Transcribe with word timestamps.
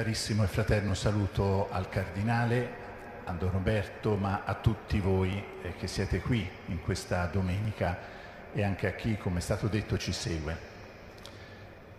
carissimo 0.00 0.44
e 0.44 0.46
fraterno 0.46 0.94
saluto 0.94 1.68
al 1.70 1.90
Cardinale, 1.90 2.68
a 3.24 3.32
Don 3.32 3.50
Roberto, 3.50 4.16
ma 4.16 4.44
a 4.46 4.54
tutti 4.54 4.98
voi 4.98 5.30
eh, 5.60 5.74
che 5.76 5.86
siete 5.86 6.20
qui 6.20 6.48
in 6.68 6.80
questa 6.80 7.26
domenica 7.26 7.98
e 8.50 8.62
anche 8.62 8.86
a 8.86 8.92
chi, 8.92 9.18
come 9.18 9.40
è 9.40 9.42
stato 9.42 9.66
detto, 9.66 9.98
ci 9.98 10.12
segue. 10.12 10.56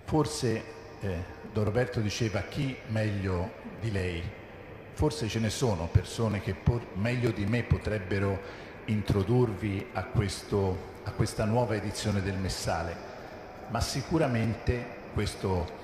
Forse 0.03 0.63
eh, 0.99 1.15
Don 1.53 1.63
Roberto 1.63 1.99
diceva 1.99 2.41
chi 2.41 2.75
meglio 2.87 3.51
di 3.79 3.91
lei, 3.91 4.23
forse 4.93 5.27
ce 5.27 5.37
ne 5.37 5.51
sono 5.51 5.85
persone 5.85 6.41
che 6.41 6.55
meglio 6.93 7.29
di 7.29 7.45
me 7.45 7.61
potrebbero 7.61 8.41
introdurvi 8.85 9.89
a, 9.93 10.05
questo, 10.05 10.95
a 11.03 11.11
questa 11.11 11.45
nuova 11.45 11.75
edizione 11.75 12.23
del 12.23 12.37
Messale, 12.37 12.95
ma 13.67 13.79
sicuramente 13.79 14.85
questo 15.13 15.80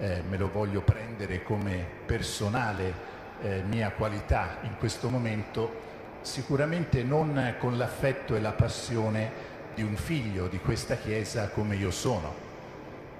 eh, 0.00 0.22
me 0.28 0.38
lo 0.38 0.50
voglio 0.50 0.80
prendere 0.80 1.42
come 1.42 1.86
personale 2.06 3.08
eh, 3.42 3.62
mia 3.66 3.90
qualità 3.90 4.56
in 4.62 4.76
questo 4.78 5.10
momento, 5.10 5.88
sicuramente 6.22 7.02
non 7.02 7.54
con 7.58 7.76
l'affetto 7.76 8.34
e 8.34 8.40
la 8.40 8.52
passione 8.52 9.48
di 9.74 9.82
un 9.82 9.96
figlio 9.96 10.48
di 10.48 10.58
questa 10.58 10.96
Chiesa 10.96 11.48
come 11.50 11.76
io 11.76 11.90
sono. 11.90 12.48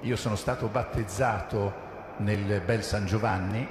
Io 0.00 0.16
sono 0.16 0.36
stato 0.36 0.68
battezzato 0.68 1.88
nel 2.18 2.62
bel 2.64 2.82
San 2.82 3.04
Giovanni 3.04 3.68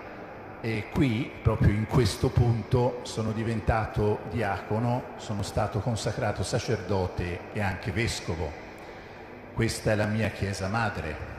e 0.62 0.86
qui, 0.92 1.32
proprio 1.42 1.70
in 1.70 1.88
questo 1.88 2.30
punto, 2.30 3.00
sono 3.04 3.32
diventato 3.32 4.20
diacono, 4.30 5.04
sono 5.18 5.42
stato 5.42 5.80
consacrato 5.80 6.44
sacerdote 6.44 7.40
e 7.54 7.62
anche 7.62 7.92
vescovo. 7.92 8.52
Questa 9.54 9.92
è 9.92 9.96
la 9.96 10.06
mia 10.06 10.30
Chiesa 10.30 10.68
madre, 10.68 11.39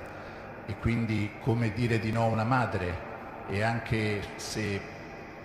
e 0.66 0.76
quindi 0.80 1.30
come 1.42 1.72
dire 1.72 1.98
di 1.98 2.12
no 2.12 2.22
a 2.22 2.26
una 2.26 2.44
madre 2.44 3.08
e 3.48 3.62
anche 3.62 4.22
se 4.36 4.80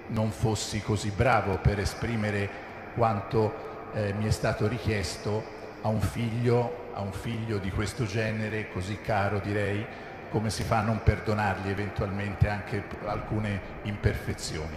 non 0.08 0.32
fossi 0.32 0.82
così 0.82 1.10
bravo 1.10 1.58
per 1.58 1.80
esprimere 1.80 2.50
quanto 2.94 3.90
eh, 3.94 4.14
mi 4.14 4.26
è 4.26 4.32
stato 4.32 4.68
richiesto 4.68 5.44
a 5.82 5.88
un 5.88 6.02
figlio, 6.02 6.90
a 6.94 7.02
un 7.02 7.12
figlio 7.12 7.58
di 7.58 7.72
questo 7.72 8.06
genere, 8.06 8.70
così 8.72 9.00
caro 9.02 9.40
direi, 9.40 9.86
come 10.30 10.50
si 10.50 10.64
fa 10.64 10.80
a 10.80 10.82
non 10.82 11.02
perdonargli 11.04 11.70
eventualmente 11.70 12.50
anche 12.50 12.84
alcune 13.06 13.62
imperfezioni. 13.84 14.76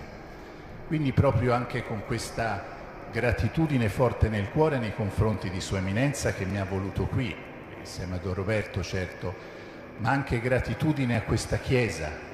Quindi 0.86 1.12
proprio 1.12 1.52
anche 1.52 1.84
con 1.84 2.02
questa 2.06 2.76
gratitudine 3.10 3.88
forte 3.88 4.28
nel 4.28 4.50
cuore 4.50 4.78
nei 4.78 4.94
confronti 4.94 5.50
di 5.50 5.60
Sua 5.60 5.78
Eminenza 5.78 6.32
che 6.32 6.44
mi 6.44 6.58
ha 6.58 6.64
voluto 6.64 7.06
qui, 7.06 7.34
insieme 7.78 8.16
a 8.16 8.18
Don 8.18 8.34
Roberto 8.34 8.82
certo, 8.82 9.56
ma 9.98 10.10
anche 10.10 10.40
gratitudine 10.40 11.16
a 11.16 11.22
questa 11.22 11.58
Chiesa 11.58 12.26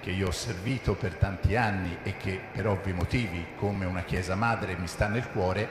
che 0.00 0.10
io 0.10 0.28
ho 0.28 0.32
servito 0.32 0.94
per 0.94 1.14
tanti 1.14 1.56
anni 1.56 1.98
e 2.02 2.16
che 2.16 2.40
per 2.52 2.66
ovvi 2.66 2.92
motivi, 2.92 3.46
come 3.56 3.84
una 3.84 4.02
Chiesa 4.02 4.34
madre, 4.34 4.76
mi 4.76 4.86
sta 4.86 5.08
nel 5.08 5.28
cuore, 5.28 5.68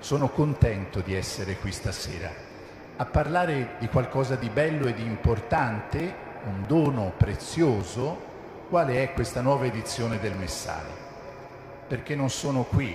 sono 0.00 0.28
contento 0.28 1.00
di 1.00 1.14
essere 1.14 1.56
qui 1.56 1.70
stasera 1.72 2.48
a 3.00 3.06
parlare 3.06 3.76
di 3.78 3.88
qualcosa 3.88 4.34
di 4.34 4.50
bello 4.50 4.86
e 4.86 4.92
di 4.92 5.02
importante, 5.02 6.14
un 6.44 6.66
dono 6.66 7.14
prezioso, 7.16 8.28
quale 8.68 9.02
è 9.02 9.14
questa 9.14 9.40
nuova 9.40 9.64
edizione 9.64 10.20
del 10.20 10.36
Messale. 10.36 10.90
Perché 11.88 12.14
non 12.14 12.28
sono 12.28 12.64
qui, 12.64 12.94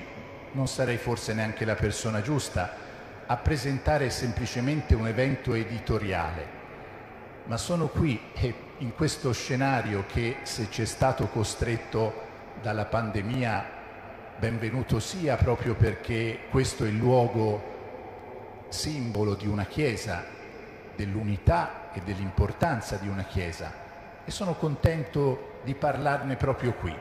non 0.52 0.67
sarei 0.67 0.97
forse 0.97 1.33
neanche 1.33 1.65
la 1.65 1.73
persona 1.73 2.21
giusta, 2.21 2.75
a 3.25 3.36
presentare 3.37 4.11
semplicemente 4.11 4.93
un 4.93 5.08
evento 5.08 5.55
editoriale, 5.55 6.55
ma 7.45 7.58
sono 7.58 7.88
qui 7.88 8.20
e 8.33 8.54
in 8.80 8.95
questo 8.95 9.32
scenario 9.32 10.06
che 10.08 10.38
se 10.44 10.67
c'è 10.70 10.86
stato 10.86 11.28
costretto 11.28 12.23
dalla 12.61 12.86
pandemia, 12.86 13.66
benvenuto 14.38 15.00
sia 15.00 15.36
proprio 15.36 15.76
perché 15.76 16.39
questo 16.50 16.86
è 16.86 16.88
il 16.88 16.98
luogo 16.98 17.73
simbolo 18.70 19.36
di 19.36 19.48
una 19.48 19.66
Chiesa, 19.66 20.23
dell'unità 20.95 21.92
e 21.94 22.02
dell'importanza 22.04 22.95
di 22.95 23.08
una 23.08 23.23
Chiesa. 23.23 23.83
E 24.26 24.32
sono 24.32 24.56
contento 24.56 25.60
di 25.64 25.76
parlarne 25.76 26.36
proprio 26.36 26.73
qui, 26.73 26.94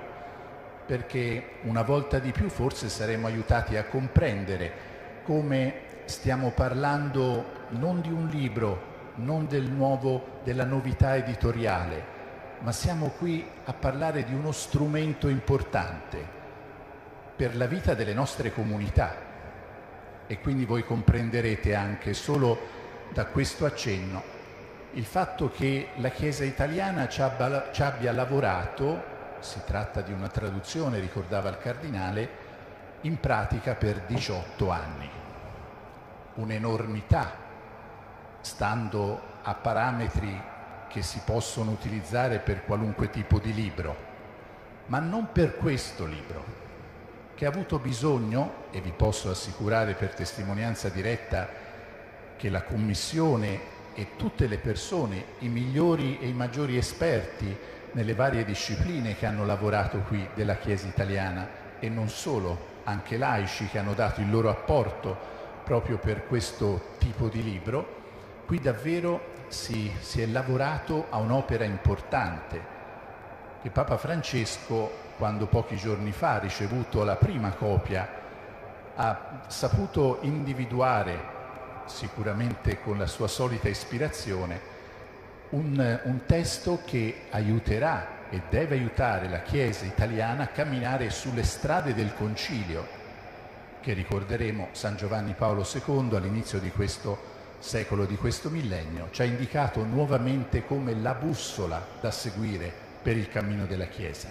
perché 0.86 1.52
una 1.62 1.82
volta 1.82 2.18
di 2.18 2.32
più 2.32 2.50
forse 2.50 2.90
saremo 2.90 3.26
aiutati 3.26 3.76
a 3.76 3.84
comprendere 3.84 4.92
come 5.24 6.02
stiamo 6.04 6.50
parlando 6.50 7.62
non 7.70 8.02
di 8.02 8.10
un 8.10 8.28
libro, 8.28 8.92
non 9.16 9.46
del 9.46 9.70
nuovo, 9.70 10.33
della 10.44 10.64
novità 10.64 11.16
editoriale, 11.16 12.12
ma 12.60 12.70
siamo 12.70 13.08
qui 13.08 13.44
a 13.64 13.72
parlare 13.72 14.24
di 14.24 14.34
uno 14.34 14.52
strumento 14.52 15.28
importante 15.28 16.42
per 17.34 17.56
la 17.56 17.66
vita 17.66 17.94
delle 17.94 18.14
nostre 18.14 18.52
comunità 18.52 19.16
e 20.26 20.38
quindi 20.40 20.64
voi 20.64 20.84
comprenderete 20.84 21.74
anche 21.74 22.14
solo 22.14 22.58
da 23.12 23.26
questo 23.26 23.66
accenno 23.66 24.34
il 24.94 25.04
fatto 25.04 25.50
che 25.50 25.88
la 25.96 26.10
Chiesa 26.10 26.44
italiana 26.44 27.08
ci 27.08 27.20
abbia, 27.20 27.70
ci 27.72 27.82
abbia 27.82 28.12
lavorato, 28.12 29.02
si 29.40 29.60
tratta 29.64 30.00
di 30.02 30.12
una 30.12 30.28
traduzione, 30.28 31.00
ricordava 31.00 31.48
il 31.48 31.58
Cardinale, 31.58 32.42
in 33.00 33.18
pratica 33.18 33.74
per 33.74 34.02
18 34.06 34.70
anni. 34.70 35.10
Un'enormità 36.34 37.42
stando 38.40 39.32
a 39.46 39.54
parametri 39.54 40.42
che 40.88 41.02
si 41.02 41.20
possono 41.24 41.70
utilizzare 41.70 42.38
per 42.38 42.64
qualunque 42.64 43.10
tipo 43.10 43.38
di 43.38 43.52
libro, 43.52 43.96
ma 44.86 44.98
non 44.98 45.28
per 45.32 45.56
questo 45.56 46.06
libro, 46.06 46.62
che 47.34 47.46
ha 47.46 47.48
avuto 47.48 47.78
bisogno, 47.78 48.62
e 48.70 48.80
vi 48.80 48.92
posso 48.92 49.30
assicurare 49.30 49.94
per 49.94 50.14
testimonianza 50.14 50.88
diretta 50.88 51.48
che 52.36 52.48
la 52.48 52.62
Commissione 52.62 53.72
e 53.94 54.16
tutte 54.16 54.46
le 54.46 54.58
persone, 54.58 55.24
i 55.40 55.48
migliori 55.48 56.18
e 56.20 56.28
i 56.28 56.32
maggiori 56.32 56.76
esperti 56.76 57.56
nelle 57.92 58.14
varie 58.14 58.44
discipline 58.44 59.16
che 59.16 59.26
hanno 59.26 59.44
lavorato 59.44 59.98
qui 60.00 60.26
della 60.34 60.56
Chiesa 60.56 60.86
italiana 60.86 61.48
e 61.78 61.88
non 61.88 62.08
solo, 62.08 62.72
anche 62.84 63.16
laici 63.16 63.66
che 63.66 63.78
hanno 63.78 63.94
dato 63.94 64.20
il 64.20 64.30
loro 64.30 64.48
apporto 64.48 65.16
proprio 65.64 65.98
per 65.98 66.26
questo 66.26 66.94
tipo 66.98 67.28
di 67.28 67.42
libro, 67.42 68.02
Qui 68.46 68.60
davvero 68.60 69.32
si, 69.48 69.90
si 70.00 70.20
è 70.20 70.26
lavorato 70.26 71.06
a 71.08 71.16
un'opera 71.16 71.64
importante 71.64 72.72
che 73.62 73.70
Papa 73.70 73.96
Francesco, 73.96 74.90
quando 75.16 75.46
pochi 75.46 75.76
giorni 75.76 76.12
fa 76.12 76.34
ha 76.34 76.38
ricevuto 76.40 77.02
la 77.04 77.16
prima 77.16 77.52
copia, 77.52 78.06
ha 78.96 79.40
saputo 79.46 80.18
individuare, 80.20 81.32
sicuramente 81.86 82.82
con 82.82 82.98
la 82.98 83.06
sua 83.06 83.28
solita 83.28 83.70
ispirazione, 83.70 84.60
un, 85.50 86.00
un, 86.04 86.20
testo 86.26 86.80
che 86.84 87.22
aiuterà 87.30 88.28
e 88.28 88.42
deve 88.50 88.74
aiutare 88.74 89.28
la 89.28 89.40
Chiesa 89.40 89.86
italiana 89.86 90.44
a 90.44 90.48
camminare 90.48 91.08
sulle 91.08 91.44
strade 91.44 91.94
del 91.94 92.12
Concilio, 92.14 92.86
che 93.80 93.94
ricorderemo 93.94 94.68
San 94.72 94.96
Giovanni 94.96 95.32
Paolo 95.32 95.66
II 95.66 96.16
all'inizio 96.16 96.58
di 96.58 96.70
questo 96.70 97.33
secolo 97.64 98.04
di 98.04 98.16
questo 98.16 98.50
millennio, 98.50 99.08
ci 99.10 99.22
ha 99.22 99.24
indicato 99.24 99.82
nuovamente 99.84 100.66
come 100.66 100.94
la 100.94 101.14
bussola 101.14 101.82
da 101.98 102.10
seguire 102.10 102.70
per 103.02 103.16
il 103.16 103.30
cammino 103.30 103.64
della 103.64 103.86
Chiesa. 103.86 104.28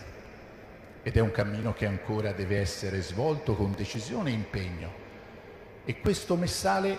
Ed 1.01 1.18
è 1.18 1.19
un 1.19 1.31
cammino 1.31 1.74
che 1.74 1.88
ancora 1.88 2.31
deve 2.31 2.59
essere 2.59 3.01
svolto 3.01 3.56
con 3.56 3.74
decisione 3.75 4.30
e 4.30 4.33
impegno. 4.33 4.91
E 5.83 6.00
questo 6.00 6.35
messale, 6.35 6.95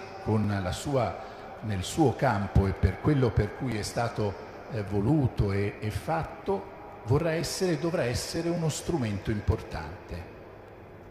sua, 0.72 1.22
nel 1.60 1.84
suo 1.84 2.16
campo 2.16 2.66
e 2.66 2.72
per 2.72 3.00
quello 3.00 3.30
per 3.30 3.54
cui 3.56 3.78
è 3.78 3.82
stato 3.82 4.34
eh, 4.72 4.82
voluto 4.82 5.52
e, 5.52 5.76
e 5.78 5.90
fatto, 5.90 6.72
vorrà 7.04 7.30
essere 7.30 7.72
e 7.72 7.78
dovrà 7.78 8.02
essere 8.02 8.48
uno 8.48 8.68
strumento 8.68 9.30
importante. 9.30 10.32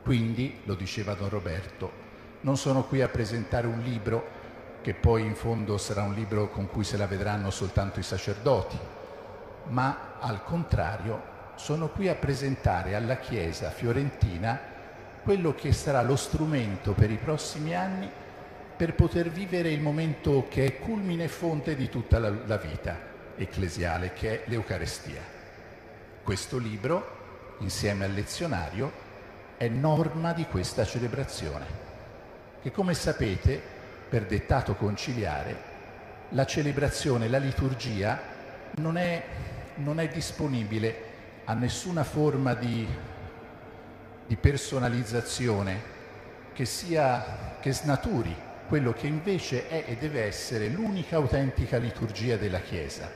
Quindi, 0.03 0.59
lo 0.65 0.75
diceva 0.75 1.13
Don 1.13 1.29
Roberto, 1.29 1.91
non 2.41 2.57
sono 2.57 2.83
qui 2.83 3.01
a 3.01 3.07
presentare 3.07 3.67
un 3.67 3.79
libro 3.79 4.41
che 4.83 4.93
poi 4.93 5.21
in 5.21 5.33
fondo 5.33 5.77
sarà 5.77 6.03
un 6.03 6.13
libro 6.13 6.49
con 6.49 6.67
cui 6.69 6.83
se 6.83 6.97
la 6.97 7.07
vedranno 7.07 7.49
soltanto 7.51 8.01
i 8.01 8.03
sacerdoti, 8.03 8.77
ma 9.69 10.15
al 10.19 10.43
contrario 10.43 11.31
sono 11.55 11.87
qui 11.87 12.09
a 12.09 12.15
presentare 12.15 12.93
alla 12.93 13.15
Chiesa 13.15 13.69
fiorentina 13.69 14.59
quello 15.23 15.55
che 15.55 15.71
sarà 15.71 16.01
lo 16.01 16.17
strumento 16.17 16.91
per 16.91 17.09
i 17.09 17.15
prossimi 17.15 17.73
anni 17.73 18.11
per 18.75 18.93
poter 18.93 19.29
vivere 19.29 19.69
il 19.69 19.79
momento 19.79 20.47
che 20.49 20.65
è 20.65 20.79
culmine 20.79 21.23
e 21.23 21.29
fonte 21.29 21.77
di 21.77 21.87
tutta 21.87 22.19
la, 22.19 22.33
la 22.45 22.57
vita 22.57 22.97
ecclesiale, 23.37 24.11
che 24.11 24.43
è 24.43 24.49
l'Eucarestia. 24.49 25.21
Questo 26.21 26.57
libro, 26.57 27.55
insieme 27.59 28.03
al 28.03 28.11
lezionario, 28.11 28.91
è 29.55 29.69
norma 29.69 30.33
di 30.33 30.45
questa 30.45 30.83
celebrazione, 30.83 31.65
che 32.61 32.71
come 32.71 32.93
sapete 32.93 33.72
per 34.13 34.27
dettato 34.27 34.75
conciliare, 34.75 35.57
la 36.29 36.45
celebrazione, 36.45 37.27
la 37.27 37.39
liturgia 37.39 38.21
non 38.75 38.95
è 38.95 39.23
non 39.77 39.99
è 39.99 40.07
disponibile 40.07 40.95
a 41.45 41.55
nessuna 41.55 42.03
forma 42.03 42.53
di, 42.53 42.87
di 44.27 44.35
personalizzazione 44.35 45.81
che, 46.53 46.65
sia, 46.65 47.57
che 47.59 47.73
snaturi 47.73 48.35
quello 48.67 48.93
che 48.93 49.07
invece 49.07 49.67
è 49.67 49.83
e 49.87 49.95
deve 49.95 50.25
essere 50.25 50.67
l'unica 50.67 51.15
autentica 51.15 51.77
liturgia 51.77 52.37
della 52.37 52.59
Chiesa, 52.59 53.09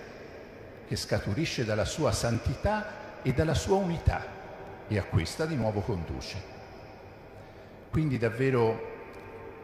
che 0.87 0.95
scaturisce 0.95 1.63
dalla 1.63 1.85
sua 1.85 2.11
santità 2.11 3.21
e 3.21 3.33
dalla 3.33 3.53
sua 3.53 3.75
unità 3.75 4.25
e 4.87 4.97
a 4.97 5.03
questa 5.03 5.45
di 5.45 5.55
nuovo 5.55 5.81
conduce. 5.81 6.55
Quindi 7.91 8.17
davvero 8.17 8.95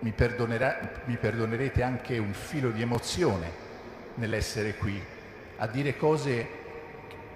mi, 0.04 0.14
mi 1.06 1.18
perdonerete 1.18 1.82
anche 1.82 2.18
un 2.18 2.34
filo 2.34 2.70
di 2.72 2.82
emozione 2.82 3.62
nell'essere 4.16 4.76
qui 4.76 5.02
a 5.58 5.68
dire 5.68 5.96
cose 5.96 6.62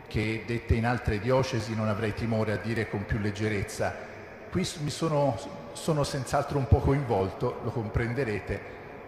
che 0.08 0.44
dette 0.46 0.76
in 0.76 0.86
altre 0.86 1.20
diocesi 1.20 1.76
non 1.76 1.88
avrei 1.88 2.14
timore 2.14 2.54
a 2.54 2.58
dire 2.58 2.90
con 2.90 3.06
più 3.06 3.20
leggerezza. 3.20 3.96
Qui 4.50 4.68
mi 4.82 4.90
sono, 4.90 5.38
sono 5.74 6.04
senz'altro 6.04 6.58
un 6.58 6.68
po' 6.68 6.80
coinvolto, 6.80 7.60
lo 7.64 7.72
comprenderete, 7.72 8.60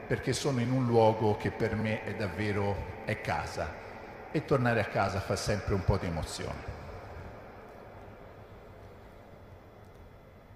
perché 0.07 0.33
sono 0.33 0.59
in 0.59 0.71
un 0.71 0.85
luogo 0.85 1.37
che 1.37 1.51
per 1.51 1.75
me 1.75 2.03
è 2.03 2.15
davvero 2.15 2.97
è 3.05 3.21
casa 3.21 3.87
e 4.31 4.45
tornare 4.45 4.81
a 4.81 4.85
casa 4.85 5.19
fa 5.19 5.35
sempre 5.35 5.73
un 5.73 5.83
po' 5.83 5.97
di 5.97 6.05
emozione. 6.05 6.77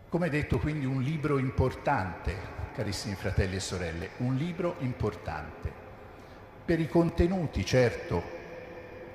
Come 0.10 0.30
detto, 0.30 0.60
quindi 0.60 0.86
un 0.86 1.02
libro 1.02 1.38
importante, 1.38 2.36
carissimi 2.74 3.16
fratelli 3.16 3.56
e 3.56 3.60
sorelle, 3.60 4.10
un 4.18 4.36
libro 4.36 4.76
importante. 4.80 5.72
Per 6.66 6.80
i 6.80 6.88
contenuti, 6.90 7.66
certo, 7.66 8.22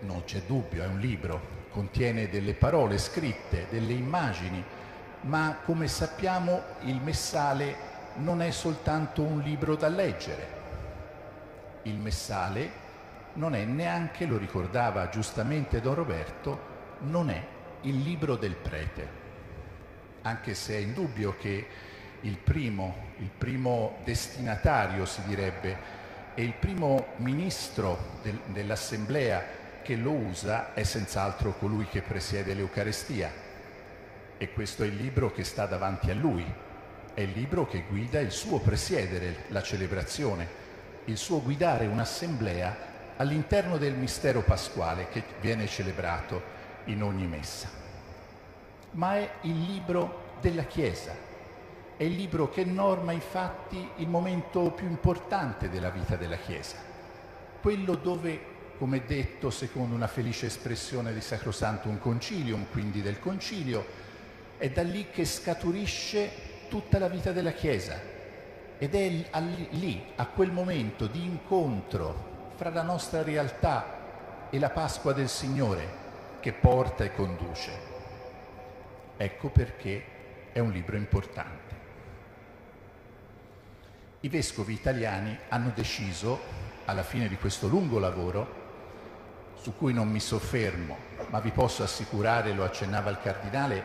non 0.00 0.25
c'è 0.25 0.43
dubbio, 0.46 0.82
è 0.82 0.87
un 0.87 0.99
libro, 0.99 1.66
contiene 1.70 2.28
delle 2.28 2.55
parole 2.55 2.99
scritte, 2.99 3.66
delle 3.69 3.93
immagini, 3.93 4.64
ma 5.22 5.58
come 5.64 5.88
sappiamo 5.88 6.62
il 6.82 7.00
Messale 7.02 7.87
non 8.16 8.40
è 8.40 8.50
soltanto 8.50 9.22
un 9.22 9.40
libro 9.40 9.76
da 9.76 9.88
leggere. 9.88 10.56
Il 11.82 11.96
Messale 11.96 12.87
non 13.34 13.54
è 13.54 13.64
neanche, 13.64 14.25
lo 14.25 14.38
ricordava 14.38 15.08
giustamente 15.08 15.81
Don 15.81 15.94
Roberto, 15.94 16.76
non 17.00 17.31
è 17.31 17.44
il 17.82 17.99
libro 17.99 18.37
del 18.37 18.54
prete 18.54 19.19
anche 20.22 20.54
se 20.54 20.75
è 20.75 20.78
indubbio 20.78 21.37
che 21.38 21.66
il 22.22 22.36
primo, 22.36 22.94
il 23.18 23.30
primo 23.36 23.98
destinatario, 24.04 25.04
si 25.04 25.22
direbbe, 25.26 25.96
e 26.34 26.42
il 26.42 26.54
primo 26.54 27.08
ministro 27.16 28.18
del, 28.22 28.38
dell'Assemblea 28.46 29.44
che 29.82 29.96
lo 29.96 30.12
usa 30.12 30.74
è 30.74 30.82
senz'altro 30.82 31.54
colui 31.54 31.86
che 31.86 32.02
presiede 32.02 32.54
l'Eucarestia. 32.54 33.30
E 34.36 34.52
questo 34.52 34.82
è 34.82 34.86
il 34.86 34.96
libro 34.96 35.32
che 35.32 35.44
sta 35.44 35.66
davanti 35.66 36.10
a 36.10 36.14
lui, 36.14 36.44
è 37.14 37.20
il 37.20 37.30
libro 37.30 37.66
che 37.66 37.84
guida 37.88 38.20
il 38.20 38.30
suo 38.30 38.60
presiedere 38.60 39.44
la 39.48 39.62
celebrazione, 39.62 40.46
il 41.06 41.16
suo 41.16 41.42
guidare 41.42 41.86
un'assemblea 41.86 42.76
all'interno 43.16 43.78
del 43.78 43.94
mistero 43.94 44.42
pasquale 44.42 45.08
che 45.08 45.24
viene 45.40 45.66
celebrato 45.66 46.40
in 46.84 47.02
ogni 47.02 47.26
messa. 47.26 47.68
Ma 48.92 49.16
è 49.16 49.30
il 49.42 49.60
libro 49.60 50.36
della 50.40 50.64
Chiesa, 50.64 51.12
è 51.98 52.04
il 52.04 52.14
libro 52.14 52.48
che 52.48 52.64
norma 52.64 53.10
infatti 53.10 53.90
il 53.96 54.06
momento 54.08 54.70
più 54.70 54.86
importante 54.86 55.68
della 55.68 55.90
vita 55.90 56.14
della 56.14 56.36
Chiesa, 56.36 56.76
quello 57.60 57.96
dove, 57.96 58.40
come 58.78 59.04
detto 59.04 59.50
secondo 59.50 59.96
una 59.96 60.06
felice 60.06 60.46
espressione 60.46 61.12
di 61.12 61.20
Sacrosantum 61.20 61.98
Concilium, 61.98 62.66
quindi 62.70 63.02
del 63.02 63.18
Concilio, 63.18 63.84
è 64.58 64.70
da 64.70 64.84
lì 64.84 65.10
che 65.10 65.24
scaturisce 65.24 66.30
tutta 66.68 67.00
la 67.00 67.08
vita 67.08 67.32
della 67.32 67.50
Chiesa 67.50 68.00
ed 68.78 68.94
è 68.94 69.08
lì, 69.70 70.04
a 70.14 70.26
quel 70.26 70.52
momento 70.52 71.08
di 71.08 71.24
incontro 71.24 72.52
fra 72.54 72.70
la 72.70 72.82
nostra 72.82 73.24
realtà 73.24 74.46
e 74.50 74.58
la 74.60 74.70
Pasqua 74.70 75.12
del 75.12 75.28
Signore 75.28 76.06
che 76.38 76.52
porta 76.52 77.02
e 77.02 77.12
conduce. 77.12 77.72
Ecco 79.16 79.48
perché 79.48 80.04
è 80.52 80.60
un 80.60 80.70
libro 80.70 80.96
importante. 80.96 81.77
I 84.20 84.28
vescovi 84.28 84.72
italiani 84.72 85.38
hanno 85.48 85.70
deciso, 85.72 86.40
alla 86.86 87.04
fine 87.04 87.28
di 87.28 87.36
questo 87.36 87.68
lungo 87.68 88.00
lavoro, 88.00 88.66
su 89.60 89.76
cui 89.76 89.92
non 89.92 90.08
mi 90.08 90.18
soffermo, 90.18 90.96
ma 91.30 91.38
vi 91.38 91.52
posso 91.52 91.84
assicurare, 91.84 92.52
lo 92.52 92.64
accennava 92.64 93.10
il 93.10 93.20
Cardinale, 93.22 93.84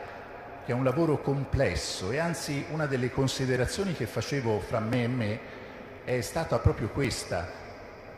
che 0.66 0.72
è 0.72 0.76
un 0.76 0.84
lavoro 0.84 1.22
complesso 1.22 2.10
e 2.10 2.18
anzi 2.18 2.66
una 2.72 2.88
delle 2.88 3.12
considerazioni 3.12 3.94
che 3.94 4.08
facevo 4.08 4.60
fra 4.60 4.80
me 4.80 5.04
e 5.04 5.08
me 5.08 5.40
è 6.04 6.20
stata 6.22 6.58
proprio 6.58 6.90
questa, 6.90 7.48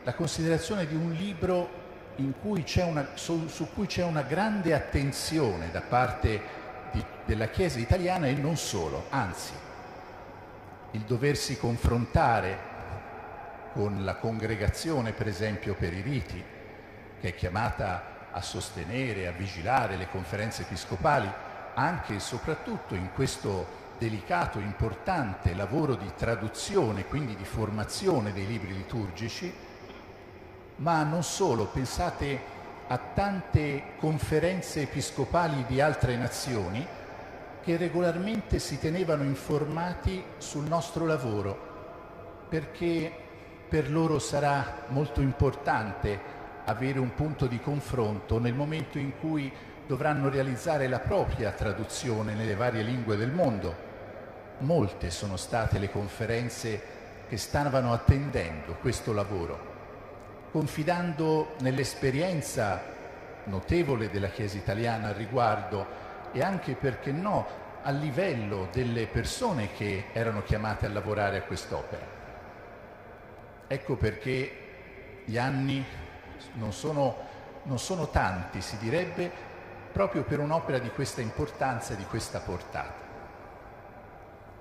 la 0.02 0.14
considerazione 0.14 0.86
di 0.86 0.94
un 0.94 1.12
libro 1.12 1.84
cui 2.40 2.64
una, 2.76 3.10
su, 3.12 3.46
su 3.48 3.68
cui 3.74 3.84
c'è 3.84 4.04
una 4.04 4.22
grande 4.22 4.72
attenzione 4.72 5.70
da 5.70 5.82
parte 5.82 6.40
di, 6.92 7.04
della 7.26 7.48
Chiesa 7.48 7.78
italiana 7.78 8.26
e 8.26 8.32
non 8.32 8.56
solo, 8.56 9.04
anzi 9.10 9.65
il 10.92 11.00
doversi 11.00 11.58
confrontare 11.58 12.74
con 13.72 14.04
la 14.04 14.16
congregazione, 14.16 15.12
per 15.12 15.26
esempio, 15.26 15.74
per 15.74 15.92
i 15.92 16.00
riti, 16.00 16.42
che 17.20 17.28
è 17.28 17.34
chiamata 17.34 18.30
a 18.32 18.40
sostenere, 18.40 19.26
a 19.26 19.32
vigilare 19.32 19.96
le 19.96 20.08
conferenze 20.08 20.62
episcopali, 20.62 21.30
anche 21.74 22.14
e 22.14 22.20
soprattutto 22.20 22.94
in 22.94 23.10
questo 23.14 23.84
delicato, 23.98 24.58
importante 24.58 25.54
lavoro 25.54 25.94
di 25.94 26.10
traduzione, 26.16 27.04
quindi 27.04 27.36
di 27.36 27.44
formazione 27.44 28.32
dei 28.32 28.46
libri 28.46 28.74
liturgici, 28.74 29.52
ma 30.76 31.02
non 31.02 31.22
solo, 31.22 31.66
pensate 31.66 32.54
a 32.88 32.98
tante 32.98 33.94
conferenze 33.98 34.82
episcopali 34.82 35.64
di 35.66 35.80
altre 35.80 36.16
nazioni 36.16 36.86
che 37.66 37.76
regolarmente 37.76 38.60
si 38.60 38.78
tenevano 38.78 39.24
informati 39.24 40.22
sul 40.38 40.66
nostro 40.66 41.04
lavoro, 41.04 42.44
perché 42.48 43.12
per 43.68 43.90
loro 43.90 44.20
sarà 44.20 44.84
molto 44.90 45.20
importante 45.20 46.16
avere 46.64 47.00
un 47.00 47.12
punto 47.12 47.48
di 47.48 47.58
confronto 47.58 48.38
nel 48.38 48.54
momento 48.54 48.98
in 48.98 49.18
cui 49.18 49.52
dovranno 49.84 50.28
realizzare 50.28 50.86
la 50.86 51.00
propria 51.00 51.50
traduzione 51.50 52.34
nelle 52.34 52.54
varie 52.54 52.84
lingue 52.84 53.16
del 53.16 53.32
mondo. 53.32 53.74
Molte 54.58 55.10
sono 55.10 55.36
state 55.36 55.80
le 55.80 55.90
conferenze 55.90 56.80
che 57.28 57.36
stavano 57.36 57.92
attendendo 57.92 58.76
questo 58.80 59.12
lavoro 59.12 59.74
confidando 60.52 61.54
nell'esperienza 61.62 62.80
notevole 63.44 64.08
della 64.08 64.28
Chiesa 64.28 64.56
italiana 64.56 65.08
al 65.08 65.14
riguardo 65.14 66.05
e 66.32 66.42
anche, 66.42 66.74
perché 66.74 67.12
no, 67.12 67.46
a 67.82 67.90
livello 67.90 68.68
delle 68.72 69.06
persone 69.06 69.72
che 69.72 70.06
erano 70.12 70.42
chiamate 70.42 70.86
a 70.86 70.88
lavorare 70.88 71.38
a 71.38 71.42
quest'opera. 71.42 72.04
Ecco 73.68 73.96
perché 73.96 75.22
gli 75.24 75.38
anni 75.38 75.84
non 76.54 76.72
sono, 76.72 77.16
non 77.64 77.78
sono 77.78 78.08
tanti, 78.08 78.60
si 78.60 78.76
direbbe, 78.78 79.30
proprio 79.92 80.24
per 80.24 80.40
un'opera 80.40 80.78
di 80.78 80.90
questa 80.90 81.20
importanza 81.20 81.94
e 81.94 81.96
di 81.96 82.04
questa 82.04 82.40
portata. 82.40 83.04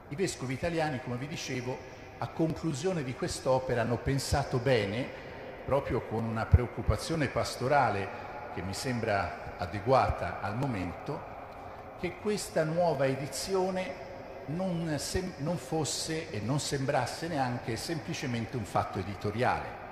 I 0.09 0.15
vescovi 0.15 0.53
italiani, 0.53 1.01
come 1.03 1.17
vi 1.17 1.27
dicevo, 1.27 1.77
a 2.19 2.27
conclusione 2.27 3.03
di 3.03 3.13
quest'opera 3.15 3.81
hanno 3.81 3.97
pensato 3.97 4.57
bene 4.59 5.07
proprio 5.65 6.01
con 6.01 6.23
una 6.23 6.45
preoccupazione 6.45 7.27
pastorale 7.27 8.07
che 8.53 8.61
mi 8.61 8.73
sembra 8.73 9.57
adeguata 9.57 10.39
al 10.41 10.55
momento, 10.55 11.33
che 11.99 12.17
questa 12.21 12.63
nuova 12.63 13.05
edizione 13.05 14.03
non, 14.47 14.95
sem- 14.99 15.33
non 15.37 15.57
fosse 15.57 16.29
e 16.29 16.39
non 16.39 16.59
sembrasse 16.59 17.27
neanche 17.27 17.75
semplicemente 17.77 18.57
un 18.57 18.65
fatto 18.65 18.99
editoriale, 18.99 19.83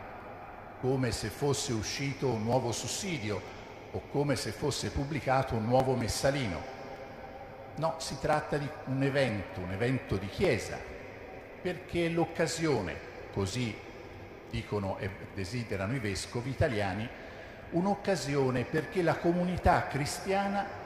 come 0.79 1.11
se 1.11 1.29
fosse 1.29 1.73
uscito 1.73 2.27
un 2.29 2.43
nuovo 2.43 2.71
sussidio 2.71 3.41
o 3.91 4.01
come 4.11 4.35
se 4.35 4.51
fosse 4.51 4.89
pubblicato 4.89 5.55
un 5.55 5.65
nuovo 5.65 5.95
messalino. 5.95 6.71
No, 7.75 7.95
si 7.97 8.17
tratta 8.19 8.57
di 8.57 8.69
un 8.85 9.01
evento, 9.01 9.61
un 9.61 9.71
evento 9.71 10.17
di 10.17 10.27
chiesa, 10.27 10.77
perché 11.61 12.09
l'occasione, 12.09 12.95
così 13.33 13.75
dicono 14.49 14.97
e 14.99 15.09
desiderano 15.33 15.95
i 15.95 15.99
vescovi 15.99 16.51
italiani, 16.51 17.07
un'occasione 17.71 18.65
perché 18.65 19.01
la 19.01 19.15
comunità 19.15 19.87
cristiana 19.87 20.81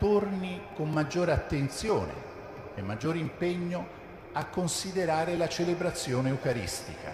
torni 0.00 0.58
con 0.74 0.90
maggiore 0.90 1.30
attenzione 1.30 2.12
e 2.74 2.80
maggiore 2.80 3.18
impegno 3.18 3.86
a 4.32 4.46
considerare 4.46 5.36
la 5.36 5.46
celebrazione 5.46 6.30
eucaristica. 6.30 7.12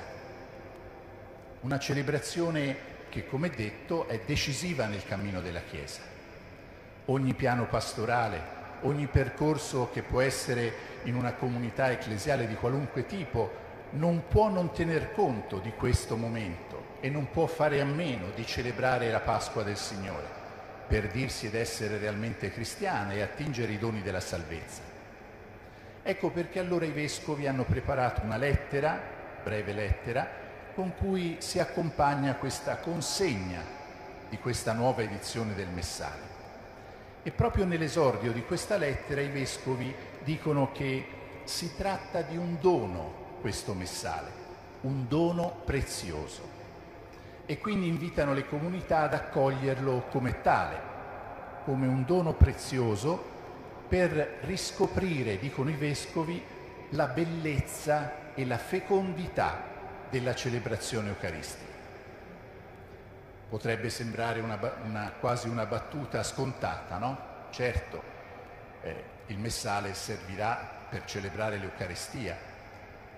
Una 1.62 1.80
celebrazione 1.80 2.76
che, 3.08 3.26
come 3.26 3.50
detto, 3.50 4.06
è 4.06 4.20
decisiva 4.24 4.86
nel 4.86 5.04
cammino 5.04 5.40
della 5.40 5.62
Chiesa. 5.62 6.02
Ogni 7.06 7.34
piano 7.34 7.66
pastorale, 7.66 8.40
ogni 8.82 9.08
percorso 9.08 9.90
che 9.92 10.02
può 10.02 10.20
essere 10.20 10.72
in 11.04 11.16
una 11.16 11.32
comunità 11.32 11.90
ecclesiale 11.90 12.46
di 12.46 12.54
qualunque 12.54 13.04
tipo, 13.04 13.64
non 13.90 14.28
può 14.28 14.48
non 14.48 14.70
tener 14.70 15.12
conto 15.12 15.58
di 15.58 15.72
questo 15.72 16.16
momento 16.16 16.98
e 17.00 17.10
non 17.10 17.30
può 17.30 17.46
fare 17.46 17.80
a 17.80 17.84
meno 17.84 18.26
di 18.32 18.46
celebrare 18.46 19.10
la 19.10 19.20
Pasqua 19.20 19.64
del 19.64 19.76
Signore 19.76 20.35
per 20.86 21.08
dirsi 21.08 21.46
ed 21.46 21.54
essere 21.54 21.98
realmente 21.98 22.52
cristiana 22.52 23.12
e 23.12 23.22
attingere 23.22 23.72
i 23.72 23.78
doni 23.78 24.02
della 24.02 24.20
salvezza. 24.20 24.82
Ecco 26.02 26.30
perché 26.30 26.60
allora 26.60 26.84
i 26.84 26.92
vescovi 26.92 27.46
hanno 27.46 27.64
preparato 27.64 28.22
una 28.22 28.36
lettera, 28.36 29.00
breve 29.42 29.72
lettera, 29.72 30.28
con 30.74 30.94
cui 30.94 31.36
si 31.40 31.58
accompagna 31.58 32.36
questa 32.36 32.76
consegna 32.76 33.60
di 34.28 34.38
questa 34.38 34.72
nuova 34.72 35.02
edizione 35.02 35.54
del 35.54 35.68
Messale. 35.68 36.34
E 37.22 37.30
proprio 37.32 37.64
nell'esordio 37.64 38.30
di 38.30 38.44
questa 38.44 38.76
lettera 38.76 39.20
i 39.20 39.28
vescovi 39.28 39.92
dicono 40.22 40.70
che 40.70 41.06
si 41.42 41.74
tratta 41.76 42.22
di 42.22 42.36
un 42.36 42.58
dono 42.60 43.38
questo 43.40 43.74
messale, 43.74 44.30
un 44.82 45.08
dono 45.08 45.62
prezioso. 45.64 46.55
E 47.46 47.58
quindi 47.58 47.86
invitano 47.86 48.34
le 48.34 48.46
comunità 48.46 49.02
ad 49.02 49.14
accoglierlo 49.14 50.06
come 50.10 50.40
tale, 50.40 50.80
come 51.64 51.86
un 51.86 52.04
dono 52.04 52.34
prezioso 52.34 53.34
per 53.88 54.38
riscoprire, 54.42 55.38
dicono 55.38 55.70
i 55.70 55.74
vescovi, 55.74 56.42
la 56.90 57.06
bellezza 57.06 58.34
e 58.34 58.44
la 58.44 58.58
fecondità 58.58 59.62
della 60.10 60.34
celebrazione 60.34 61.08
eucaristica. 61.08 61.74
Potrebbe 63.48 63.90
sembrare 63.90 64.40
una, 64.40 64.58
una, 64.84 65.12
quasi 65.18 65.48
una 65.48 65.66
battuta 65.66 66.24
scontata, 66.24 66.98
no? 66.98 67.18
Certo, 67.50 68.02
eh, 68.82 69.04
il 69.26 69.38
messale 69.38 69.94
servirà 69.94 70.84
per 70.88 71.04
celebrare 71.04 71.58
l'Eucaristia, 71.58 72.36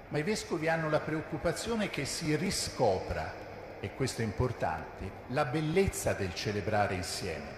ma 0.08 0.18
i 0.18 0.22
vescovi 0.22 0.68
hanno 0.68 0.88
la 0.88 1.00
preoccupazione 1.00 1.90
che 1.90 2.04
si 2.04 2.34
riscopra, 2.36 3.46
e 3.80 3.94
questo 3.94 4.22
è 4.22 4.24
importante, 4.24 5.10
la 5.28 5.44
bellezza 5.44 6.12
del 6.12 6.34
celebrare 6.34 6.94
insieme, 6.94 7.56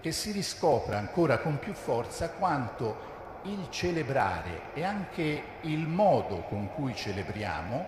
che 0.00 0.12
si 0.12 0.32
riscopra 0.32 0.98
ancora 0.98 1.38
con 1.38 1.58
più 1.58 1.74
forza 1.74 2.30
quanto 2.30 3.16
il 3.42 3.68
celebrare 3.70 4.72
e 4.74 4.84
anche 4.84 5.42
il 5.62 5.86
modo 5.86 6.42
con 6.42 6.72
cui 6.74 6.94
celebriamo 6.94 7.86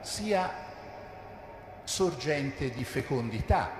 sia 0.00 0.50
sorgente 1.84 2.70
di 2.70 2.84
fecondità 2.84 3.70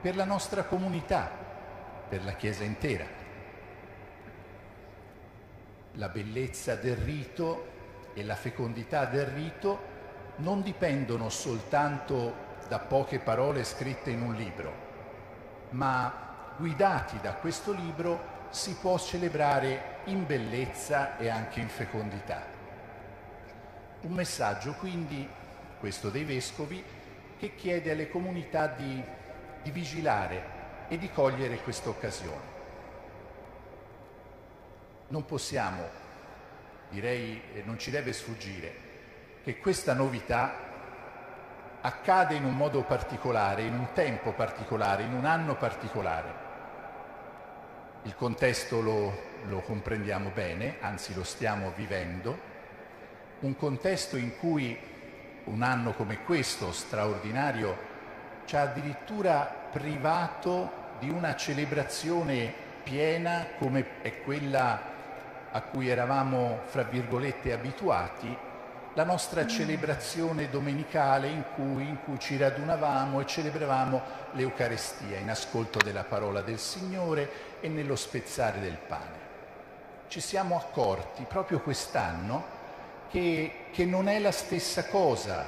per 0.00 0.16
la 0.16 0.24
nostra 0.24 0.64
comunità, 0.64 1.30
per 2.08 2.24
la 2.24 2.32
Chiesa 2.32 2.64
intera. 2.64 3.06
La 5.92 6.08
bellezza 6.08 6.74
del 6.74 6.96
rito 6.96 7.70
e 8.14 8.24
la 8.24 8.34
fecondità 8.34 9.04
del 9.04 9.26
rito 9.26 9.90
non 10.36 10.62
dipendono 10.62 11.28
soltanto 11.28 12.41
da 12.72 12.78
poche 12.78 13.18
parole 13.18 13.64
scritte 13.64 14.08
in 14.08 14.22
un 14.22 14.34
libro, 14.34 14.72
ma 15.72 16.54
guidati 16.56 17.20
da 17.20 17.34
questo 17.34 17.70
libro 17.70 18.46
si 18.48 18.74
può 18.76 18.98
celebrare 18.98 19.98
in 20.04 20.24
bellezza 20.24 21.18
e 21.18 21.28
anche 21.28 21.60
in 21.60 21.68
fecondità. 21.68 22.42
Un 24.00 24.12
messaggio 24.12 24.72
quindi, 24.78 25.28
questo 25.80 26.08
dei 26.08 26.24
vescovi, 26.24 26.82
che 27.38 27.54
chiede 27.56 27.90
alle 27.90 28.08
comunità 28.08 28.68
di, 28.68 29.04
di 29.62 29.70
vigilare 29.70 30.86
e 30.88 30.96
di 30.96 31.10
cogliere 31.10 31.58
questa 31.58 31.90
occasione. 31.90 32.50
Non 35.08 35.26
possiamo 35.26 36.00
direi 36.88 37.38
non 37.64 37.78
ci 37.78 37.90
deve 37.90 38.14
sfuggire, 38.14 38.74
che 39.42 39.58
questa 39.58 39.92
novità 39.92 40.70
accade 41.82 42.34
in 42.34 42.44
un 42.44 42.56
modo 42.56 42.82
particolare, 42.82 43.62
in 43.62 43.74
un 43.74 43.88
tempo 43.92 44.32
particolare, 44.32 45.02
in 45.02 45.12
un 45.12 45.24
anno 45.24 45.56
particolare. 45.56 46.40
Il 48.04 48.14
contesto 48.14 48.80
lo, 48.80 49.12
lo 49.46 49.60
comprendiamo 49.60 50.30
bene, 50.30 50.76
anzi 50.80 51.14
lo 51.14 51.24
stiamo 51.24 51.72
vivendo, 51.74 52.50
un 53.40 53.56
contesto 53.56 54.16
in 54.16 54.38
cui 54.38 54.78
un 55.44 55.62
anno 55.62 55.92
come 55.92 56.22
questo, 56.22 56.72
straordinario, 56.72 57.90
ci 58.44 58.56
ha 58.56 58.62
addirittura 58.62 59.40
privato 59.70 60.80
di 61.00 61.10
una 61.10 61.34
celebrazione 61.34 62.52
piena 62.84 63.46
come 63.58 64.02
è 64.02 64.22
quella 64.22 64.90
a 65.50 65.60
cui 65.62 65.88
eravamo, 65.88 66.60
fra 66.66 66.82
virgolette, 66.82 67.52
abituati, 67.52 68.36
la 68.94 69.04
nostra 69.04 69.46
celebrazione 69.46 70.50
domenicale 70.50 71.28
in 71.28 71.44
cui, 71.54 71.88
in 71.88 71.98
cui, 72.04 72.18
ci 72.18 72.36
radunavamo 72.36 73.20
e 73.20 73.26
celebravamo 73.26 74.02
l'Eucarestia 74.32 75.18
in 75.18 75.30
ascolto 75.30 75.78
della 75.82 76.04
parola 76.04 76.42
del 76.42 76.58
Signore 76.58 77.30
e 77.60 77.68
nello 77.68 77.96
spezzare 77.96 78.60
del 78.60 78.76
pane. 78.76 79.20
Ci 80.08 80.20
siamo 80.20 80.56
accorti 80.56 81.24
proprio 81.26 81.60
quest'anno 81.60 82.60
che, 83.10 83.66
che 83.72 83.86
non 83.86 84.08
è 84.08 84.18
la 84.18 84.32
stessa 84.32 84.86
cosa, 84.86 85.44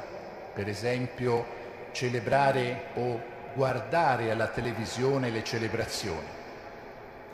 per 0.54 0.68
esempio, 0.68 1.62
celebrare 1.92 2.86
o 2.94 3.32
guardare 3.52 4.30
alla 4.30 4.48
televisione 4.48 5.30
le 5.30 5.44
celebrazioni, 5.44 6.26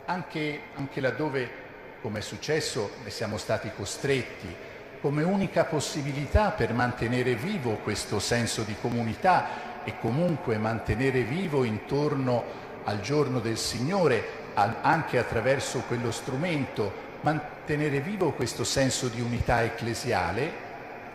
anche, 0.06 0.60
anche 0.74 1.00
laddove 1.00 1.68
come 2.00 2.18
è 2.18 2.22
successo, 2.22 2.90
ne 3.04 3.10
siamo 3.10 3.36
stati 3.36 3.70
costretti, 3.74 4.56
come 5.00 5.22
unica 5.22 5.64
possibilità 5.64 6.50
per 6.50 6.74
mantenere 6.74 7.34
vivo 7.34 7.76
questo 7.76 8.18
senso 8.18 8.62
di 8.62 8.76
comunità 8.80 9.82
e 9.84 9.94
comunque 9.98 10.58
mantenere 10.58 11.22
vivo 11.22 11.64
intorno 11.64 12.44
al 12.84 13.00
giorno 13.00 13.40
del 13.40 13.56
Signore, 13.56 14.38
anche 14.54 15.18
attraverso 15.18 15.84
quello 15.86 16.10
strumento, 16.10 17.08
mantenere 17.22 18.00
vivo 18.00 18.32
questo 18.32 18.64
senso 18.64 19.08
di 19.08 19.20
unità 19.20 19.62
ecclesiale, 19.62 20.68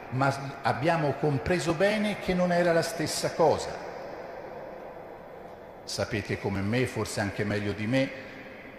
ma 0.09 0.59
abbiamo 0.63 1.13
compreso 1.19 1.73
bene 1.73 2.19
che 2.19 2.33
non 2.33 2.51
era 2.51 2.73
la 2.73 2.81
stessa 2.81 3.33
cosa. 3.33 3.83
Sapete 5.83 6.39
come 6.39 6.61
me, 6.61 6.87
forse 6.87 7.19
anche 7.19 7.43
meglio 7.43 7.73
di 7.73 7.85
me, 7.85 8.09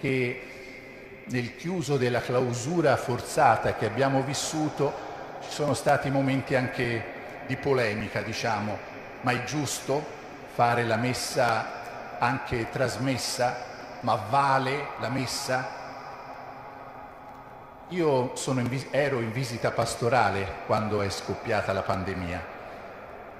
che 0.00 0.65
nel 1.26 1.56
chiuso 1.56 1.96
della 1.96 2.20
clausura 2.20 2.96
forzata 2.96 3.74
che 3.74 3.86
abbiamo 3.86 4.22
vissuto 4.22 5.04
ci 5.40 5.50
sono 5.50 5.74
stati 5.74 6.10
momenti 6.10 6.54
anche 6.54 7.14
di 7.46 7.56
polemica, 7.56 8.20
diciamo, 8.20 8.78
ma 9.22 9.32
è 9.32 9.44
giusto 9.44 10.04
fare 10.54 10.84
la 10.84 10.96
messa 10.96 12.18
anche 12.18 12.70
trasmessa, 12.70 13.56
ma 14.00 14.14
vale 14.28 14.88
la 14.98 15.08
messa? 15.08 15.74
Io 17.88 18.32
in 18.34 18.86
ero 18.90 19.20
in 19.20 19.30
visita 19.30 19.70
pastorale 19.70 20.46
quando 20.66 21.02
è 21.02 21.08
scoppiata 21.08 21.72
la 21.72 21.82
pandemia 21.82 22.54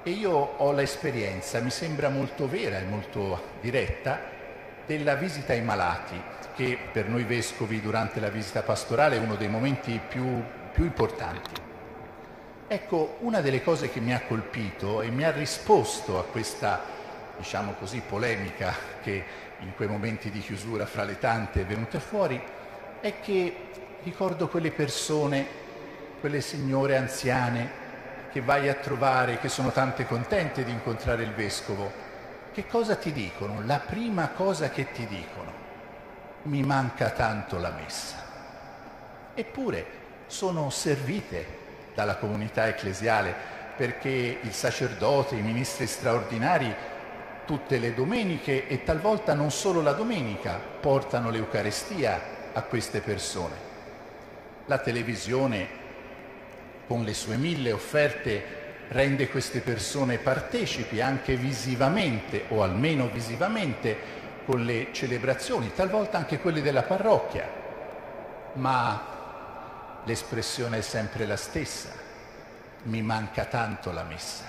e 0.05 0.11
io 0.11 0.31
ho 0.31 0.71
l'esperienza, 0.71 1.59
mi 1.59 1.71
sembra 1.71 2.09
molto 2.09 2.49
vera 2.49 2.79
e 2.79 2.85
molto 2.85 3.43
diretta, 3.61 4.36
della 4.87 5.15
visita 5.15 5.53
ai 5.53 5.63
malati 5.63 6.21
che 6.55 6.79
per 6.91 7.09
noi 7.09 7.25
vescovi 7.25 7.83
durante 7.83 8.19
la 8.21 8.31
visita 8.31 8.63
pastorale 8.63 9.17
è 9.17 9.19
uno 9.19 9.35
dei 9.35 9.49
momenti 9.49 10.01
più, 10.09 10.43
più 10.73 10.85
importanti. 10.85 11.51
Ecco, 12.69 13.19
una 13.21 13.41
delle 13.41 13.63
cose 13.63 13.91
che 13.91 14.01
mi 14.01 14.15
ha 14.15 14.23
colpito 14.23 15.03
e 15.03 15.11
mi 15.11 15.25
ha 15.25 15.31
risposto 15.31 16.19
a 16.19 16.25
questa, 16.25 16.83
diciamo 17.37 17.75
così, 17.79 18.01
polemica 18.01 18.75
che 19.03 19.25
in 19.61 19.75
quei 19.75 19.89
momenti 19.89 20.31
di 20.31 20.41
chiusura 20.41 20.87
fra 20.87 21.05
le 21.05 21.19
tante 21.19 21.61
è 21.61 21.67
venuta 21.67 22.01
fuori, 22.01 22.43
è 23.01 23.21
che 23.21 23.57
ricordo 24.03 24.49
quelle 24.49 24.71
persone, 24.71 25.47
quelle 26.21 26.41
signore 26.41 26.97
anziane 26.97 27.85
che 28.33 28.41
vai 28.41 28.69
a 28.69 28.75
trovare, 28.75 29.39
che 29.39 29.49
sono 29.49 29.71
tante 29.71 30.07
contente 30.07 30.65
di 30.65 30.71
incontrare 30.71 31.23
il 31.23 31.33
vescovo. 31.33 32.06
Che 32.57 32.67
cosa 32.69 32.97
ti 32.97 33.13
dicono? 33.13 33.61
La 33.67 33.81
prima 33.81 34.29
cosa 34.29 34.71
che 34.71 34.91
ti 34.91 35.07
dicono 35.07 35.53
mi 36.45 36.63
manca 36.63 37.11
tanto 37.11 37.59
la 37.59 37.69
messa. 37.69 38.17
Eppure 39.35 39.85
sono 40.25 40.71
servite 40.71 41.47
dalla 41.95 42.17
comunità 42.17 42.67
ecclesiale 42.67 43.35
perché 43.77 44.39
il 44.41 44.53
sacerdote, 44.55 45.35
i 45.35 45.43
ministri 45.43 45.87
straordinari 45.87 46.75
tutte 47.45 47.77
le 47.77 47.93
domeniche 47.93 48.67
e 48.69 48.85
talvolta 48.85 49.35
non 49.35 49.51
solo 49.51 49.83
la 49.83 49.93
domenica 49.93 50.59
portano 50.81 51.29
l'Eucarestia 51.29 52.23
a 52.55 52.63
queste 52.63 53.01
persone. 53.01 53.55
La 54.65 54.79
televisione 54.79 55.69
con 56.87 57.05
le 57.05 57.13
sue 57.13 57.37
mille 57.37 57.73
offerte 57.73 58.66
rende 58.89 59.29
queste 59.29 59.61
persone 59.61 60.19
partecipi 60.19 61.01
anche 61.01 61.37
visivamente 61.37 62.45
o 62.49 62.63
almeno 62.63 63.09
visivamente 63.09 64.25
con 64.45 64.65
le 64.65 64.89
celebrazioni, 64.93 65.73
talvolta 65.75 66.19
anche 66.19 66.39
quelle 66.39 66.63
della 66.63 66.85
parrocchia, 66.85 67.49
ma 68.55 69.15
l'espressione 70.05 70.79
è 70.79 70.83
sempre 70.83 71.27
la 71.27 71.37
stessa, 71.37 71.91
mi 72.85 73.03
manca 73.03 73.45
tanto 73.47 73.91
la 73.91 74.05
messa. 74.05 74.45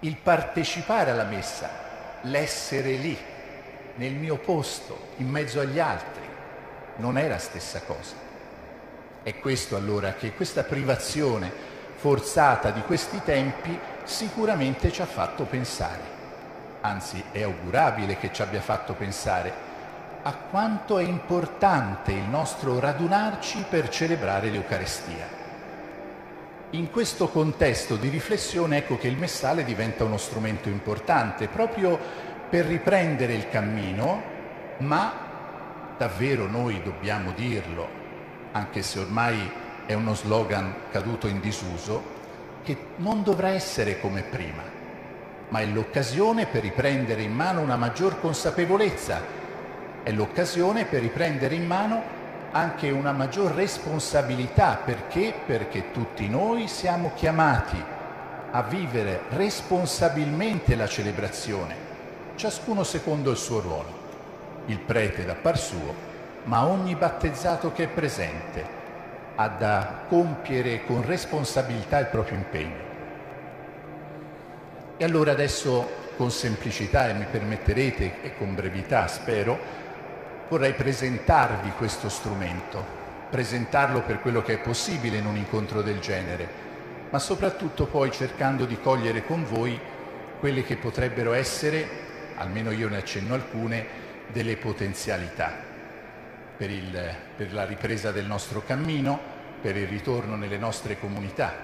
Il 0.00 0.16
partecipare 0.16 1.10
alla 1.10 1.24
messa, 1.24 1.68
l'essere 2.22 2.92
lì, 2.92 3.16
nel 3.96 4.14
mio 4.14 4.38
posto, 4.38 5.08
in 5.16 5.28
mezzo 5.28 5.60
agli 5.60 5.78
altri, 5.78 6.22
non 6.96 7.18
è 7.18 7.28
la 7.28 7.38
stessa 7.38 7.82
cosa. 7.82 8.14
È 9.22 9.38
questo 9.38 9.76
allora 9.76 10.14
che 10.14 10.32
questa 10.32 10.62
privazione 10.62 11.76
forzata 11.98 12.70
di 12.70 12.80
questi 12.80 13.20
tempi 13.22 13.78
sicuramente 14.04 14.90
ci 14.90 15.02
ha 15.02 15.06
fatto 15.06 15.44
pensare 15.44 16.16
anzi 16.80 17.22
è 17.32 17.42
augurabile 17.42 18.16
che 18.16 18.32
ci 18.32 18.42
abbia 18.42 18.60
fatto 18.60 18.94
pensare 18.94 19.66
a 20.22 20.32
quanto 20.32 20.98
è 20.98 21.04
importante 21.04 22.12
il 22.12 22.28
nostro 22.28 22.78
radunarci 22.78 23.64
per 23.68 23.88
celebrare 23.88 24.50
l'Eucarestia. 24.50 25.36
In 26.70 26.90
questo 26.90 27.28
contesto 27.28 27.96
di 27.96 28.08
riflessione 28.08 28.78
ecco 28.78 28.98
che 28.98 29.08
il 29.08 29.16
messale 29.16 29.64
diventa 29.64 30.04
uno 30.04 30.18
strumento 30.18 30.68
importante 30.68 31.48
proprio 31.48 31.98
per 32.50 32.66
riprendere 32.66 33.32
il 33.32 33.48
cammino, 33.48 34.22
ma 34.78 35.12
davvero 35.96 36.46
noi 36.46 36.82
dobbiamo 36.82 37.32
dirlo, 37.32 37.88
anche 38.52 38.82
se 38.82 38.98
ormai 38.98 39.50
è 39.88 39.94
uno 39.94 40.14
slogan 40.14 40.74
caduto 40.92 41.26
in 41.26 41.40
disuso, 41.40 42.16
che 42.62 42.76
non 42.98 43.24
dovrà 43.24 43.48
essere 43.48 43.98
come 43.98 44.22
prima 44.22 44.76
ma 45.48 45.60
è 45.60 45.66
l'occasione 45.66 46.46
per 46.46 46.62
riprendere 46.62 47.22
in 47.22 47.32
mano 47.32 47.60
una 47.60 47.76
maggior 47.76 48.20
consapevolezza, 48.20 49.20
è 50.02 50.10
l'occasione 50.12 50.84
per 50.84 51.00
riprendere 51.00 51.54
in 51.54 51.66
mano 51.66 52.16
anche 52.50 52.90
una 52.90 53.12
maggior 53.12 53.52
responsabilità. 53.52 54.80
Perché? 54.84 55.34
Perché 55.46 55.90
tutti 55.90 56.28
noi 56.28 56.68
siamo 56.68 57.12
chiamati 57.14 57.82
a 58.50 58.62
vivere 58.62 59.22
responsabilmente 59.30 60.74
la 60.74 60.86
celebrazione, 60.86 61.74
ciascuno 62.36 62.84
secondo 62.84 63.30
il 63.30 63.36
suo 63.36 63.60
ruolo. 63.60 64.06
Il 64.66 64.80
prete 64.80 65.24
da 65.24 65.34
par 65.34 65.58
suo, 65.58 65.94
ma 66.44 66.66
ogni 66.66 66.94
battezzato 66.94 67.72
che 67.72 67.84
è 67.84 67.88
presente 67.88 68.76
da 69.46 70.04
compiere 70.08 70.84
con 70.84 71.06
responsabilità 71.06 72.00
il 72.00 72.06
proprio 72.06 72.38
impegno. 72.38 72.86
E 74.96 75.04
allora 75.04 75.30
adesso 75.30 76.06
con 76.16 76.32
semplicità 76.32 77.08
e 77.08 77.14
mi 77.14 77.26
permetterete 77.30 78.22
e 78.22 78.36
con 78.36 78.56
brevità 78.56 79.06
spero, 79.06 79.56
vorrei 80.48 80.72
presentarvi 80.72 81.70
questo 81.76 82.08
strumento, 82.08 82.84
presentarlo 83.30 84.02
per 84.02 84.20
quello 84.20 84.42
che 84.42 84.54
è 84.54 84.58
possibile 84.58 85.18
in 85.18 85.26
un 85.26 85.36
incontro 85.36 85.82
del 85.82 86.00
genere, 86.00 86.48
ma 87.10 87.20
soprattutto 87.20 87.86
poi 87.86 88.10
cercando 88.10 88.64
di 88.64 88.80
cogliere 88.80 89.24
con 89.24 89.44
voi 89.44 89.78
quelle 90.40 90.64
che 90.64 90.76
potrebbero 90.76 91.32
essere, 91.32 91.86
almeno 92.34 92.72
io 92.72 92.88
ne 92.88 92.96
accenno 92.96 93.34
alcune, 93.34 94.06
delle 94.32 94.56
potenzialità 94.56 95.67
per, 96.58 96.70
il, 96.70 97.14
per 97.36 97.54
la 97.54 97.64
ripresa 97.64 98.10
del 98.10 98.26
nostro 98.26 98.64
cammino, 98.64 99.36
per 99.62 99.76
il 99.76 99.86
ritorno 99.86 100.34
nelle 100.34 100.58
nostre 100.58 100.98
comunità, 100.98 101.54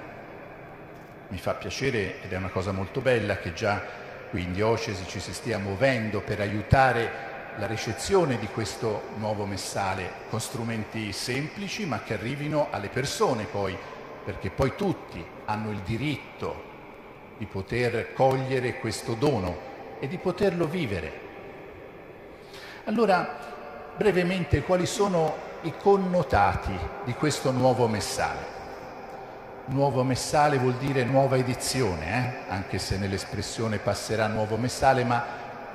mi 1.28 1.38
fa 1.38 1.54
piacere 1.54 2.22
ed 2.22 2.32
è 2.32 2.36
una 2.36 2.48
cosa 2.48 2.70
molto 2.70 3.00
bella 3.00 3.38
che 3.38 3.52
già 3.54 3.82
qui 4.30 4.42
in 4.42 4.52
diocesi 4.52 5.04
ci 5.06 5.18
si 5.18 5.34
stia 5.34 5.58
muovendo 5.58 6.20
per 6.20 6.40
aiutare 6.40 7.32
la 7.56 7.66
ricezione 7.66 8.38
di 8.38 8.46
questo 8.46 9.08
nuovo 9.16 9.46
messale 9.46 10.10
con 10.28 10.40
strumenti 10.40 11.12
semplici 11.12 11.86
ma 11.86 12.02
che 12.02 12.14
arrivino 12.14 12.68
alle 12.70 12.88
persone 12.88 13.44
poi, 13.44 13.76
perché 14.24 14.50
poi 14.50 14.74
tutti 14.76 15.24
hanno 15.46 15.70
il 15.70 15.80
diritto 15.80 16.72
di 17.36 17.46
poter 17.46 18.12
cogliere 18.12 18.78
questo 18.78 19.14
dono 19.14 19.72
e 19.98 20.06
di 20.06 20.18
poterlo 20.18 20.66
vivere. 20.66 21.22
Allora, 22.84 23.53
brevemente, 23.96 24.62
quali 24.62 24.86
sono 24.86 25.36
i 25.62 25.74
connotati 25.76 26.76
di 27.04 27.12
questo 27.14 27.50
nuovo 27.50 27.86
messale? 27.86 28.52
Nuovo 29.66 30.02
messale 30.02 30.58
vuol 30.58 30.74
dire 30.74 31.04
nuova 31.04 31.36
edizione, 31.36 32.44
eh? 32.48 32.52
anche 32.52 32.78
se 32.78 32.98
nell'espressione 32.98 33.78
passerà 33.78 34.26
nuovo 34.26 34.56
messale, 34.56 35.04
ma 35.04 35.24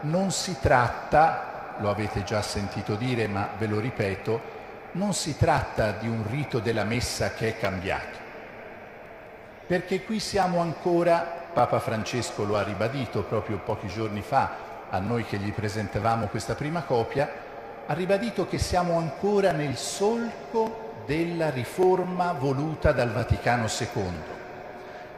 non 0.01 0.31
si 0.31 0.57
tratta, 0.59 1.75
lo 1.79 1.89
avete 1.89 2.23
già 2.23 2.41
sentito 2.41 2.95
dire, 2.95 3.27
ma 3.27 3.49
ve 3.57 3.65
lo 3.65 3.79
ripeto, 3.79 4.57
non 4.91 5.13
si 5.13 5.37
tratta 5.37 5.91
di 5.91 6.07
un 6.07 6.23
rito 6.29 6.59
della 6.59 6.83
messa 6.83 7.33
che 7.33 7.49
è 7.49 7.57
cambiato, 7.57 8.17
perché 9.65 10.03
qui 10.03 10.19
siamo 10.19 10.59
ancora, 10.59 11.47
Papa 11.51 11.79
Francesco 11.79 12.43
lo 12.43 12.57
ha 12.57 12.63
ribadito 12.63 13.23
proprio 13.23 13.57
pochi 13.57 13.87
giorni 13.87 14.21
fa 14.21 14.67
a 14.89 14.99
noi 14.99 15.25
che 15.25 15.37
gli 15.37 15.51
presentavamo 15.51 16.27
questa 16.27 16.55
prima 16.55 16.81
copia, 16.81 17.47
ha 17.89 17.93
ribadito 17.93 18.47
che 18.47 18.59
siamo 18.59 18.99
ancora 18.99 19.51
nel 19.51 19.75
solco 19.75 21.01
della 21.07 21.49
riforma 21.49 22.33
voluta 22.33 22.91
dal 22.91 23.11
Vaticano 23.11 23.65
II, 23.65 24.11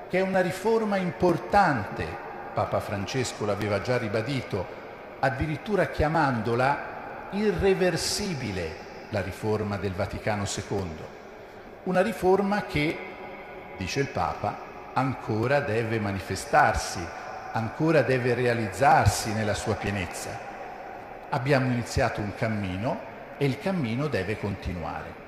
che 0.09 0.17
è 0.17 0.21
una 0.21 0.39
riforma 0.39 0.95
importante, 0.95 2.07
Papa 2.53 2.79
Francesco 2.79 3.43
l'aveva 3.43 3.81
già 3.81 3.97
ribadito, 3.97 4.65
addirittura 5.19 5.87
chiamandola 5.87 7.27
irreversibile 7.31 8.75
la 9.09 9.21
riforma 9.21 9.75
del 9.75 9.91
Vaticano 9.91 10.45
II, 10.45 10.95
una 11.83 12.01
riforma 12.01 12.63
che, 12.63 12.97
dice 13.75 13.99
il 13.99 14.07
Papa, 14.07 14.57
ancora 14.93 15.59
deve 15.59 15.99
manifestarsi, 15.99 17.05
ancora 17.51 18.01
deve 18.01 18.33
realizzarsi 18.33 19.33
nella 19.33 19.55
sua 19.55 19.75
pienezza. 19.75 20.50
Abbiamo 21.33 21.71
iniziato 21.71 22.19
un 22.21 22.33
cammino 22.35 22.99
e 23.37 23.45
il 23.45 23.57
cammino 23.57 24.07
deve 24.07 24.37
continuare. 24.37 25.19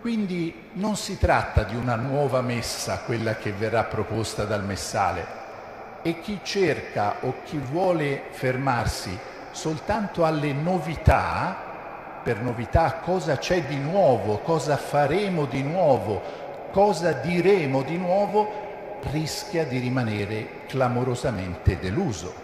Quindi 0.00 0.70
non 0.72 0.96
si 0.96 1.18
tratta 1.18 1.62
di 1.62 1.76
una 1.76 1.94
nuova 1.94 2.42
messa, 2.42 2.98
quella 3.06 3.36
che 3.36 3.52
verrà 3.52 3.84
proposta 3.84 4.44
dal 4.44 4.64
messale, 4.64 5.24
e 6.02 6.20
chi 6.20 6.40
cerca 6.42 7.14
o 7.20 7.36
chi 7.44 7.56
vuole 7.56 8.24
fermarsi 8.30 9.16
soltanto 9.52 10.24
alle 10.24 10.52
novità, 10.52 11.56
per 12.22 12.42
novità 12.42 12.94
cosa 13.02 13.38
c'è 13.38 13.62
di 13.62 13.78
nuovo, 13.78 14.38
cosa 14.38 14.76
faremo 14.76 15.44
di 15.46 15.62
nuovo, 15.62 16.22
cosa 16.72 17.12
diremo 17.12 17.82
di 17.82 17.96
nuovo, 17.96 18.98
rischia 19.12 19.64
di 19.64 19.78
rimanere 19.78 20.66
clamorosamente 20.66 21.78
deluso 21.78 22.34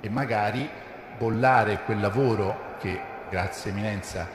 e 0.00 0.08
magari 0.10 0.68
bollare 1.16 1.80
quel 1.84 2.00
lavoro 2.00 2.76
che, 2.80 3.00
grazie 3.28 3.70
Eminenza, 3.70 4.28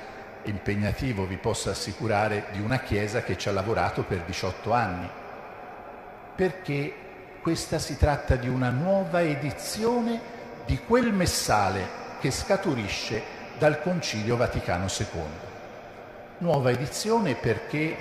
impegnativo, 0.44 1.26
vi 1.26 1.38
posso 1.38 1.70
assicurare, 1.70 2.46
di 2.52 2.62
una 2.62 2.80
Chiesa 2.80 3.22
che 3.24 3.38
ci 3.38 3.50
ha 3.50 3.52
lavorato 3.52 4.04
per 4.04 4.20
18 4.22 4.72
anni, 4.72 5.10
perché 6.36 6.94
questa 7.42 7.80
si 7.80 7.98
tratta 7.98 8.36
di 8.36 8.48
una 8.48 8.70
nuova 8.70 9.22
edizione 9.22 10.38
di 10.66 10.80
quel 10.86 11.12
messale 11.14 11.98
che 12.20 12.32
scaturisce 12.32 13.22
dal 13.58 13.82
Concilio 13.82 14.38
Vaticano 14.38 14.86
II. 14.86 15.08
Nuova 16.40 16.72
edizione 16.72 17.36
perché, 17.36 17.98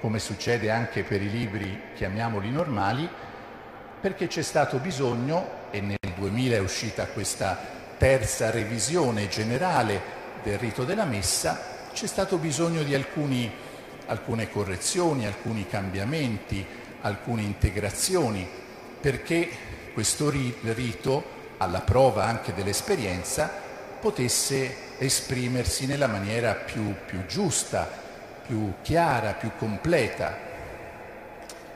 come 0.00 0.18
succede 0.18 0.70
anche 0.70 1.02
per 1.02 1.22
i 1.22 1.30
libri, 1.30 1.80
chiamiamoli 1.94 2.50
normali, 2.50 3.08
perché 4.00 4.26
c'è 4.26 4.42
stato 4.42 4.78
bisogno, 4.78 5.58
e 5.70 5.80
nel 5.80 5.98
2000 6.16 6.56
è 6.56 6.60
uscita 6.60 7.06
questa 7.06 7.78
terza 8.00 8.50
revisione 8.50 9.28
generale 9.28 10.00
del 10.42 10.56
rito 10.56 10.84
della 10.84 11.04
messa, 11.04 11.88
c'è 11.92 12.06
stato 12.06 12.38
bisogno 12.38 12.82
di 12.82 12.94
alcuni, 12.94 13.52
alcune 14.06 14.48
correzioni, 14.48 15.26
alcuni 15.26 15.66
cambiamenti, 15.68 16.64
alcune 17.02 17.42
integrazioni, 17.42 18.48
perché 18.98 19.50
questo 19.92 20.30
rito, 20.30 21.24
alla 21.58 21.82
prova 21.82 22.24
anche 22.24 22.54
dell'esperienza, 22.54 23.50
potesse 24.00 24.96
esprimersi 24.96 25.84
nella 25.84 26.06
maniera 26.06 26.54
più, 26.54 26.94
più 27.04 27.26
giusta, 27.26 27.86
più 28.46 28.76
chiara, 28.80 29.34
più 29.34 29.50
completa. 29.58 30.38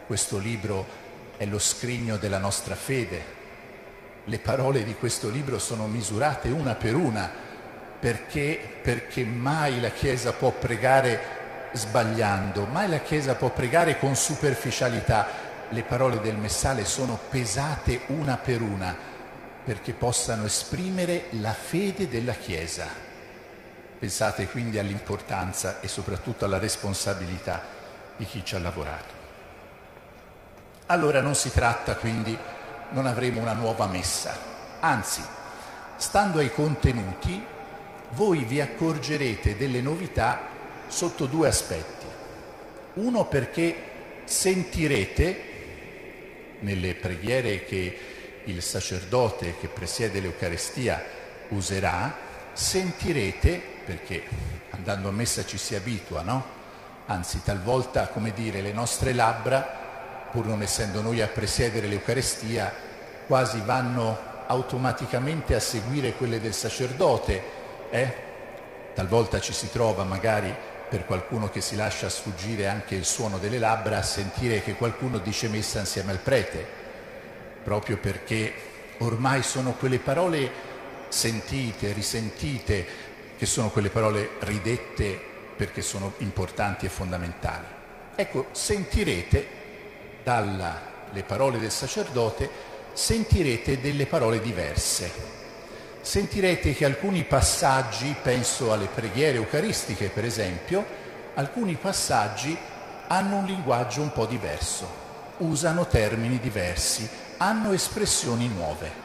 Questo 0.07 0.39
libro 0.39 0.87
è 1.37 1.45
lo 1.45 1.59
scrigno 1.59 2.17
della 2.17 2.39
nostra 2.39 2.75
fede. 2.75 3.43
Le 4.25 4.39
parole 4.39 4.85
di 4.85 4.95
questo 4.95 5.29
libro 5.29 5.59
sono 5.59 5.87
misurate 5.87 6.49
una 6.49 6.75
per 6.75 6.95
una 6.95 7.31
perché, 7.99 8.59
perché 8.83 9.25
mai 9.25 9.81
la 9.81 9.91
Chiesa 9.91 10.33
può 10.33 10.51
pregare 10.51 11.71
sbagliando, 11.73 12.67
mai 12.67 12.89
la 12.89 13.01
Chiesa 13.01 13.35
può 13.35 13.51
pregare 13.51 13.99
con 13.99 14.15
superficialità, 14.15 15.27
le 15.71 15.83
parole 15.83 16.21
del 16.21 16.37
messale 16.37 16.85
sono 16.85 17.19
pesate 17.29 18.03
una 18.09 18.37
per 18.37 18.61
una 18.61 19.13
perché 19.65 19.93
possano 19.95 20.45
esprimere 20.45 21.29
la 21.41 21.53
fede 21.53 22.09
della 22.09 22.35
Chiesa. 22.35 22.87
Pensate 23.99 24.47
quindi 24.49 24.79
all'importanza 24.79 25.81
e 25.81 25.89
soprattutto 25.89 26.45
alla 26.45 26.59
responsabilità 26.59 27.63
di 28.17 28.27
chi 28.27 28.45
ci 28.45 28.55
ha 28.55 28.59
lavorato. 28.59 29.23
Allora 30.87 31.23
non 31.23 31.35
si 31.35 31.51
tratta 31.51 31.97
quindi, 31.97 32.37
non 32.95 33.07
avremo 33.07 33.41
una 33.41 33.55
nuova 33.55 33.87
messa, 33.87 34.39
anzi, 34.79 35.21
stando 35.97 36.39
ai 36.39 36.53
contenuti, 36.53 37.45
voi 38.11 38.45
vi 38.45 38.61
accorgerete 38.61 39.57
delle 39.57 39.81
novità 39.81 40.41
sotto 40.87 41.27
due 41.27 41.49
aspetti. 41.49 42.07
Uno 42.95 43.27
perché 43.27 43.77
sentirete 44.25 45.53
nelle 46.61 46.95
preghiere 46.95 47.65
che 47.65 47.99
il 48.45 48.63
sacerdote 48.63 49.57
che 49.59 49.67
presiede 49.67 50.21
l'Eucarestia 50.21 51.03
userà, 51.49 52.17
sentirete, 52.53 53.61
perché 53.85 54.23
andando 54.71 55.09
a 55.09 55.13
messa 55.13 55.45
ci 55.45 55.59
si 55.59 55.75
abitua, 55.75 56.23
no? 56.23 56.45
Anzi, 57.07 57.43
talvolta, 57.43 58.07
come 58.07 58.33
dire, 58.33 58.61
le 58.61 58.73
nostre 58.73 59.13
labbra, 59.13 59.84
pur 60.35 60.47
non 60.47 60.63
essendo 60.63 61.01
noi 61.01 61.21
a 61.23 61.29
presiedere 61.29 61.87
l'Eucarestia, 61.87 62.75
quasi 63.25 63.63
vanno 63.65 64.19
automaticamente 64.49 65.55
a 65.55 65.61
seguire 65.61 66.15
quelle 66.15 66.41
del 66.41 66.53
sacerdote. 66.53 67.43
Eh? 67.89 68.15
Talvolta 68.95 69.39
ci 69.39 69.53
si 69.53 69.71
trova 69.71 70.03
magari 70.03 70.53
per 70.89 71.07
qualcuno 71.07 71.51
che 71.51 71.61
si 71.61 71.77
lascia 71.77 72.09
sfuggire 72.09 72.67
anche 72.67 72.97
il 72.97 73.05
suono 73.05 73.39
delle 73.39 73.61
labbra 73.61 73.99
a 73.99 74.03
sentire 74.03 74.61
che 74.61 74.75
qualcuno 74.75 75.19
dice 75.19 75.47
messa 75.47 75.79
insieme 75.79 76.11
al 76.11 76.19
prete, 76.19 76.67
proprio 77.63 77.97
perché 77.99 78.53
ormai 78.99 79.45
sono 79.45 79.75
quelle 79.75 80.01
parole 80.01 80.51
sentite, 81.11 81.93
risentite, 81.93 82.87
che 83.39 83.47
sono 83.47 83.71
quelle 83.71 83.89
parole 83.89 84.31
ridette 84.41 85.17
perché 85.57 85.81
sono 85.81 86.15
importanti 86.19 86.87
e 86.87 86.89
fondamentali. 86.89 87.67
Ecco, 88.17 88.49
sentirete 88.51 89.63
dalle 90.25 91.23
parole 91.25 91.59
del 91.61 91.71
sacerdote, 91.71 92.51
sentirete 92.93 93.81
delle 93.81 94.07
parole 94.07 94.41
diverse 94.41 95.35
sentirete 96.05 96.75
che 96.75 96.85
alcuni 96.85 97.25
passaggi, 97.25 98.15
penso 98.23 98.73
alle 98.73 98.89
preghiere 98.95 99.39
eucaristiche 99.39 100.11
per 100.11 100.25
esempio, 100.25 100.85
alcuni 101.35 101.75
passaggi 101.77 102.57
hanno 103.09 103.39
un 103.39 103.47
linguaggio 103.47 104.03
un 104.03 104.13
po' 104.13 104.27
diverso, 104.27 104.87
usano 105.39 105.87
termini 105.87 106.39
diversi, 106.39 107.09
hanno 107.39 107.73
espressioni 107.73 108.49
nuove. 108.49 109.03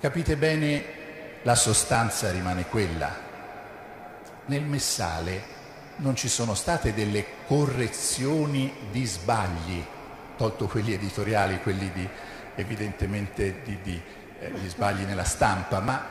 Capite 0.00 0.36
bene, 0.36 0.84
la 1.42 1.54
sostanza 1.54 2.30
rimane 2.32 2.66
quella. 2.66 3.28
Nel 4.46 4.62
messale 4.62 5.58
non 6.00 6.16
ci 6.16 6.28
sono 6.28 6.54
state 6.54 6.92
delle 6.92 7.24
correzioni 7.46 8.72
di 8.90 9.04
sbagli, 9.04 9.84
tolto 10.36 10.66
quelli 10.66 10.92
editoriali, 10.94 11.60
quelli 11.60 11.90
di, 11.92 12.08
evidentemente 12.54 13.60
di, 13.64 13.78
di 13.82 14.00
eh, 14.40 14.50
gli 14.50 14.68
sbagli 14.68 15.04
nella 15.04 15.24
stampa, 15.24 15.80
ma 15.80 16.02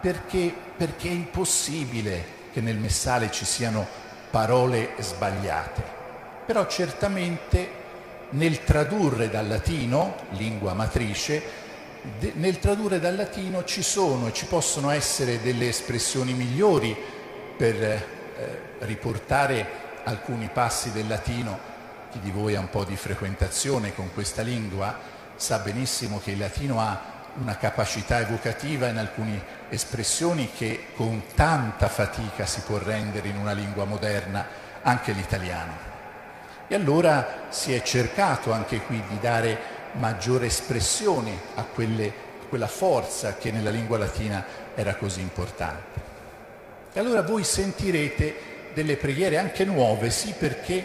perché, 0.00 0.54
perché 0.76 1.08
è 1.08 1.12
impossibile 1.12 2.36
che 2.52 2.60
nel 2.60 2.76
messale 2.76 3.30
ci 3.30 3.44
siano 3.44 3.86
parole 4.30 4.90
sbagliate. 4.98 5.96
Però 6.46 6.66
certamente 6.66 7.76
nel 8.30 8.62
tradurre 8.64 9.30
dal 9.30 9.48
latino, 9.48 10.14
lingua 10.30 10.74
matrice, 10.74 11.42
de, 12.18 12.32
nel 12.36 12.58
tradurre 12.58 13.00
dal 13.00 13.16
latino 13.16 13.64
ci 13.64 13.82
sono 13.82 14.28
e 14.28 14.32
ci 14.32 14.44
possono 14.44 14.90
essere 14.90 15.40
delle 15.40 15.68
espressioni 15.68 16.34
migliori 16.34 16.96
per 17.56 17.82
eh, 17.82 18.67
riportare 18.80 19.86
alcuni 20.04 20.48
passi 20.52 20.92
del 20.92 21.06
latino. 21.06 21.76
Chi 22.10 22.20
di 22.20 22.30
voi 22.30 22.54
ha 22.54 22.60
un 22.60 22.70
po' 22.70 22.84
di 22.84 22.96
frequentazione 22.96 23.94
con 23.94 24.12
questa 24.12 24.42
lingua 24.42 24.96
sa 25.36 25.58
benissimo 25.58 26.20
che 26.22 26.32
il 26.32 26.38
latino 26.38 26.80
ha 26.80 27.16
una 27.40 27.56
capacità 27.56 28.18
evocativa 28.18 28.88
in 28.88 28.96
alcune 28.96 29.40
espressioni 29.68 30.50
che 30.50 30.86
con 30.96 31.22
tanta 31.34 31.88
fatica 31.88 32.46
si 32.46 32.60
può 32.60 32.78
rendere 32.78 33.28
in 33.28 33.36
una 33.36 33.52
lingua 33.52 33.84
moderna, 33.84 34.46
anche 34.82 35.12
l'italiano. 35.12 35.86
E 36.66 36.74
allora 36.74 37.46
si 37.50 37.72
è 37.72 37.82
cercato 37.82 38.52
anche 38.52 38.80
qui 38.80 39.02
di 39.08 39.18
dare 39.20 39.76
maggiore 39.92 40.46
espressione 40.46 41.32
a 41.54 41.62
quelle, 41.62 42.12
quella 42.48 42.66
forza 42.66 43.36
che 43.36 43.50
nella 43.50 43.70
lingua 43.70 43.98
latina 43.98 44.44
era 44.74 44.96
così 44.96 45.20
importante. 45.20 46.06
E 46.92 47.00
allora 47.00 47.22
voi 47.22 47.44
sentirete 47.44 48.56
delle 48.72 48.96
preghiere 48.96 49.38
anche 49.38 49.64
nuove, 49.64 50.10
sì 50.10 50.34
perché, 50.36 50.84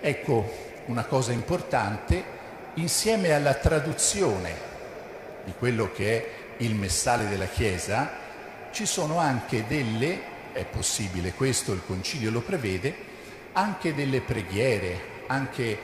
ecco, 0.00 0.68
una 0.86 1.04
cosa 1.04 1.32
importante, 1.32 2.38
insieme 2.74 3.32
alla 3.32 3.54
traduzione 3.54 4.68
di 5.44 5.52
quello 5.58 5.90
che 5.92 6.16
è 6.16 6.28
il 6.58 6.74
messale 6.74 7.28
della 7.28 7.46
Chiesa, 7.46 8.10
ci 8.70 8.86
sono 8.86 9.18
anche 9.18 9.64
delle, 9.66 10.20
è 10.52 10.64
possibile 10.64 11.32
questo, 11.32 11.72
il 11.72 11.82
Concilio 11.86 12.30
lo 12.30 12.40
prevede, 12.40 12.94
anche 13.52 13.94
delle 13.94 14.20
preghiere, 14.20 15.00
anche 15.26 15.78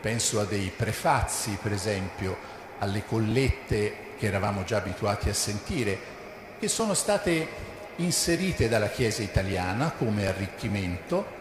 penso 0.00 0.40
a 0.40 0.44
dei 0.44 0.72
prefazi, 0.74 1.58
per 1.62 1.72
esempio, 1.72 2.36
alle 2.78 3.04
collette 3.04 4.04
che 4.18 4.26
eravamo 4.26 4.64
già 4.64 4.78
abituati 4.78 5.28
a 5.28 5.34
sentire, 5.34 6.14
che 6.58 6.68
sono 6.68 6.94
state 6.94 7.65
inserite 7.96 8.68
dalla 8.68 8.88
Chiesa 8.88 9.22
italiana 9.22 9.92
come 9.96 10.26
arricchimento 10.26 11.34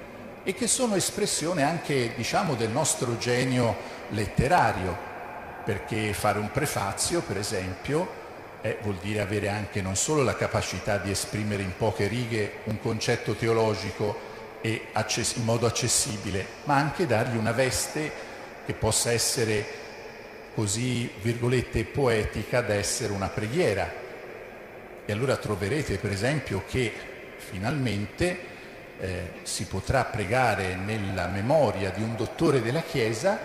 e 0.44 0.54
che 0.54 0.68
sono 0.68 0.96
espressione 0.96 1.63
anche, 1.63 2.13
diciamo, 2.15 2.56
del 2.56 2.70
nostro 2.70 3.18
genio 3.18 3.76
letterario 4.10 5.13
perché 5.65 6.13
fare 6.13 6.38
un 6.38 6.52
prefazio, 6.52 7.22
per 7.22 7.38
esempio, 7.38 8.24
eh, 8.62 8.78
vuol 8.82 8.98
dire 9.02 9.22
avere 9.22 9.50
anche 9.50 9.82
non 9.82 9.96
solo 9.96 10.24
la 10.24 10.36
capacità 10.36 10.98
di 10.98 11.10
esprimere 11.10 11.63
in 11.63 11.76
poche 11.76 12.08
righe 12.08 12.60
un 12.65 12.80
concetto 12.80 13.34
teologico 13.34 14.34
in 14.62 15.44
modo 15.44 15.68
accessibile, 15.68 16.46
ma 16.63 16.76
anche 16.76 17.06
dargli 17.06 17.38
una 17.38 17.52
veste 17.52 18.12
che 18.65 18.74
possa 18.74 19.12
essere 19.12 19.84
così, 20.56 21.12
virgolette, 21.22 21.84
poetica 21.84 22.62
da 22.62 22.74
essere 22.74 23.13
una 23.13 23.28
preghiera. 23.28 24.05
E 25.06 25.12
allora 25.12 25.38
troverete, 25.38 25.98
per 25.98 26.12
esempio, 26.12 26.63
che 26.68 26.91
finalmente 27.38 28.54
eh, 29.00 29.32
si 29.44 29.65
potrà 29.65 30.06
pregare 30.06 30.76
nella 30.76 31.28
memoria 31.28 31.91
di 31.91 32.02
un 32.02 32.15
dottore 32.15 32.62
della 32.62 32.82
Chiesa 32.82 33.38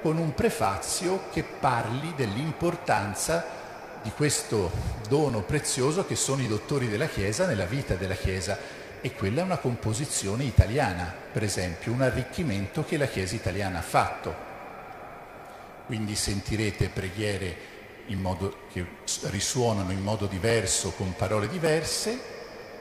con 0.00 0.16
un 0.16 0.34
prefazio 0.34 1.24
che 1.30 1.42
parli 1.42 2.12
dell'importanza 2.16 3.60
di 4.02 4.10
questo 4.10 4.70
dono 5.08 5.42
prezioso 5.42 6.04
che 6.06 6.16
sono 6.16 6.42
i 6.42 6.48
dottori 6.48 6.88
della 6.88 7.06
Chiesa 7.06 7.46
nella 7.46 7.66
vita 7.66 7.94
della 7.94 8.14
Chiesa 8.14 8.58
e 9.00 9.12
quella 9.12 9.40
è 9.40 9.44
una 9.44 9.58
composizione 9.58 10.44
italiana, 10.44 11.12
per 11.32 11.42
esempio, 11.42 11.92
un 11.92 12.02
arricchimento 12.02 12.84
che 12.84 12.96
la 12.96 13.06
Chiesa 13.06 13.34
italiana 13.34 13.78
ha 13.78 13.82
fatto. 13.82 14.50
Quindi 15.86 16.14
sentirete 16.14 16.88
preghiere 16.88 17.71
modo, 18.08 18.56
che 18.72 18.84
risuonano 19.22 19.90
in 19.92 20.02
modo 20.02 20.26
diverso, 20.26 20.92
con 20.92 21.14
parole 21.16 21.48
diverse, 21.48 22.18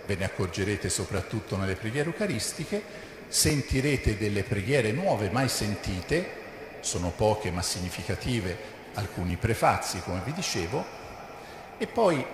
ve 0.05 0.15
ne 0.15 0.25
accorgerete 0.25 0.89
soprattutto 0.89 1.55
nelle 1.57 1.75
preghiere 1.75 2.09
eucaristiche, 2.09 2.83
sentirete 3.27 4.17
delle 4.17 4.43
preghiere 4.43 4.91
nuove 4.91 5.29
mai 5.29 5.47
sentite, 5.47 6.39
sono 6.81 7.11
poche 7.15 7.51
ma 7.51 7.61
significative 7.61 8.57
alcuni 8.95 9.37
prefazi, 9.37 10.01
come 10.01 10.21
vi 10.25 10.33
dicevo, 10.33 10.83
e 11.77 11.87
poi, 11.87 12.25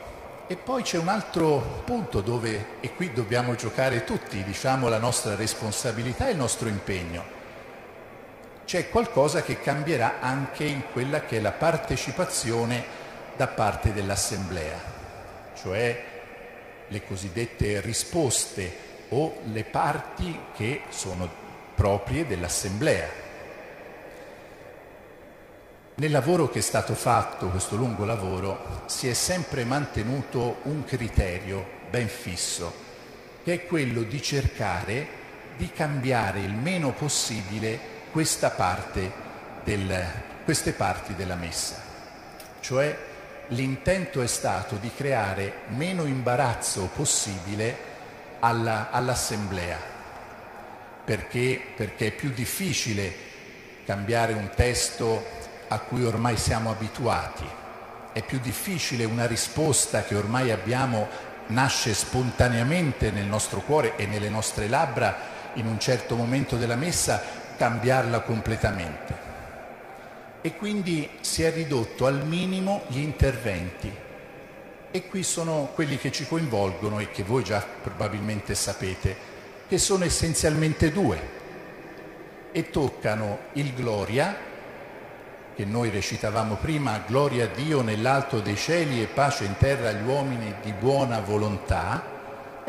e 0.47 0.55
poi 0.55 0.81
c'è 0.81 0.97
un 0.97 1.09
altro 1.09 1.83
punto 1.85 2.21
dove, 2.21 2.65
e 2.79 2.93
qui 2.95 3.13
dobbiamo 3.13 3.55
giocare 3.55 4.03
tutti, 4.03 4.43
diciamo, 4.43 4.87
la 4.87 4.97
nostra 4.97 5.35
responsabilità 5.35 6.27
e 6.27 6.31
il 6.31 6.37
nostro 6.37 6.67
impegno. 6.67 7.36
C'è 8.67 8.89
qualcosa 8.89 9.43
che 9.43 9.61
cambierà 9.61 10.19
anche 10.19 10.65
in 10.65 10.81
quella 10.91 11.21
che 11.21 11.37
è 11.37 11.39
la 11.39 11.53
partecipazione 11.53 12.83
da 13.37 13.47
parte 13.47 13.93
dell'Assemblea, 13.93 14.77
cioè 15.55 16.03
le 16.85 17.05
cosiddette 17.05 17.79
risposte 17.79 19.05
o 19.07 19.37
le 19.53 19.63
parti 19.63 20.37
che 20.53 20.81
sono 20.89 21.29
proprie 21.75 22.27
dell'Assemblea. 22.27 23.07
Nel 25.95 26.11
lavoro 26.11 26.49
che 26.49 26.59
è 26.59 26.61
stato 26.61 26.93
fatto, 26.93 27.47
questo 27.47 27.77
lungo 27.77 28.03
lavoro, 28.03 28.83
si 28.87 29.07
è 29.07 29.13
sempre 29.13 29.63
mantenuto 29.63 30.57
un 30.63 30.83
criterio 30.83 31.65
ben 31.89 32.09
fisso, 32.09 32.73
che 33.45 33.53
è 33.53 33.65
quello 33.65 34.01
di 34.01 34.21
cercare 34.21 35.07
di 35.55 35.71
cambiare 35.71 36.41
il 36.41 36.53
meno 36.53 36.91
possibile 36.91 37.95
questa 38.11 38.49
parte 38.49 39.11
del, 39.63 40.05
queste 40.43 40.73
parti 40.73 41.15
della 41.15 41.35
messa, 41.35 41.75
cioè 42.59 42.97
l'intento 43.49 44.21
è 44.21 44.27
stato 44.27 44.75
di 44.75 44.91
creare 44.95 45.59
meno 45.67 46.05
imbarazzo 46.05 46.89
possibile 46.93 47.75
alla, 48.39 48.89
all'assemblea, 48.91 49.77
perché, 51.03 51.61
perché 51.75 52.07
è 52.07 52.11
più 52.11 52.31
difficile 52.31 53.13
cambiare 53.85 54.33
un 54.33 54.49
testo 54.55 55.25
a 55.69 55.79
cui 55.79 56.03
ormai 56.03 56.37
siamo 56.37 56.69
abituati, 56.69 57.45
è 58.13 58.21
più 58.21 58.39
difficile 58.39 59.05
una 59.05 59.27
risposta 59.27 60.03
che 60.03 60.15
ormai 60.15 60.51
abbiamo 60.51 61.07
nasce 61.47 61.93
spontaneamente 61.93 63.11
nel 63.11 63.25
nostro 63.25 63.61
cuore 63.61 63.95
e 63.95 64.05
nelle 64.05 64.29
nostre 64.29 64.67
labbra 64.67 65.35
in 65.53 65.65
un 65.65 65.79
certo 65.79 66.15
momento 66.15 66.57
della 66.57 66.75
messa 66.75 67.45
cambiarla 67.57 68.21
completamente. 68.21 69.25
E 70.41 70.55
quindi 70.55 71.09
si 71.21 71.43
è 71.43 71.51
ridotto 71.51 72.05
al 72.05 72.25
minimo 72.25 72.83
gli 72.87 72.99
interventi. 72.99 73.91
E 74.89 75.07
qui 75.07 75.23
sono 75.23 75.71
quelli 75.73 75.97
che 75.97 76.11
ci 76.11 76.25
coinvolgono 76.25 76.99
e 76.99 77.11
che 77.11 77.23
voi 77.23 77.43
già 77.43 77.61
probabilmente 77.81 78.55
sapete, 78.55 79.15
che 79.67 79.77
sono 79.77 80.05
essenzialmente 80.05 80.91
due 80.91 81.35
e 82.51 82.69
toccano 82.69 83.39
il 83.53 83.73
Gloria, 83.73 84.35
che 85.53 85.65
noi 85.65 85.89
recitavamo 85.89 86.55
prima, 86.55 87.03
Gloria 87.05 87.45
a 87.45 87.47
Dio 87.47 87.81
nell'alto 87.81 88.39
dei 88.39 88.55
cieli 88.55 89.01
e 89.01 89.07
pace 89.07 89.43
in 89.43 89.57
terra 89.57 89.89
agli 89.89 90.07
uomini 90.07 90.53
di 90.61 90.71
buona 90.71 91.19
volontà, 91.19 92.15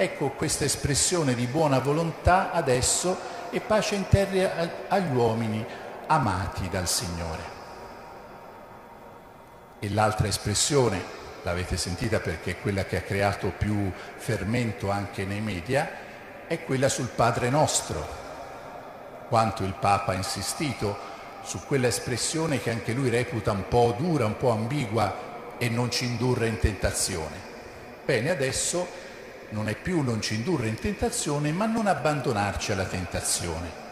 Ecco 0.00 0.28
questa 0.28 0.64
espressione 0.64 1.34
di 1.34 1.46
buona 1.46 1.80
volontà 1.80 2.52
adesso 2.52 3.18
e 3.50 3.60
pace 3.60 3.94
in 3.94 4.08
terra 4.08 4.86
agli 4.88 5.14
uomini 5.14 5.64
amati 6.06 6.68
dal 6.68 6.88
Signore. 6.88 7.56
E 9.78 9.90
l'altra 9.90 10.26
espressione, 10.26 11.00
l'avete 11.42 11.76
sentita 11.76 12.20
perché 12.20 12.52
è 12.52 12.60
quella 12.60 12.84
che 12.84 12.96
ha 12.96 13.02
creato 13.02 13.52
più 13.56 13.92
fermento 14.16 14.90
anche 14.90 15.24
nei 15.24 15.40
media, 15.40 15.88
è 16.46 16.64
quella 16.64 16.88
sul 16.88 17.08
Padre 17.08 17.50
nostro. 17.50 18.26
Quanto 19.28 19.62
il 19.62 19.74
Papa 19.74 20.12
ha 20.12 20.16
insistito 20.16 20.96
su 21.42 21.64
quella 21.64 21.86
espressione 21.86 22.60
che 22.60 22.70
anche 22.70 22.92
lui 22.92 23.08
reputa 23.08 23.52
un 23.52 23.68
po' 23.68 23.94
dura, 23.96 24.26
un 24.26 24.36
po' 24.36 24.50
ambigua 24.50 25.56
e 25.58 25.68
non 25.68 25.90
ci 25.90 26.06
indurre 26.06 26.48
in 26.48 26.58
tentazione. 26.58 27.36
Bene, 28.04 28.30
adesso 28.30 28.86
non 29.50 29.68
è 29.68 29.74
più 29.74 30.02
non 30.02 30.20
ci 30.20 30.34
indurre 30.34 30.68
in 30.68 30.78
tentazione, 30.78 31.52
ma 31.52 31.66
non 31.66 31.86
abbandonarci 31.86 32.72
alla 32.72 32.84
tentazione. 32.84 33.86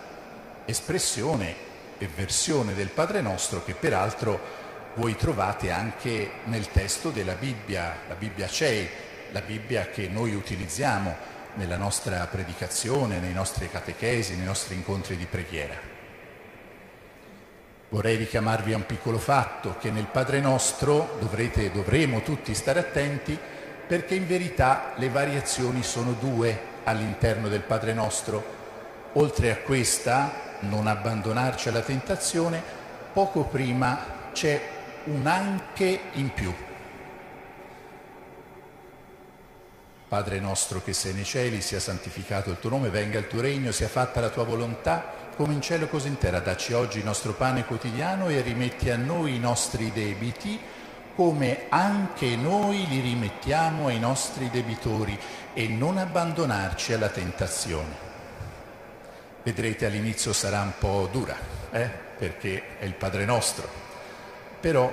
Espressione 0.64 1.54
e 1.98 2.08
versione 2.14 2.74
del 2.74 2.88
Padre 2.88 3.20
nostro 3.20 3.64
che 3.64 3.74
peraltro 3.74 4.64
voi 4.94 5.16
trovate 5.16 5.70
anche 5.70 6.30
nel 6.44 6.68
testo 6.68 7.10
della 7.10 7.34
Bibbia, 7.34 7.96
la 8.08 8.14
Bibbia 8.14 8.48
CEI, 8.48 8.88
la 9.32 9.40
Bibbia 9.40 9.88
che 9.88 10.08
noi 10.08 10.34
utilizziamo 10.34 11.34
nella 11.54 11.76
nostra 11.76 12.26
predicazione, 12.26 13.18
nei 13.18 13.32
nostri 13.32 13.70
catechesi, 13.70 14.36
nei 14.36 14.46
nostri 14.46 14.74
incontri 14.74 15.16
di 15.16 15.26
preghiera. 15.26 15.94
Vorrei 17.88 18.16
richiamarvi 18.16 18.72
a 18.72 18.76
un 18.76 18.86
piccolo 18.86 19.18
fatto 19.18 19.76
che 19.78 19.90
nel 19.90 20.06
Padre 20.06 20.40
nostro 20.40 21.16
dovrete, 21.20 21.70
dovremo 21.70 22.22
tutti 22.22 22.52
stare 22.54 22.80
attenti 22.80 23.38
perché 23.86 24.14
in 24.14 24.26
verità 24.26 24.92
le 24.96 25.08
variazioni 25.08 25.82
sono 25.82 26.12
due 26.12 26.74
all'interno 26.84 27.48
del 27.48 27.60
Padre 27.60 27.92
nostro. 27.92 28.54
Oltre 29.14 29.50
a 29.50 29.56
questa, 29.58 30.58
non 30.60 30.86
abbandonarci 30.86 31.68
alla 31.68 31.80
tentazione, 31.80 32.62
poco 33.12 33.44
prima 33.44 34.30
c'è 34.32 34.60
un 35.04 35.26
anche 35.26 36.00
in 36.12 36.32
più. 36.32 36.52
Padre 40.08 40.38
nostro 40.38 40.82
che 40.82 40.92
sei 40.92 41.14
nei 41.14 41.24
cieli, 41.24 41.60
sia 41.60 41.80
santificato 41.80 42.50
il 42.50 42.58
tuo 42.60 42.70
nome, 42.70 42.90
venga 42.90 43.18
il 43.18 43.26
tuo 43.26 43.40
regno, 43.40 43.72
sia 43.72 43.88
fatta 43.88 44.20
la 44.20 44.30
tua 44.30 44.44
volontà, 44.44 45.04
come 45.36 45.52
in 45.52 45.60
cielo 45.60 45.88
così 45.88 46.08
in 46.08 46.18
terra. 46.18 46.40
Dacci 46.40 46.72
oggi 46.72 46.98
il 46.98 47.04
nostro 47.04 47.32
pane 47.32 47.64
quotidiano 47.64 48.28
e 48.28 48.40
rimetti 48.40 48.90
a 48.90 48.96
noi 48.96 49.34
i 49.34 49.40
nostri 49.40 49.92
debiti 49.92 50.58
come 51.16 51.64
anche 51.70 52.36
noi 52.36 52.86
li 52.86 53.00
rimettiamo 53.00 53.86
ai 53.86 53.98
nostri 53.98 54.50
debitori 54.50 55.18
e 55.54 55.66
non 55.66 55.96
abbandonarci 55.96 56.92
alla 56.92 57.08
tentazione. 57.08 58.04
Vedrete 59.42 59.86
all'inizio 59.86 60.34
sarà 60.34 60.60
un 60.60 60.74
po' 60.78 61.08
dura, 61.10 61.34
eh? 61.70 61.88
perché 62.18 62.78
è 62.78 62.84
il 62.84 62.92
Padre 62.92 63.24
nostro, 63.24 63.66
però 64.60 64.92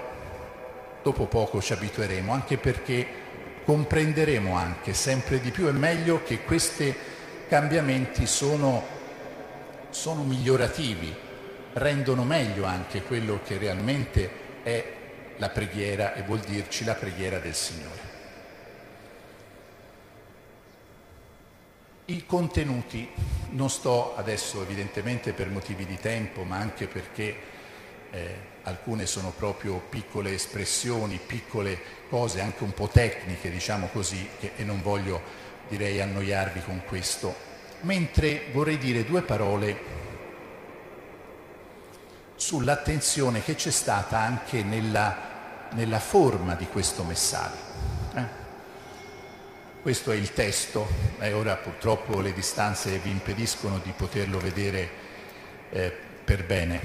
dopo 1.03 1.25
poco 1.25 1.61
ci 1.61 1.73
abitueremo, 1.73 2.31
anche 2.31 2.57
perché 2.57 3.05
comprenderemo 3.65 4.55
anche 4.55 4.93
sempre 4.93 5.41
di 5.41 5.51
più 5.51 5.67
e 5.67 5.73
meglio 5.73 6.23
che 6.23 6.43
questi 6.43 6.95
cambiamenti 7.49 8.25
sono, 8.27 8.81
sono 9.89 10.23
migliorativi, 10.23 11.13
rendono 11.73 12.23
meglio 12.23 12.63
anche 12.63 13.01
quello 13.03 13.41
che 13.43 13.57
realmente 13.57 14.31
è 14.63 15.01
la 15.37 15.49
preghiera 15.49 16.13
e 16.13 16.21
vuol 16.23 16.39
dirci 16.39 16.83
la 16.83 16.95
preghiera 16.95 17.39
del 17.39 17.55
Signore. 17.55 18.11
I 22.05 22.25
contenuti, 22.25 23.09
non 23.51 23.69
sto 23.69 24.15
adesso 24.15 24.61
evidentemente 24.61 25.31
per 25.31 25.49
motivi 25.49 25.85
di 25.85 25.97
tempo, 25.97 26.43
ma 26.43 26.57
anche 26.57 26.87
perché 26.87 27.35
eh, 28.11 28.35
alcune 28.63 29.05
sono 29.05 29.31
proprio 29.35 29.79
piccole 29.89 30.33
espressioni, 30.33 31.19
piccole 31.25 31.79
cose, 32.09 32.41
anche 32.41 32.63
un 32.63 32.73
po' 32.73 32.87
tecniche, 32.87 33.49
diciamo 33.49 33.87
così, 33.87 34.27
che, 34.39 34.51
e 34.55 34.63
non 34.63 34.81
voglio, 34.81 35.21
direi, 35.67 36.01
annoiarvi 36.01 36.61
con 36.61 36.83
questo, 36.85 37.33
mentre 37.81 38.47
vorrei 38.51 38.77
dire 38.77 39.03
due 39.03 39.21
parole 39.21 40.11
sull'attenzione 42.43 43.41
che 43.41 43.55
c'è 43.55 43.71
stata 43.71 44.19
anche 44.19 44.63
nella, 44.63 45.69
nella 45.71 45.99
forma 45.99 46.55
di 46.55 46.67
questo 46.67 47.03
messaggio. 47.03 47.55
Eh? 48.15 48.25
Questo 49.81 50.11
è 50.11 50.15
il 50.15 50.33
testo 50.33 50.85
eh, 51.19 51.31
ora 51.31 51.55
purtroppo 51.55 52.19
le 52.19 52.33
distanze 52.33 52.97
vi 52.97 53.11
impediscono 53.11 53.79
di 53.79 53.93
poterlo 53.95 54.39
vedere 54.39 54.89
eh, 55.69 55.97
per 56.25 56.45
bene. 56.45 56.81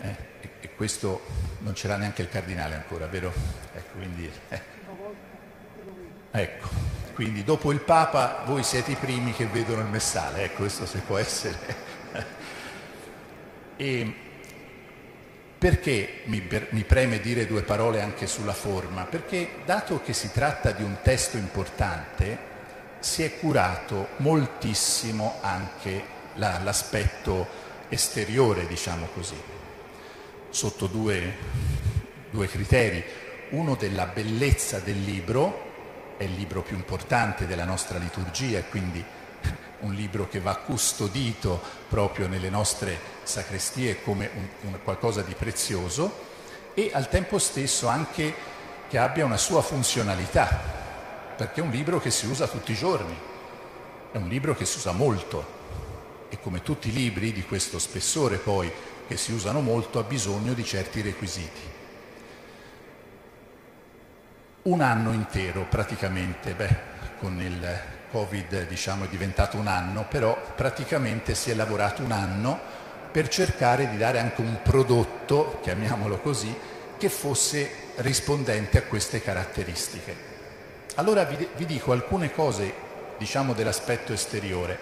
Eh? 0.00 0.16
E, 0.42 0.50
e, 0.60 0.74
questo 0.76 1.22
non 1.58 1.72
c'era 1.72 1.96
neanche 1.96 2.22
il 2.22 2.28
cardinale 2.28 2.76
ancora, 2.76 3.08
vero? 3.08 3.32
Ecco, 3.74 3.96
quindi, 3.96 4.30
eh. 4.48 4.60
ecco, 6.30 6.68
quindi 7.14 7.42
dopo 7.42 7.72
il 7.72 7.80
Papa 7.80 8.44
voi 8.46 8.62
siete 8.62 8.92
i 8.92 8.96
primi 8.96 9.32
che 9.32 9.46
vedono 9.46 9.80
il 9.80 9.88
messale, 9.88 10.44
ecco, 10.44 10.58
questo 10.58 10.86
se 10.86 10.98
può 11.00 11.18
essere. 11.18 11.56
e, 13.76 14.26
perché 15.58 16.20
mi, 16.26 16.46
mi, 16.70 16.84
preme 16.84 17.18
dire 17.18 17.44
due 17.46 17.62
parole 17.62 18.00
anche 18.00 18.28
sulla 18.28 18.52
forma? 18.52 19.04
Perché 19.04 19.56
dato 19.64 20.00
che 20.00 20.12
si 20.12 20.30
tratta 20.30 20.70
di 20.70 20.84
un 20.84 20.98
testo 21.02 21.36
importante, 21.36 22.46
si 23.00 23.24
è 23.24 23.38
curato 23.40 24.10
moltissimo 24.18 25.38
anche 25.40 26.16
la, 26.34 26.60
l'aspetto 26.62 27.46
esteriore, 27.88 28.68
diciamo 28.68 29.08
così, 29.12 29.40
sotto 30.50 30.86
due, 30.86 31.34
due 32.30 32.46
criteri. 32.46 33.04
Uno 33.50 33.74
della 33.74 34.06
bellezza 34.06 34.78
del 34.78 35.02
libro, 35.02 35.66
è 36.18 36.22
il 36.24 36.34
libro 36.34 36.62
più 36.62 36.76
importante 36.76 37.46
della 37.46 37.64
nostra 37.64 37.98
liturgia 37.98 38.62
quindi 38.64 39.02
un 39.80 39.94
libro 39.94 40.28
che 40.28 40.40
va 40.40 40.56
custodito 40.56 41.60
proprio 41.88 42.28
nelle 42.28 42.50
nostre 42.50 43.16
sacrestie 43.28 44.02
come 44.02 44.30
un, 44.34 44.48
un 44.62 44.78
qualcosa 44.82 45.22
di 45.22 45.34
prezioso 45.34 46.26
e 46.74 46.90
al 46.92 47.08
tempo 47.08 47.38
stesso 47.38 47.86
anche 47.86 48.34
che 48.88 48.98
abbia 48.98 49.24
una 49.24 49.36
sua 49.36 49.60
funzionalità, 49.60 50.48
perché 51.36 51.60
è 51.60 51.62
un 51.62 51.70
libro 51.70 52.00
che 52.00 52.10
si 52.10 52.26
usa 52.26 52.48
tutti 52.48 52.72
i 52.72 52.76
giorni, 52.76 53.16
è 54.10 54.16
un 54.16 54.28
libro 54.28 54.54
che 54.54 54.64
si 54.64 54.78
usa 54.78 54.92
molto 54.92 55.56
e 56.30 56.40
come 56.40 56.62
tutti 56.62 56.88
i 56.88 56.92
libri 56.92 57.32
di 57.32 57.44
questo 57.44 57.78
spessore 57.78 58.36
poi 58.38 58.72
che 59.06 59.16
si 59.16 59.32
usano 59.32 59.60
molto 59.60 59.98
ha 59.98 60.02
bisogno 60.02 60.54
di 60.54 60.64
certi 60.64 61.00
requisiti. 61.02 61.76
Un 64.62 64.80
anno 64.80 65.12
intero 65.12 65.66
praticamente, 65.68 66.52
beh, 66.52 66.76
con 67.18 67.40
il 67.40 67.80
Covid 68.10 68.66
diciamo, 68.66 69.04
è 69.04 69.08
diventato 69.08 69.56
un 69.56 69.66
anno, 69.66 70.06
però 70.08 70.38
praticamente 70.54 71.34
si 71.34 71.50
è 71.50 71.54
lavorato 71.54 72.02
un 72.02 72.12
anno 72.12 72.60
per 73.10 73.28
cercare 73.28 73.88
di 73.88 73.96
dare 73.96 74.18
anche 74.18 74.40
un 74.40 74.60
prodotto, 74.62 75.58
chiamiamolo 75.62 76.18
così, 76.18 76.54
che 76.96 77.08
fosse 77.08 77.70
rispondente 77.96 78.78
a 78.78 78.82
queste 78.82 79.22
caratteristiche. 79.22 80.26
Allora 80.96 81.24
vi, 81.24 81.48
vi 81.56 81.64
dico 81.64 81.92
alcune 81.92 82.32
cose, 82.32 82.72
diciamo, 83.16 83.52
dell'aspetto 83.54 84.12
esteriore, 84.12 84.78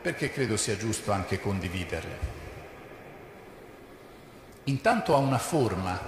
perché 0.00 0.30
credo 0.30 0.56
sia 0.56 0.76
giusto 0.76 1.12
anche 1.12 1.40
condividerle. 1.40 2.34
Intanto 4.64 5.14
ha 5.14 5.18
una 5.18 5.38
forma, 5.38 5.98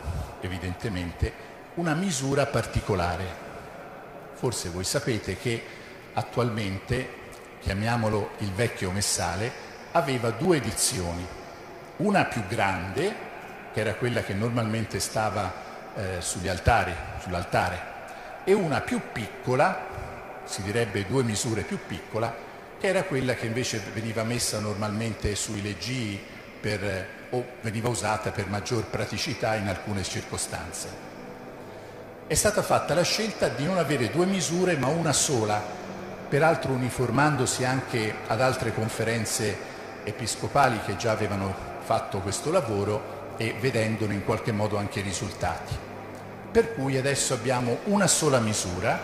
evidentemente, 0.41 1.33
una 1.75 1.95
misura 1.95 2.47
particolare. 2.47 3.47
Forse 4.35 4.69
voi 4.71 4.85
sapete 4.85 5.37
che 5.37 5.63
attualmente, 6.13 7.09
chiamiamolo 7.61 8.31
il 8.39 8.53
vecchio 8.53 8.91
messale, 8.91 9.67
aveva 9.93 10.31
due 10.31 10.59
edizioni, 10.59 11.27
una 11.99 12.25
più 12.25 12.47
grande, 12.47 13.27
che 13.73 13.81
era 13.81 13.95
quella 13.95 14.23
che 14.23 14.35
normalmente 14.35 15.01
stava 15.01 15.53
eh, 15.95 16.17
sugli 16.21 16.49
altari, 16.49 16.95
sull'altare, 17.21 17.97
e 18.45 18.53
una 18.53 18.81
più 18.81 19.01
piccola, 19.13 19.87
si 20.45 20.63
direbbe 20.63 21.07
due 21.07 21.23
misure 21.23 21.63
più 21.63 21.79
piccola, 21.87 22.35
che 22.79 22.87
era 22.87 23.03
quella 23.03 23.35
che 23.35 23.47
invece 23.47 23.83
veniva 23.93 24.23
messa 24.23 24.61
normalmente 24.61 25.35
sui 25.35 25.61
leggii 25.63 26.21
per, 26.61 27.07
o 27.31 27.45
veniva 27.61 27.89
usata 27.89 28.31
per 28.31 28.49
maggior 28.49 28.85
praticità 28.85 29.57
in 29.57 29.69
alcune 29.69 30.03
circostanze. 30.03 31.07
È 32.27 32.35
stata 32.35 32.63
fatta 32.63 32.95
la 32.95 33.03
scelta 33.03 33.49
di 33.49 33.65
non 33.65 33.79
avere 33.79 34.11
due 34.11 34.27
misure 34.27 34.77
ma 34.77 34.89
una 34.89 35.13
sola, 35.13 35.61
peraltro 36.29 36.73
uniformandosi 36.73 37.65
anche 37.65 38.15
ad 38.27 38.41
altre 38.41 38.73
conferenze 38.73 39.77
episcopali 40.09 40.81
che 40.85 40.97
già 40.97 41.13
avevano 41.13 41.55
fatto 41.81 42.19
questo 42.19 42.51
lavoro 42.51 43.35
e 43.37 43.55
vedendone 43.61 44.15
in 44.15 44.25
qualche 44.25 44.53
modo 44.53 44.77
anche 44.77 44.99
i 44.99 45.03
risultati. 45.03 45.77
Per 46.51 46.75
cui 46.75 46.97
adesso 46.97 47.35
abbiamo 47.35 47.79
una 47.85 48.07
sola 48.07 48.41
misura 48.41 48.99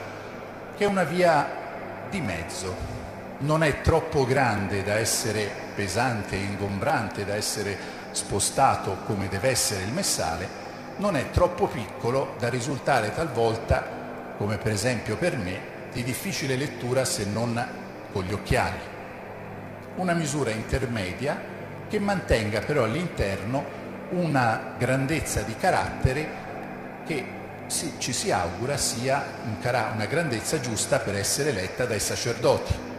che 0.77 0.85
è 0.85 0.87
una 0.87 1.05
via 1.05 2.07
di 2.11 2.21
mezzo, 2.21 2.75
non 3.39 3.63
è 3.63 3.81
troppo 3.81 4.25
grande 4.25 4.83
da 4.83 4.95
essere 4.95 5.51
pesante 5.75 6.37
e 6.37 6.41
ingombrante, 6.41 7.25
da 7.25 7.35
essere 7.35 7.77
spostato 8.11 8.99
come 9.07 9.29
deve 9.29 9.51
essere 9.51 9.83
il 9.83 9.93
messale, 9.93 10.49
non 10.97 11.17
è 11.17 11.31
troppo 11.31 11.67
piccolo 11.67 12.35
da 12.39 12.49
risultare 12.49 13.15
talvolta, 13.15 13.85
come 14.37 14.59
per 14.59 14.73
esempio 14.73 15.17
per 15.17 15.37
me, 15.37 15.73
di 15.93 16.03
difficile 16.03 16.57
lettura 16.57 17.05
se 17.05 17.25
non 17.25 17.67
con 18.13 18.25
gli 18.25 18.33
occhiali. 18.33 18.94
Una 19.97 20.15
misura 20.15 20.51
intermedia 20.51 21.41
che 21.89 21.99
mantenga 21.99 22.61
però 22.61 22.85
all'interno 22.85 23.83
una 24.11 24.75
grandezza 24.79 25.43
di 25.43 25.57
carattere 25.57 26.43
che 27.07 27.43
si, 27.67 27.95
ci 27.99 28.13
si 28.13 28.31
augura 28.31 28.77
sia 28.77 29.23
un 29.45 29.57
una 29.63 30.07
grandezza 30.07 30.61
giusta 30.61 30.99
per 30.99 31.17
essere 31.17 31.53
letta 31.53 31.85
dai 31.87 32.01
sacerdoti 32.01 32.93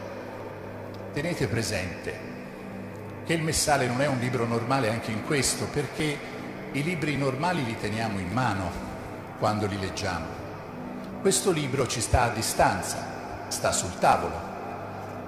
tenete 1.16 1.48
presente 1.48 2.34
che 3.26 3.34
il 3.34 3.42
Messale 3.42 3.88
non 3.88 4.02
è 4.02 4.06
un 4.08 4.20
libro 4.20 4.46
normale 4.46 4.90
anche 4.90 5.12
in 5.12 5.24
questo, 5.24 5.66
perché 5.66 6.18
i 6.74 6.84
libri 6.84 7.16
normali 7.18 7.64
li 7.64 7.80
teniamo 7.80 8.20
in 8.20 8.30
mano 8.32 8.70
quando 9.40 9.66
li 9.66 9.80
leggiamo. 9.80 10.26
Questo 11.22 11.52
libro 11.52 11.88
ci 11.88 12.02
sta 12.02 12.24
a 12.24 12.30
distanza, 12.30 13.48
sta 13.48 13.72
sul 13.72 13.98
tavolo 13.98 14.55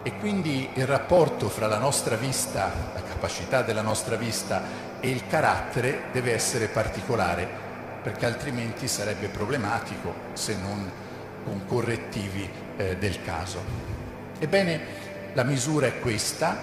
e 0.08 0.14
quindi 0.20 0.70
il 0.76 0.88
rapporto 0.88 1.50
fra 1.50 1.68
la 1.68 1.80
nostra 1.80 2.16
vista, 2.16 2.72
la 2.94 3.04
capacità 3.04 3.62
della 3.62 3.82
nostra 3.82 4.16
vista 4.16 4.64
e 5.02 5.10
il 5.10 5.28
carattere 5.28 6.04
deve 6.14 6.32
essere 6.32 6.70
particolare, 6.70 7.46
perché 8.02 8.26
altrimenti 8.26 8.88
sarebbe 8.88 9.28
problematico 9.28 10.14
se 10.32 10.56
non 10.56 10.90
con 11.44 11.66
correttivi 11.66 12.50
eh, 12.78 12.96
del 12.96 13.22
caso. 13.22 13.62
Ebbene, 14.40 14.80
la 15.34 15.44
misura 15.44 15.88
è 15.88 16.00
questa, 16.00 16.56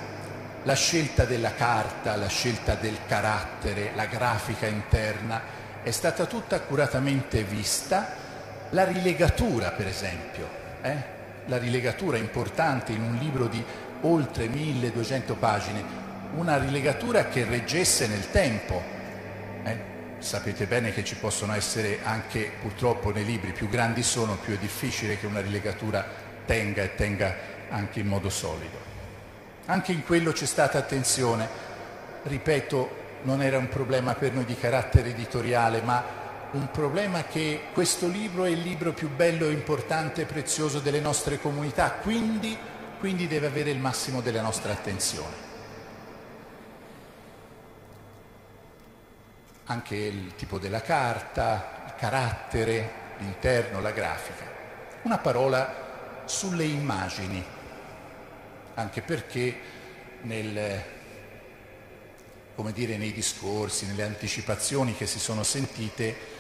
la 0.63 0.75
scelta 0.75 1.27
della 1.27 1.53
carta, 1.53 2.17
la 2.17 2.29
scelta 2.29 2.77
del 2.77 2.97
carattere, 3.07 3.93
la 3.95 4.07
grafica 4.07 4.67
interna 4.67 5.43
è 5.83 5.91
stata 5.91 6.25
tutta 6.25 6.57
accuratamente 6.57 7.43
vista, 7.43 8.07
la 8.71 8.85
rilegatura 8.85 9.73
per 9.73 9.87
esempio, 9.87 10.49
eh? 10.81 11.13
La 11.47 11.59
rilegatura 11.59 12.17
importante 12.17 12.93
in 12.93 13.03
un 13.03 13.17
libro 13.17 13.47
di 13.47 13.63
oltre 14.03 14.49
1200 14.49 15.35
pagine, 15.35 15.85
una 16.37 16.59
rilegatura 16.59 17.27
che 17.27 17.45
reggesse 17.45 18.07
nel 18.07 18.31
tempo. 18.31 18.83
Eh? 19.65 19.93
Sapete 20.19 20.67
bene 20.67 20.93
che 20.93 21.05
ci 21.05 21.17
possono 21.17 21.55
essere 21.55 21.99
anche, 22.03 22.53
purtroppo 22.61 23.13
nei 23.13 23.25
libri 23.25 23.53
più 23.53 23.69
grandi 23.69 24.03
sono, 24.03 24.37
più 24.37 24.55
è 24.55 24.59
difficile 24.59 25.19
che 25.19 25.27
una 25.27 25.41
rilegatura 25.41 26.05
tenga 26.47 26.83
e 26.83 26.95
tenga 26.95 27.37
anche 27.69 28.01
in 28.01 28.07
modo 28.07 28.31
solido. 28.31 28.93
Anche 29.67 29.93
in 29.93 30.05
quello 30.05 30.33
c'è 30.33 30.47
stata 30.47 30.79
attenzione, 30.79 31.49
ripeto, 32.25 33.03
non 33.23 33.43
era 33.43 33.59
un 33.59 33.69
problema 33.69 34.15
per 34.15 34.33
noi 34.33 34.45
di 34.45 34.57
carattere 34.57 35.11
editoriale, 35.11 35.81
ma 35.83 36.24
un 36.55 36.71
problema 36.71 37.25
che 37.25 37.64
questo 37.73 38.07
libro 38.07 38.45
è 38.45 38.51
il 38.51 38.61
libro 38.61 38.93
più 38.93 39.11
bello, 39.11 39.49
importante 39.49 40.23
e 40.23 40.25
prezioso 40.25 40.79
delle 40.79 41.01
nostre 41.01 41.40
comunità, 41.40 41.90
quindi, 41.93 42.57
quindi 43.01 43.27
deve 43.27 43.49
avere 43.49 43.71
il 43.71 43.79
massimo 43.79 44.21
della 44.21 44.40
nostra 44.40 44.73
attenzione. 44.73 45.53
Anche 49.64 49.97
il 49.97 50.35
tipo 50.37 50.59
della 50.59 50.81
carta, 50.81 51.85
il 51.87 51.95
carattere, 51.97 52.90
l'interno, 53.19 53.81
la 53.81 53.90
grafica. 53.90 54.45
Una 55.03 55.19
parola 55.19 56.23
sulle 56.25 56.64
immagini 56.64 57.45
anche 58.75 59.03
perché 59.03 59.57
nel, 60.23 60.83
dire, 62.73 62.97
nei 62.97 63.12
discorsi, 63.12 63.87
nelle 63.87 64.03
anticipazioni 64.03 64.95
che 64.95 65.07
si 65.07 65.19
sono 65.19 65.43
sentite, 65.43 66.34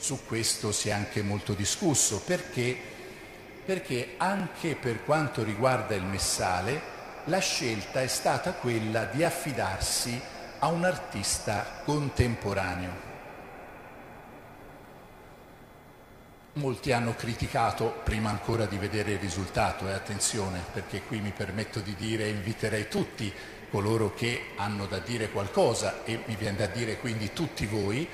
su 0.00 0.24
questo 0.26 0.72
si 0.72 0.88
è 0.88 0.92
anche 0.92 1.22
molto 1.22 1.52
discusso, 1.52 2.20
perché, 2.20 2.76
perché 3.64 4.14
anche 4.16 4.74
per 4.74 5.04
quanto 5.04 5.42
riguarda 5.42 5.94
il 5.94 6.02
messale, 6.02 6.98
la 7.24 7.38
scelta 7.38 8.00
è 8.00 8.06
stata 8.06 8.54
quella 8.54 9.04
di 9.04 9.22
affidarsi 9.22 10.20
a 10.58 10.68
un 10.68 10.84
artista 10.84 11.82
contemporaneo. 11.84 13.08
Molti 16.54 16.92
hanno 16.92 17.14
criticato, 17.14 18.00
prima 18.02 18.30
ancora 18.30 18.64
di 18.66 18.76
vedere 18.76 19.12
il 19.12 19.18
risultato, 19.18 19.86
e 19.86 19.92
attenzione 19.92 20.64
perché 20.72 21.02
qui 21.02 21.20
mi 21.20 21.30
permetto 21.30 21.80
di 21.80 21.94
dire 21.94 22.28
inviterei 22.28 22.88
tutti 22.88 23.32
coloro 23.70 24.12
che 24.14 24.46
hanno 24.56 24.86
da 24.86 24.98
dire 24.98 25.30
qualcosa 25.30 26.02
e 26.04 26.24
mi 26.26 26.34
viene 26.34 26.56
da 26.56 26.66
dire 26.66 26.98
quindi 26.98 27.32
tutti 27.32 27.66
voi, 27.66 28.08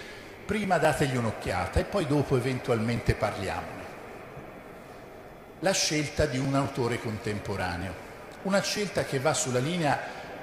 prima 0.47 0.79
dategli 0.79 1.17
un'occhiata 1.17 1.81
e 1.81 1.85
poi 1.85 2.07
dopo 2.07 2.37
eventualmente 2.37 3.15
parliamone. 3.15 3.85
La 5.61 5.73
scelta 5.73 6.27
di 6.27 6.39
un 6.39 6.55
autore 6.55 7.01
contemporaneo, 7.01 7.93
una 8.43 8.63
scelta 8.63 9.05
che 9.05 9.19
va 9.19 9.35
sulla 9.35 9.59
linea 9.59 9.99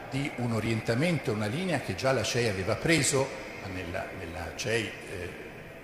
di 0.09 0.29
un 0.37 0.51
orientamento, 0.51 1.31
una 1.31 1.45
linea 1.45 1.79
che 1.79 1.95
già 1.95 2.11
la 2.11 2.21
CEI 2.21 2.49
aveva 2.49 2.75
preso, 2.75 3.27
nella, 3.73 4.05
nella 4.19 4.51
CEI, 4.55 4.85
eh, 4.85 5.29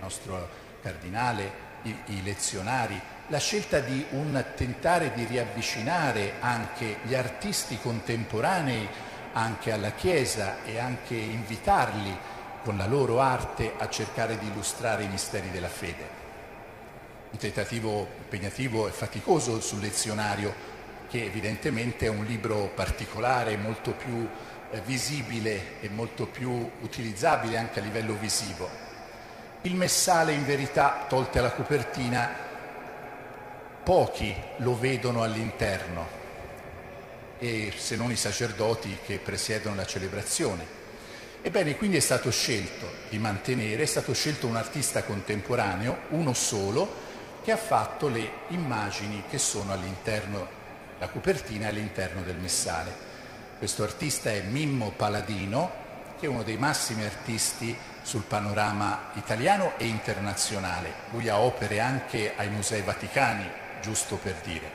nostro 0.01 0.49
cardinale 0.81 1.67
i, 1.83 1.95
i 2.07 2.23
lezionari, 2.23 2.99
la 3.27 3.39
scelta 3.39 3.79
di 3.79 4.05
un 4.11 4.43
tentare 4.55 5.13
di 5.13 5.23
riavvicinare 5.23 6.33
anche 6.39 6.97
gli 7.03 7.15
artisti 7.15 7.79
contemporanei 7.79 8.87
anche 9.33 9.71
alla 9.71 9.91
Chiesa 9.91 10.63
e 10.65 10.79
anche 10.79 11.15
invitarli 11.15 12.17
con 12.63 12.77
la 12.77 12.85
loro 12.85 13.19
arte 13.19 13.73
a 13.77 13.89
cercare 13.89 14.37
di 14.37 14.47
illustrare 14.47 15.03
i 15.03 15.07
misteri 15.07 15.49
della 15.51 15.69
fede. 15.69 16.17
Un 17.31 17.37
tentativo 17.37 18.07
impegnativo 18.17 18.87
e 18.87 18.91
faticoso 18.91 19.59
sul 19.61 19.79
lezionario, 19.79 20.53
che 21.09 21.23
evidentemente 21.23 22.05
è 22.05 22.09
un 22.09 22.25
libro 22.25 22.71
particolare, 22.73 23.57
molto 23.57 23.91
più 23.91 24.27
eh, 24.71 24.81
visibile 24.81 25.79
e 25.81 25.89
molto 25.89 26.25
più 26.25 26.69
utilizzabile 26.81 27.57
anche 27.57 27.79
a 27.79 27.83
livello 27.83 28.13
visivo. 28.13 28.69
Il 29.61 29.75
messale 29.75 30.33
in 30.33 30.45
verità, 30.45 31.05
tolte 31.07 31.41
la 31.41 31.51
copertina, 31.51 32.29
pochi 33.83 34.33
lo 34.57 34.77
vedono 34.77 35.23
all'interno, 35.23 36.17
e 37.39 37.73
se 37.75 37.95
non 37.95 38.11
i 38.11 38.15
sacerdoti 38.15 38.99
che 39.05 39.17
presiedono 39.17 39.75
la 39.75 39.85
celebrazione. 39.85 40.78
Ebbene, 41.41 41.77
quindi 41.77 41.97
è 41.97 42.01
stato 42.01 42.31
scelto 42.31 42.91
di 43.09 43.17
mantenere, 43.17 43.83
è 43.83 43.85
stato 43.85 44.13
scelto 44.13 44.45
un 44.45 44.57
artista 44.57 45.03
contemporaneo, 45.03 45.99
uno 46.09 46.33
solo, 46.33 47.07
che 47.41 47.53
ha 47.53 47.57
fatto 47.57 48.09
le 48.09 48.29
immagini 48.49 49.23
che 49.29 49.37
sono 49.37 49.71
all'interno, 49.71 50.47
la 50.99 51.07
copertina 51.07 51.69
all'interno 51.69 52.23
del 52.23 52.35
messale. 52.35 53.07
Questo 53.57 53.83
artista 53.83 54.29
è 54.29 54.41
Mimmo 54.41 54.91
Paladino, 54.91 55.71
che 56.19 56.25
è 56.25 56.29
uno 56.29 56.43
dei 56.43 56.57
massimi 56.57 57.05
artisti 57.05 57.75
sul 58.01 58.23
panorama 58.23 59.11
italiano 59.13 59.73
e 59.77 59.85
internazionale. 59.85 60.91
Lui 61.11 61.29
ha 61.29 61.39
opere 61.39 61.79
anche 61.79 62.33
ai 62.35 62.49
Musei 62.49 62.81
Vaticani, 62.81 63.49
giusto 63.81 64.17
per 64.17 64.35
dire. 64.43 64.71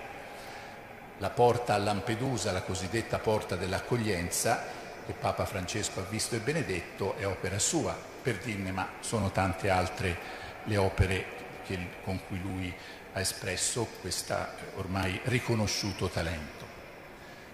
La 1.19 1.29
porta 1.29 1.75
a 1.75 1.79
Lampedusa, 1.79 2.53
la 2.53 2.63
cosiddetta 2.63 3.19
porta 3.19 3.55
dell'accoglienza, 3.55 4.83
che 5.07 5.13
Papa 5.13 5.45
Francesco 5.45 6.01
ha 6.01 6.07
visto 6.09 6.35
e 6.35 6.39
benedetto 6.39 7.17
è 7.17 7.27
opera 7.27 7.59
sua, 7.59 7.97
per 8.23 8.39
dirne, 8.39 8.73
ma 8.73 8.89
sono 9.01 9.31
tante 9.31 9.71
altre 9.71 10.17
le 10.65 10.77
opere 10.77 11.25
che, 11.65 11.79
con 12.03 12.21
cui 12.27 12.41
lui 12.41 12.75
ha 13.13 13.21
espresso 13.21 13.87
questo 14.01 14.37
ormai 14.77 15.21
riconosciuto 15.25 16.09
talento. 16.09 16.65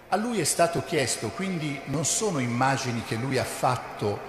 A 0.09 0.15
lui 0.17 0.39
è 0.39 0.43
stato 0.43 0.83
chiesto, 0.83 1.29
quindi 1.29 1.79
non 1.85 2.03
sono 2.03 2.39
immagini 2.39 3.03
che 3.03 3.15
lui 3.15 3.37
ha 3.37 3.45
fatto 3.45 4.19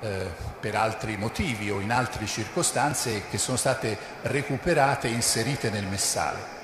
eh, 0.00 0.26
per 0.60 0.74
altri 0.74 1.16
motivi 1.16 1.70
o 1.70 1.80
in 1.80 1.90
altre 1.90 2.24
circostanze 2.26 3.24
che 3.28 3.36
sono 3.36 3.56
state 3.56 3.98
recuperate 4.22 5.08
e 5.08 5.12
inserite 5.12 5.70
nel 5.70 5.86
messale. 5.86 6.56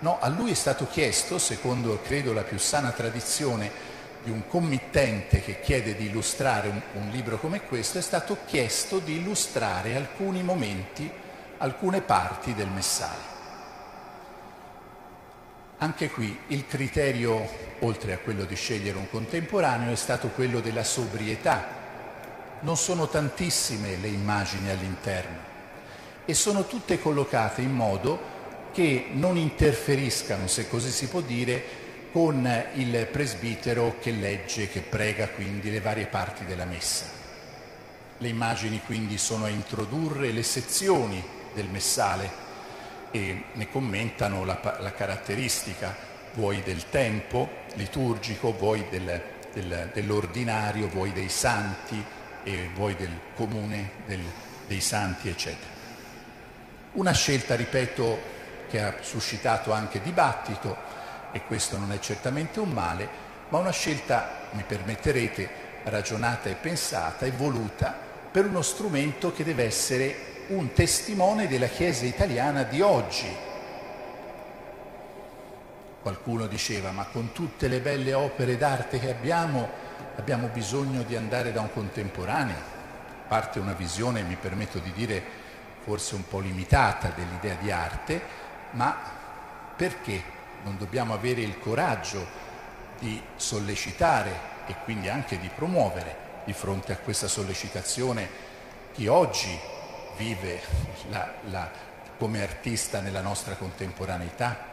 No, 0.00 0.18
a 0.20 0.28
lui 0.28 0.50
è 0.50 0.54
stato 0.54 0.86
chiesto, 0.86 1.38
secondo 1.38 2.00
credo 2.02 2.32
la 2.32 2.42
più 2.42 2.58
sana 2.58 2.90
tradizione 2.90 3.92
di 4.24 4.30
un 4.30 4.48
committente 4.48 5.42
che 5.42 5.60
chiede 5.60 5.94
di 5.94 6.06
illustrare 6.06 6.68
un, 6.68 6.80
un 6.94 7.10
libro 7.10 7.38
come 7.38 7.60
questo, 7.62 7.98
è 7.98 8.00
stato 8.00 8.38
chiesto 8.46 8.98
di 8.98 9.18
illustrare 9.18 9.94
alcuni 9.94 10.42
momenti, 10.42 11.08
alcune 11.58 12.00
parti 12.00 12.54
del 12.54 12.68
messale. 12.68 13.32
Anche 15.78 16.08
qui 16.08 16.36
il 16.48 16.66
criterio, 16.66 17.46
oltre 17.80 18.14
a 18.14 18.18
quello 18.18 18.44
di 18.44 18.54
scegliere 18.54 18.96
un 18.96 19.10
contemporaneo, 19.10 19.92
è 19.92 19.96
stato 19.96 20.28
quello 20.28 20.60
della 20.60 20.84
sobrietà, 20.84 21.82
non 22.60 22.78
sono 22.78 23.08
tantissime 23.08 23.96
le 23.96 24.08
immagini 24.08 24.70
all'interno 24.70 25.52
e 26.24 26.32
sono 26.32 26.66
tutte 26.66 26.98
collocate 26.98 27.60
in 27.60 27.72
modo 27.72 28.32
che 28.72 29.08
non 29.12 29.36
interferiscano, 29.36 30.46
se 30.46 30.68
così 30.68 30.90
si 30.90 31.08
può 31.08 31.20
dire, 31.20 31.83
con 32.14 32.48
il 32.74 33.08
presbitero 33.10 33.96
che 34.00 34.12
legge, 34.12 34.68
che 34.68 34.82
prega 34.82 35.26
quindi 35.30 35.68
le 35.68 35.80
varie 35.80 36.06
parti 36.06 36.44
della 36.44 36.64
messa. 36.64 37.06
Le 38.18 38.28
immagini 38.28 38.80
quindi 38.86 39.18
sono 39.18 39.46
a 39.46 39.48
introdurre 39.48 40.30
le 40.30 40.44
sezioni 40.44 41.20
del 41.54 41.66
messale 41.66 42.30
e 43.10 43.46
ne 43.54 43.68
commentano 43.68 44.44
la, 44.44 44.60
la 44.78 44.92
caratteristica, 44.92 45.92
vuoi 46.34 46.62
del 46.62 46.88
tempo 46.88 47.48
liturgico, 47.74 48.52
vuoi 48.52 48.86
del, 48.90 49.20
del, 49.52 49.90
dell'ordinario, 49.92 50.86
vuoi 50.86 51.10
dei 51.12 51.28
santi, 51.28 52.00
e 52.44 52.70
voi 52.74 52.94
del 52.94 53.18
comune 53.34 53.90
del, 54.06 54.22
dei 54.68 54.80
santi, 54.80 55.28
eccetera. 55.28 55.72
Una 56.92 57.12
scelta, 57.12 57.56
ripeto, 57.56 58.32
che 58.70 58.80
ha 58.80 58.94
suscitato 59.00 59.72
anche 59.72 60.00
dibattito, 60.00 60.76
e 61.34 61.42
questo 61.48 61.76
non 61.78 61.90
è 61.90 61.98
certamente 61.98 62.60
un 62.60 62.70
male, 62.70 63.08
ma 63.48 63.58
una 63.58 63.72
scelta, 63.72 64.46
mi 64.52 64.62
permetterete, 64.62 65.50
ragionata 65.82 66.48
e 66.48 66.54
pensata 66.54 67.26
e 67.26 67.32
voluta 67.32 67.92
per 68.30 68.46
uno 68.46 68.62
strumento 68.62 69.32
che 69.32 69.42
deve 69.42 69.64
essere 69.64 70.16
un 70.48 70.72
testimone 70.72 71.48
della 71.48 71.66
Chiesa 71.66 72.04
italiana 72.04 72.62
di 72.62 72.80
oggi. 72.80 73.26
Qualcuno 76.00 76.46
diceva, 76.46 76.92
ma 76.92 77.04
con 77.06 77.32
tutte 77.32 77.66
le 77.66 77.80
belle 77.80 78.14
opere 78.14 78.56
d'arte 78.56 79.00
che 79.00 79.10
abbiamo, 79.10 79.68
abbiamo 80.16 80.46
bisogno 80.52 81.02
di 81.02 81.16
andare 81.16 81.50
da 81.50 81.62
un 81.62 81.72
contemporaneo, 81.72 82.72
parte 83.26 83.58
una 83.58 83.72
visione, 83.72 84.22
mi 84.22 84.36
permetto 84.36 84.78
di 84.78 84.92
dire, 84.92 85.20
forse 85.82 86.14
un 86.14 86.28
po' 86.28 86.38
limitata 86.38 87.12
dell'idea 87.12 87.56
di 87.60 87.72
arte, 87.72 88.22
ma 88.70 88.96
perché 89.74 90.33
non 90.64 90.76
dobbiamo 90.76 91.14
avere 91.14 91.42
il 91.42 91.58
coraggio 91.58 92.26
di 92.98 93.22
sollecitare 93.36 94.52
e 94.66 94.74
quindi 94.84 95.08
anche 95.08 95.38
di 95.38 95.48
promuovere 95.54 96.22
di 96.44 96.52
fronte 96.52 96.92
a 96.92 96.96
questa 96.96 97.28
sollecitazione 97.28 98.28
chi 98.92 99.06
oggi 99.06 99.58
vive 100.16 100.60
la, 101.10 101.32
la, 101.50 101.70
come 102.18 102.42
artista 102.42 103.00
nella 103.00 103.20
nostra 103.20 103.54
contemporaneità? 103.54 104.72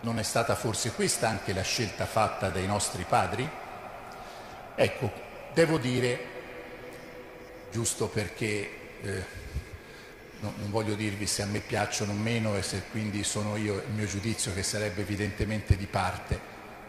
Non 0.00 0.18
è 0.18 0.22
stata 0.22 0.54
forse 0.54 0.92
questa 0.92 1.28
anche 1.28 1.52
la 1.52 1.62
scelta 1.62 2.06
fatta 2.06 2.48
dai 2.48 2.66
nostri 2.66 3.04
padri? 3.08 3.48
Ecco, 4.74 5.10
devo 5.52 5.78
dire, 5.78 6.26
giusto 7.70 8.08
perché 8.08 8.98
eh, 9.02 9.24
no, 10.42 10.52
non 10.56 10.70
voglio 10.70 10.94
dirvi 10.94 11.26
se 11.26 11.42
a 11.42 11.46
me 11.46 11.60
piacciono 11.60 12.12
o 12.12 12.16
meno 12.16 12.56
e 12.56 12.62
se 12.62 12.82
quindi 12.90 13.24
sono 13.24 13.56
io 13.56 13.76
il 13.76 13.94
mio 13.94 14.06
giudizio 14.06 14.52
che 14.52 14.62
sarebbe 14.62 15.00
evidentemente 15.00 15.76
di 15.76 15.86
parte, 15.86 16.38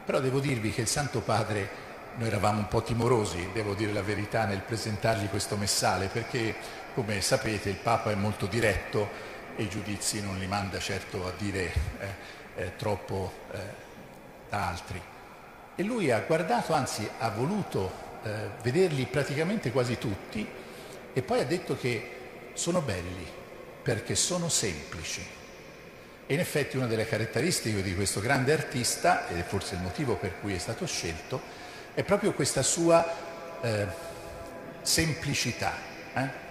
però 0.03 0.19
devo 0.19 0.39
dirvi 0.39 0.71
che 0.71 0.81
il 0.81 0.87
Santo 0.87 1.21
Padre, 1.21 1.81
noi 2.15 2.27
eravamo 2.27 2.59
un 2.59 2.67
po' 2.67 2.83
timorosi, 2.83 3.49
devo 3.53 3.73
dire 3.73 3.93
la 3.93 4.01
verità, 4.01 4.45
nel 4.45 4.61
presentargli 4.61 5.29
questo 5.29 5.55
messale, 5.55 6.07
perché 6.07 6.55
come 6.93 7.21
sapete 7.21 7.69
il 7.69 7.77
Papa 7.77 8.11
è 8.11 8.15
molto 8.15 8.45
diretto 8.47 9.31
e 9.55 9.63
i 9.63 9.69
giudizi 9.69 10.21
non 10.21 10.37
li 10.37 10.47
manda 10.47 10.79
certo 10.79 11.25
a 11.25 11.31
dire 11.37 11.71
eh, 11.99 12.07
eh, 12.55 12.75
troppo 12.75 13.31
eh, 13.51 13.57
da 14.49 14.67
altri. 14.67 15.01
E 15.75 15.83
lui 15.83 16.11
ha 16.11 16.19
guardato, 16.19 16.73
anzi 16.73 17.07
ha 17.19 17.29
voluto 17.29 17.91
eh, 18.23 18.49
vederli 18.61 19.05
praticamente 19.05 19.71
quasi 19.71 19.97
tutti 19.97 20.47
e 21.13 21.21
poi 21.21 21.39
ha 21.39 21.45
detto 21.45 21.77
che 21.77 22.51
sono 22.53 22.81
belli 22.81 23.41
perché 23.83 24.15
sono 24.15 24.47
semplici. 24.49 25.23
E 26.25 26.33
in 26.33 26.39
effetti 26.39 26.77
una 26.77 26.87
delle 26.87 27.05
caratteristiche 27.05 27.83
di 27.83 27.93
questo 27.93 28.21
grande 28.21 28.53
artista, 28.53 29.27
ed 29.27 29.37
è 29.37 29.43
forse 29.43 29.75
il 29.75 29.81
motivo 29.81 30.15
per 30.15 30.39
cui 30.39 30.55
è 30.55 30.57
stato 30.57 30.87
scelto, 30.87 31.41
è 31.93 32.03
proprio 32.03 32.33
questa 32.33 32.63
sua 32.63 33.05
eh, 33.61 33.85
semplicità. 34.81 35.73
Eh? 36.15 36.41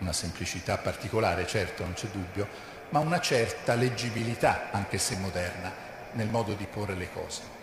Una 0.00 0.12
semplicità 0.12 0.76
particolare, 0.76 1.46
certo, 1.46 1.82
non 1.82 1.94
c'è 1.94 2.06
dubbio, 2.08 2.46
ma 2.90 2.98
una 2.98 3.18
certa 3.18 3.74
leggibilità, 3.74 4.70
anche 4.70 4.98
se 4.98 5.16
moderna, 5.16 5.72
nel 6.12 6.28
modo 6.28 6.52
di 6.52 6.66
porre 6.66 6.94
le 6.94 7.10
cose. 7.10 7.56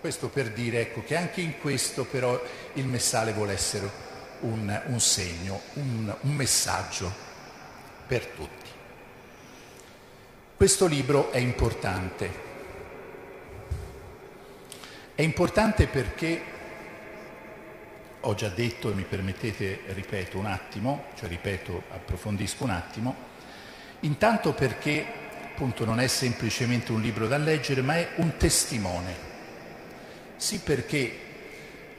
Questo 0.00 0.28
per 0.28 0.50
dire 0.50 0.80
ecco, 0.80 1.04
che 1.04 1.16
anche 1.16 1.40
in 1.40 1.60
questo 1.60 2.04
però 2.04 2.40
il 2.72 2.86
messale 2.86 3.32
vuole 3.32 3.52
essere 3.52 3.88
un, 4.40 4.82
un 4.86 5.00
segno, 5.00 5.60
un, 5.74 6.12
un 6.20 6.34
messaggio 6.34 7.30
per 8.06 8.26
tutti. 8.26 8.70
Questo 10.56 10.86
libro 10.86 11.30
è 11.30 11.38
importante. 11.38 12.50
È 15.14 15.22
importante 15.22 15.86
perché, 15.86 16.42
ho 18.20 18.34
già 18.34 18.48
detto 18.48 18.90
e 18.90 18.94
mi 18.94 19.04
permettete, 19.04 19.80
ripeto 19.88 20.38
un 20.38 20.46
attimo, 20.46 21.04
cioè 21.16 21.28
ripeto, 21.28 21.82
approfondisco 21.90 22.64
un 22.64 22.70
attimo, 22.70 23.16
intanto 24.00 24.52
perché 24.52 25.04
appunto 25.44 25.84
non 25.84 26.00
è 26.00 26.06
semplicemente 26.06 26.92
un 26.92 27.00
libro 27.00 27.26
da 27.26 27.36
leggere, 27.36 27.82
ma 27.82 27.96
è 27.96 28.08
un 28.16 28.36
testimone 28.36 29.30
sì 30.42 30.58
perché 30.58 31.18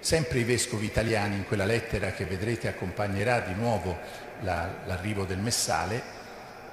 sempre 0.04 0.40
i 0.40 0.44
vescovi 0.44 0.86
italiani 0.86 1.38
in 1.38 1.46
quella 1.46 1.64
lettera 1.64 2.12
che 2.12 2.26
vedrete 2.26 2.68
accompagnerà 2.68 3.40
di 3.40 3.54
nuovo 3.54 3.98
la, 4.42 4.70
l'arrivo 4.86 5.24
del 5.24 5.38
messale, 5.38 6.02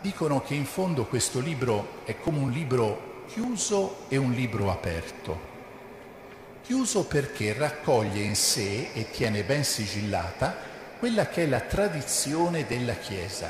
dicono 0.01 0.43
che 0.43 0.55
in 0.55 0.65
fondo 0.65 1.07
questo 1.07 1.39
libro 1.39 2.03
è 2.05 2.19
come 2.19 2.39
un 2.39 2.51
libro 2.51 3.25
chiuso 3.29 4.07
e 4.09 4.17
un 4.17 4.33
libro 4.33 4.73
aperto. 4.73 5.49
Chiuso 6.65 7.05
perché 7.05 7.53
raccoglie 7.53 8.21
in 8.21 8.35
sé 8.35 8.91
e 8.93 9.09
tiene 9.13 9.45
ben 9.45 9.63
sigillata 9.63 10.57
quella 10.99 11.29
che 11.29 11.45
è 11.45 11.47
la 11.47 11.61
tradizione 11.61 12.67
della 12.67 12.95
Chiesa. 12.95 13.49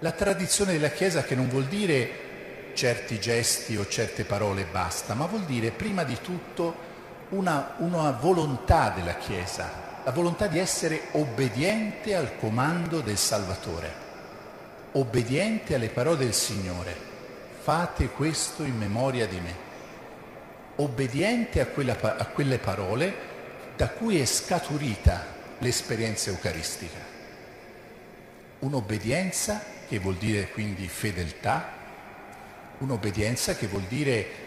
La 0.00 0.10
tradizione 0.10 0.72
della 0.72 0.90
Chiesa 0.90 1.22
che 1.22 1.36
non 1.36 1.48
vuol 1.48 1.66
dire 1.66 2.72
certi 2.74 3.20
gesti 3.20 3.76
o 3.76 3.86
certe 3.86 4.24
parole 4.24 4.62
e 4.62 4.66
basta, 4.66 5.14
ma 5.14 5.26
vuol 5.26 5.44
dire 5.44 5.70
prima 5.70 6.02
di 6.02 6.18
tutto 6.20 6.93
una, 7.30 7.74
una 7.78 8.10
volontà 8.10 8.90
della 8.90 9.16
Chiesa, 9.16 9.70
la 10.04 10.10
volontà 10.10 10.46
di 10.46 10.58
essere 10.58 11.08
obbediente 11.12 12.14
al 12.14 12.36
comando 12.36 13.00
del 13.00 13.16
Salvatore, 13.16 13.92
obbediente 14.92 15.74
alle 15.74 15.88
parole 15.88 16.18
del 16.18 16.34
Signore. 16.34 17.12
Fate 17.62 18.08
questo 18.08 18.62
in 18.62 18.76
memoria 18.76 19.26
di 19.26 19.40
me. 19.40 19.62
Obbediente 20.76 21.60
a, 21.60 21.66
quella, 21.66 21.96
a 22.00 22.26
quelle 22.26 22.58
parole 22.58 23.32
da 23.76 23.88
cui 23.88 24.20
è 24.20 24.24
scaturita 24.24 25.24
l'esperienza 25.58 26.30
eucaristica. 26.30 26.98
Un'obbedienza 28.58 29.62
che 29.88 29.98
vuol 29.98 30.16
dire 30.16 30.50
quindi 30.50 30.86
fedeltà, 30.88 31.72
un'obbedienza 32.78 33.54
che 33.54 33.66
vuol 33.66 33.82
dire 33.82 34.43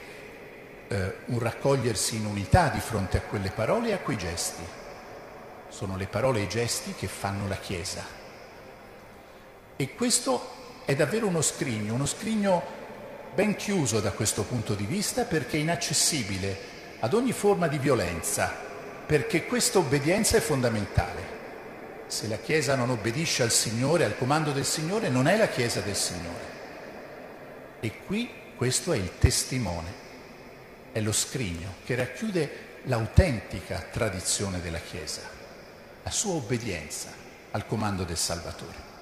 eh, 0.87 1.15
un 1.25 1.39
raccogliersi 1.39 2.15
in 2.15 2.25
unità 2.25 2.69
di 2.69 2.79
fronte 2.79 3.17
a 3.17 3.21
quelle 3.21 3.49
parole 3.49 3.89
e 3.89 3.93
a 3.93 3.99
quei 3.99 4.17
gesti. 4.17 4.63
Sono 5.69 5.97
le 5.97 6.07
parole 6.07 6.39
e 6.39 6.43
i 6.43 6.49
gesti 6.49 6.93
che 6.93 7.07
fanno 7.07 7.47
la 7.47 7.57
Chiesa. 7.57 8.03
E 9.75 9.93
questo 9.95 10.55
è 10.85 10.95
davvero 10.95 11.27
uno 11.27 11.41
scrigno, 11.41 11.93
uno 11.93 12.05
scrigno 12.05 12.63
ben 13.35 13.55
chiuso 13.55 13.99
da 13.99 14.11
questo 14.11 14.43
punto 14.43 14.73
di 14.73 14.85
vista 14.85 15.23
perché 15.23 15.57
è 15.57 15.59
inaccessibile 15.59 16.75
ad 16.99 17.13
ogni 17.13 17.33
forma 17.33 17.67
di 17.67 17.77
violenza, 17.77 18.51
perché 19.05 19.45
questa 19.45 19.77
obbedienza 19.77 20.37
è 20.37 20.39
fondamentale. 20.39 21.35
Se 22.07 22.27
la 22.27 22.37
Chiesa 22.37 22.75
non 22.75 22.89
obbedisce 22.89 23.43
al 23.43 23.51
Signore, 23.51 24.05
al 24.05 24.17
comando 24.17 24.51
del 24.51 24.65
Signore, 24.65 25.09
non 25.09 25.27
è 25.27 25.37
la 25.37 25.49
Chiesa 25.49 25.81
del 25.81 25.95
Signore. 25.95 26.55
E 27.81 27.91
qui 28.05 28.31
questo 28.55 28.93
è 28.93 28.97
il 28.97 29.17
testimone, 29.19 30.05
è 30.97 31.01
lo 31.01 31.11
scrigno 31.11 31.75
che 31.85 31.93
racchiude 31.93 32.65
l'autentica 32.85 33.85
tradizione 33.91 34.59
della 34.61 34.79
Chiesa, 34.79 35.21
la 36.01 36.09
sua 36.09 36.33
obbedienza 36.33 37.09
al 37.51 37.67
comando 37.67 38.03
del 38.03 38.17
Salvatore. 38.17 38.95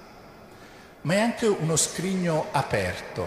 Ma 1.02 1.14
è 1.14 1.20
anche 1.20 1.46
uno 1.46 1.74
scrigno 1.76 2.48
aperto. 2.52 3.26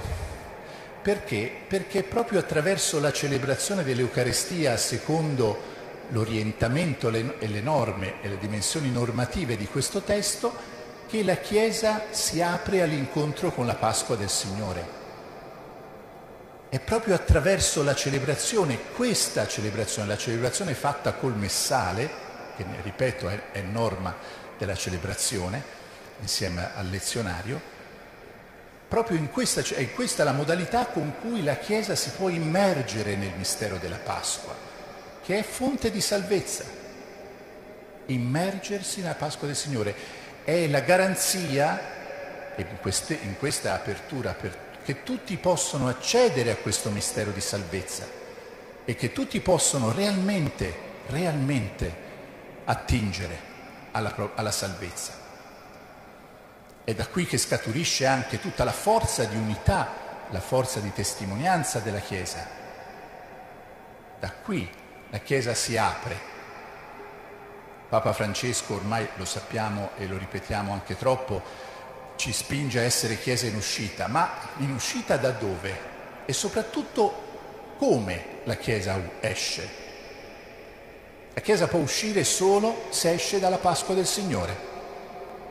Perché? 1.02 1.52
Perché 1.68 2.04
proprio 2.04 2.38
attraverso 2.38 3.00
la 3.00 3.12
celebrazione 3.12 3.84
dell'Eucarestia, 3.84 4.78
secondo 4.78 5.78
l'orientamento 6.10 7.10
e 7.10 7.48
le 7.48 7.62
norme 7.62 8.22
e 8.22 8.30
le 8.30 8.38
dimensioni 8.38 8.92
normative 8.92 9.58
di 9.58 9.66
questo 9.66 10.02
testo, 10.02 10.54
che 11.08 11.24
la 11.24 11.38
Chiesa 11.38 12.04
si 12.12 12.40
apre 12.40 12.84
all'incontro 12.84 13.52
con 13.52 13.66
la 13.66 13.76
Pasqua 13.76 14.16
del 14.16 14.30
Signore. 14.30 14.98
È 16.70 16.80
proprio 16.80 17.16
attraverso 17.16 17.82
la 17.82 17.96
celebrazione, 17.96 18.78
questa 18.94 19.48
celebrazione, 19.48 20.08
la 20.08 20.18
celebrazione 20.18 20.76
fatta 20.76 21.14
col 21.14 21.36
messale, 21.36 22.08
che 22.56 22.64
ripeto 22.84 23.28
è, 23.28 23.52
è 23.54 23.62
norma 23.62 24.16
della 24.56 24.76
celebrazione, 24.76 25.64
insieme 26.20 26.70
al 26.76 26.88
lezionario, 26.88 27.60
proprio 28.88 29.18
in 29.18 29.32
questa, 29.32 29.62
è 29.62 29.92
questa 29.94 30.24
la 30.24 30.32
modalità 30.32 30.86
con 30.86 31.16
cui 31.20 31.44
la 31.44 31.58
Chiesa 31.58 31.96
si 31.96 32.12
può 32.12 32.30
immergere 32.30 33.16
nel 33.16 33.34
mistero 33.36 33.78
della 33.78 33.98
Pasqua, 33.98 34.56
che 35.24 35.40
è 35.40 35.44
fonte 35.44 35.90
di 35.90 36.02
salvezza. 36.02 36.66
Immergersi 38.06 39.02
nella 39.02 39.16
Pasqua 39.16 39.48
del 39.48 39.56
Signore 39.56 39.96
è 40.44 40.68
la 40.68 40.82
garanzia, 40.82 41.98
in, 42.58 42.78
queste, 42.80 43.18
in 43.20 43.38
questa 43.40 43.74
apertura 43.74 44.34
per 44.34 44.69
che 44.90 45.04
tutti 45.04 45.38
possono 45.38 45.88
accedere 45.88 46.50
a 46.50 46.56
questo 46.56 46.90
mistero 46.90 47.30
di 47.30 47.42
salvezza 47.42 48.08
e 48.86 48.96
che 48.96 49.12
tutti 49.12 49.40
possono 49.40 49.92
realmente, 49.92 50.74
realmente 51.06 51.96
attingere 52.66 53.40
alla, 53.92 54.32
alla 54.34 54.50
salvezza. 54.50 55.14
È 56.84 56.92
da 56.96 57.06
qui 57.06 57.28
che 57.28 57.38
scaturisce 57.38 58.08
anche 58.08 58.40
tutta 58.40 58.64
la 58.64 58.72
forza 58.72 59.26
di 59.26 59.36
unità, 59.36 59.90
la 60.32 60.40
forza 60.40 60.80
di 60.80 60.92
testimonianza 60.92 61.78
della 61.82 62.00
Chiesa. 62.00 62.48
Da 64.20 64.32
qui 64.44 64.68
la 65.12 65.20
Chiesa 65.20 65.54
si 65.54 65.78
apre. 65.78 66.18
Papa 67.90 68.12
Francesco, 68.12 68.74
ormai 68.74 69.08
lo 69.18 69.26
sappiamo 69.26 69.92
e 69.98 70.08
lo 70.08 70.18
ripetiamo 70.18 70.74
anche 70.74 70.98
troppo, 70.98 71.69
ci 72.20 72.34
spinge 72.34 72.80
a 72.80 72.84
essere 72.84 73.18
Chiesa 73.18 73.46
in 73.46 73.56
uscita, 73.56 74.08
ma 74.08 74.30
in 74.58 74.72
uscita 74.72 75.16
da 75.16 75.30
dove? 75.30 75.88
E 76.26 76.34
soprattutto 76.34 77.76
come 77.78 78.42
la 78.44 78.58
Chiesa 78.58 79.00
esce? 79.22 79.70
La 81.34 81.40
Chiesa 81.40 81.68
può 81.68 81.80
uscire 81.80 82.26
solo 82.26 82.88
se 82.90 83.14
esce 83.14 83.40
dalla 83.40 83.58
Pasqua 83.58 83.96
del 83.96 84.06
Signore, 84.06 84.54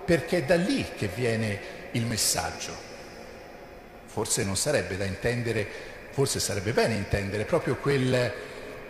perché 0.05 0.39
è 0.39 0.43
da 0.43 0.57
lì 0.57 0.87
che 0.95 1.07
viene 1.07 1.59
il 1.93 2.05
messaggio. 2.05 2.77
Forse 4.05 4.45
non 4.45 4.55
sarebbe 4.55 4.99
da 4.99 5.07
intendere, 5.07 5.67
forse 6.11 6.39
sarebbe 6.39 6.73
bene 6.73 6.97
intendere 6.97 7.45
proprio 7.45 7.77
quel 7.77 8.33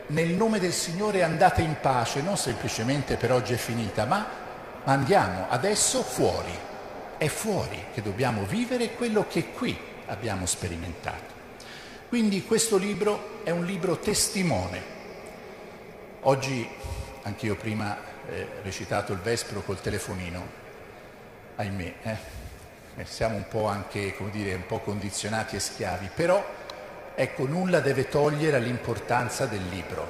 nel 0.09 0.31
nome 0.31 0.59
del 0.59 0.73
Signore 0.73 1.23
andate 1.23 1.63
in 1.63 1.77
pace, 1.81 2.23
non 2.23 2.37
semplicemente 2.37 3.15
per 3.15 3.31
oggi 3.31 3.53
è 3.53 3.57
finita, 3.57 4.05
ma 4.05 4.27
andiamo 4.83 5.47
adesso 5.49 6.03
fuori 6.03 6.67
è 7.19 7.27
fuori 7.27 7.87
che 7.93 8.01
dobbiamo 8.01 8.45
vivere 8.45 8.95
quello 8.95 9.27
che 9.29 9.51
qui 9.51 9.77
abbiamo 10.07 10.47
sperimentato. 10.47 11.37
Quindi 12.09 12.45
questo 12.45 12.79
libro 12.79 13.41
è 13.43 13.51
un 13.51 13.65
libro 13.65 13.99
testimone. 13.99 14.97
Oggi, 16.23 16.67
anch'io 17.23 17.57
prima 17.57 17.99
eh, 18.29 18.47
recitato 18.63 19.13
il 19.13 19.19
Vespro 19.19 19.61
col 19.63 19.81
telefonino, 19.81 20.47
ahimè, 21.57 21.95
eh, 22.03 22.17
eh, 22.97 23.05
siamo 23.05 23.37
un 23.37 23.47
po' 23.49 23.67
anche, 23.67 24.15
come 24.15 24.31
dire, 24.31 24.55
un 24.55 24.67
po' 24.67 24.79
condizionati 24.79 25.57
e 25.57 25.61
schiavi, 25.61 26.11
però 26.15 26.43
ecco, 27.15 27.47
nulla 27.47 27.81
deve 27.81 28.09
togliere 28.09 28.57
all'importanza 28.57 29.47
del 29.47 29.67
libro, 29.69 30.07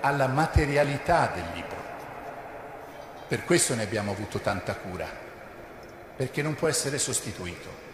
alla 0.00 0.26
materialità 0.26 1.30
del 1.32 1.46
libro. 1.54 1.78
Per 3.28 3.44
questo 3.44 3.76
ne 3.76 3.82
abbiamo 3.82 4.10
avuto 4.10 4.40
tanta 4.40 4.74
cura 4.74 5.28
perché 6.16 6.42
non 6.42 6.54
può 6.54 6.68
essere 6.68 6.98
sostituito. 6.98 7.88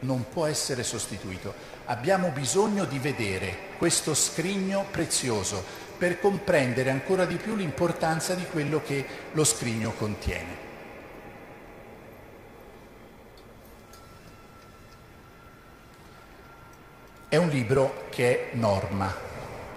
Non 0.00 0.28
può 0.28 0.46
essere 0.46 0.82
sostituito. 0.82 1.52
Abbiamo 1.86 2.28
bisogno 2.28 2.84
di 2.84 2.98
vedere 2.98 3.56
questo 3.78 4.14
scrigno 4.14 4.86
prezioso 4.90 5.64
per 5.98 6.20
comprendere 6.20 6.90
ancora 6.90 7.24
di 7.24 7.36
più 7.36 7.56
l'importanza 7.56 8.34
di 8.34 8.44
quello 8.46 8.80
che 8.80 9.04
lo 9.32 9.42
scrigno 9.42 9.90
contiene. 9.92 10.66
È 17.28 17.36
un 17.36 17.48
libro 17.48 18.06
che 18.10 18.52
è 18.52 18.54
norma. 18.54 19.12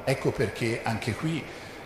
Ecco 0.04 0.32
perché 0.32 0.82
anche 0.84 1.14
qui 1.16 1.44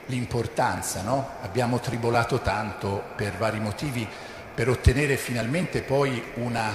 l'importanza, 0.08 1.02
no? 1.02 1.30
Abbiamo 1.42 1.80
tribolato 1.80 2.42
tanto 2.42 3.02
per 3.16 3.38
vari 3.38 3.60
motivi 3.60 4.08
per 4.56 4.70
ottenere 4.70 5.18
finalmente 5.18 5.82
poi 5.82 6.32
una, 6.36 6.74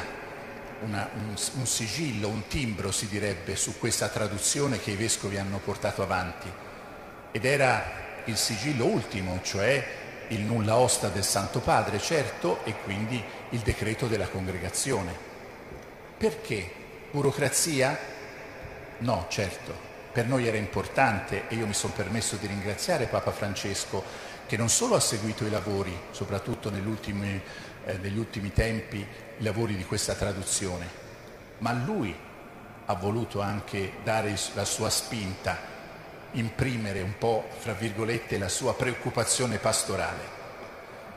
una, 0.82 1.08
un, 1.14 1.34
un, 1.54 1.66
sigillo, 1.66 2.28
un 2.28 2.46
timbro 2.46 2.92
si 2.92 3.08
direbbe, 3.08 3.56
su 3.56 3.78
questa 3.78 4.08
traduzione 4.08 4.78
che 4.78 4.90
i 4.90 4.96
vescovi 4.96 5.38
hanno 5.38 5.58
portato 5.58 6.02
avanti. 6.02 6.52
Ed 7.32 7.44
era 7.46 8.22
il 8.26 8.36
sigillo 8.36 8.84
ultimo, 8.84 9.40
cioè 9.42 9.82
il 10.28 10.40
nulla 10.40 10.76
osta 10.76 11.08
del 11.08 11.24
Santo 11.24 11.60
Padre, 11.60 11.98
certo, 11.98 12.62
e 12.64 12.74
quindi 12.84 13.22
il 13.50 13.60
decreto 13.60 14.06
della 14.06 14.28
congregazione. 14.28 15.28
Perché? 16.18 16.70
Burocrazia? 17.10 17.98
No, 18.98 19.24
certo. 19.30 19.88
Per 20.12 20.26
noi 20.26 20.46
era 20.46 20.58
importante 20.58 21.44
e 21.48 21.54
io 21.54 21.66
mi 21.66 21.72
sono 21.72 21.94
permesso 21.94 22.36
di 22.36 22.46
ringraziare 22.46 23.06
Papa 23.06 23.30
Francesco 23.30 24.28
che 24.50 24.56
non 24.56 24.68
solo 24.68 24.96
ha 24.96 25.00
seguito 25.00 25.44
i 25.44 25.50
lavori, 25.50 25.96
soprattutto 26.10 26.70
negli 26.70 26.88
ultimi 26.88 27.40
eh, 27.84 27.98
negli 27.98 28.18
ultimi 28.18 28.52
tempi 28.52 28.98
i 28.98 29.42
lavori 29.42 29.76
di 29.76 29.84
questa 29.84 30.14
traduzione, 30.14 30.86
ma 31.58 31.72
lui 31.72 32.14
ha 32.86 32.94
voluto 32.94 33.40
anche 33.40 33.92
dare 34.02 34.36
la 34.54 34.64
sua 34.64 34.90
spinta, 34.90 35.56
imprimere 36.32 37.00
un 37.00 37.16
po', 37.18 37.48
fra 37.58 37.72
virgolette, 37.72 38.38
la 38.38 38.48
sua 38.48 38.74
preoccupazione 38.74 39.58
pastorale. 39.58 40.38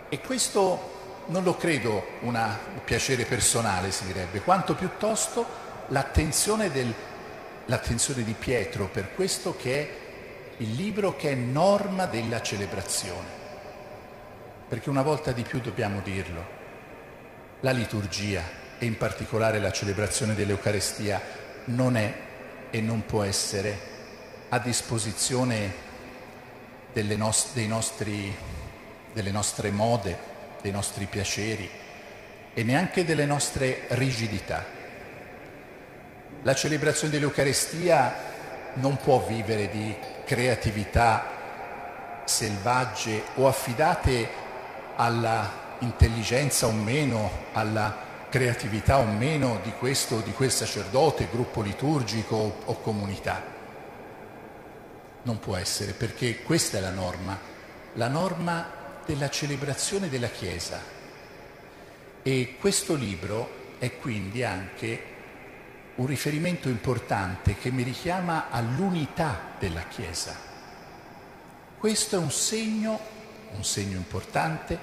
E 0.09 0.22
questo 0.22 1.24
non 1.28 1.43
lo 1.43 1.55
credo 1.55 2.05
una, 2.22 2.59
un 2.74 2.84
piacere 2.84 3.26
personale, 3.26 3.91
si 3.91 4.05
direbbe, 4.05 4.41
quanto 4.41 4.76
piuttosto 4.76 5.45
l'attenzione, 5.88 6.72
del, 6.72 6.93
l'attenzione 7.66 8.24
di 8.24 8.36
Pietro 8.38 8.88
per 8.88 9.14
questo 9.16 9.55
che 9.55 9.80
è 9.80 10.01
il 10.57 10.74
libro 10.74 11.16
che 11.16 11.32
è 11.32 11.36
norma 11.36 12.05
della 12.05 12.41
celebrazione 12.41 13.43
perché 14.74 14.89
una 14.89 15.03
volta 15.03 15.32
di 15.34 15.43
più 15.43 15.61
dobbiamo 15.61 15.99
dirlo, 15.99 16.43
la 17.59 17.69
liturgia 17.69 18.41
e 18.80 18.86
in 18.88 18.97
particolare 18.97 19.59
la 19.59 19.71
celebrazione 19.71 20.34
dell'Eucarestia 20.34 21.21
non 21.65 21.95
è 21.95 22.11
e 22.71 22.82
non 22.82 23.05
può 23.05 23.21
essere 23.21 23.78
a 24.49 24.57
disposizione 24.57 25.74
nost- 26.91 27.55
nostri, 27.57 28.36
delle 29.13 29.30
nostre 29.30 29.69
mode, 29.69 30.17
dei 30.63 30.71
nostri 30.71 31.05
piaceri 31.05 31.69
e 32.55 32.63
neanche 32.63 33.05
delle 33.05 33.28
nostre 33.28 33.82
rigidità. 33.89 34.65
La 36.41 36.55
celebrazione 36.55 37.13
dell'Eucarestia 37.13 38.15
non 38.78 38.97
può 38.97 39.19
vivere 39.19 39.69
di 39.69 39.95
creatività 40.26 41.30
selvagge 42.26 43.24
o 43.36 43.47
affidate 43.47 44.41
alla 44.96 45.76
intelligenza 45.80 46.68
o 46.68 46.72
meno, 46.72 47.30
alla 47.54 48.12
creatività 48.30 48.98
o 48.98 49.06
meno 49.06 49.60
di 49.64 49.72
questo 49.74 50.16
o 50.16 50.22
di 50.22 50.32
quel 50.32 50.52
sacerdote, 50.52 51.28
gruppo 51.32 51.62
liturgico 51.62 52.62
o 52.66 52.80
comunità. 52.82 53.41
Non 55.24 55.39
può 55.39 55.56
essere 55.56 55.94
perché 55.94 56.41
questa 56.41 56.78
è 56.78 56.82
la 56.82 56.89
norma, 56.89 57.38
la 57.94 58.08
norma 58.08 58.68
della 59.06 59.30
celebrazione 59.30 60.10
della 60.10 60.30
Chiesa. 60.30 60.80
E 62.24 62.56
questo 62.60 62.96
libro 62.96 63.76
è 63.78 63.98
quindi 63.98 64.44
anche 64.44 65.12
un 65.96 66.06
riferimento 66.08 66.70
importante 66.70 67.56
che 67.56 67.70
mi 67.70 67.84
richiama 67.84 68.50
all'unità 68.50 69.52
della 69.60 69.84
Chiesa. 69.84 70.36
Questo 71.78 72.16
è 72.16 72.20
un 72.20 72.32
segno 72.32 73.12
un 73.56 73.64
segno 73.64 73.97
importante 73.97 74.78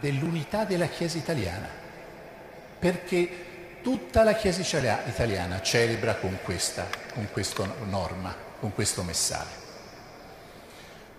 dell'unità 0.00 0.64
della 0.64 0.86
Chiesa 0.86 1.18
italiana, 1.18 1.68
perché 2.78 3.44
tutta 3.82 4.22
la 4.22 4.34
Chiesa 4.34 4.60
italiana 5.06 5.60
celebra 5.62 6.16
con 6.16 6.38
questa, 6.42 6.86
con 7.14 7.28
questa 7.32 7.72
norma, 7.88 8.34
con 8.60 8.72
questo 8.74 9.02
messale. 9.02 9.64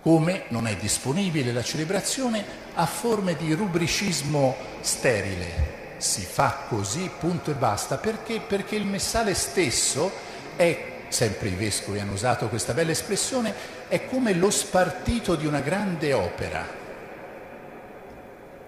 Come 0.00 0.44
non 0.48 0.66
è 0.66 0.76
disponibile 0.76 1.52
la 1.52 1.62
celebrazione 1.62 2.44
a 2.74 2.86
forme 2.86 3.36
di 3.36 3.52
rubricismo 3.52 4.56
sterile, 4.80 5.76
si 5.98 6.22
fa 6.22 6.66
così, 6.68 7.10
punto 7.18 7.50
e 7.50 7.54
basta, 7.54 7.96
perché? 7.96 8.40
Perché 8.40 8.76
il 8.76 8.86
messale 8.86 9.34
stesso 9.34 10.10
è 10.54 10.96
sempre 11.08 11.48
i 11.48 11.54
vescovi 11.54 11.98
hanno 11.98 12.12
usato 12.12 12.48
questa 12.48 12.74
bella 12.74 12.90
espressione, 12.90 13.54
è 13.88 14.06
come 14.06 14.34
lo 14.34 14.50
spartito 14.50 15.34
di 15.34 15.46
una 15.46 15.60
grande 15.60 16.12
opera. 16.12 16.77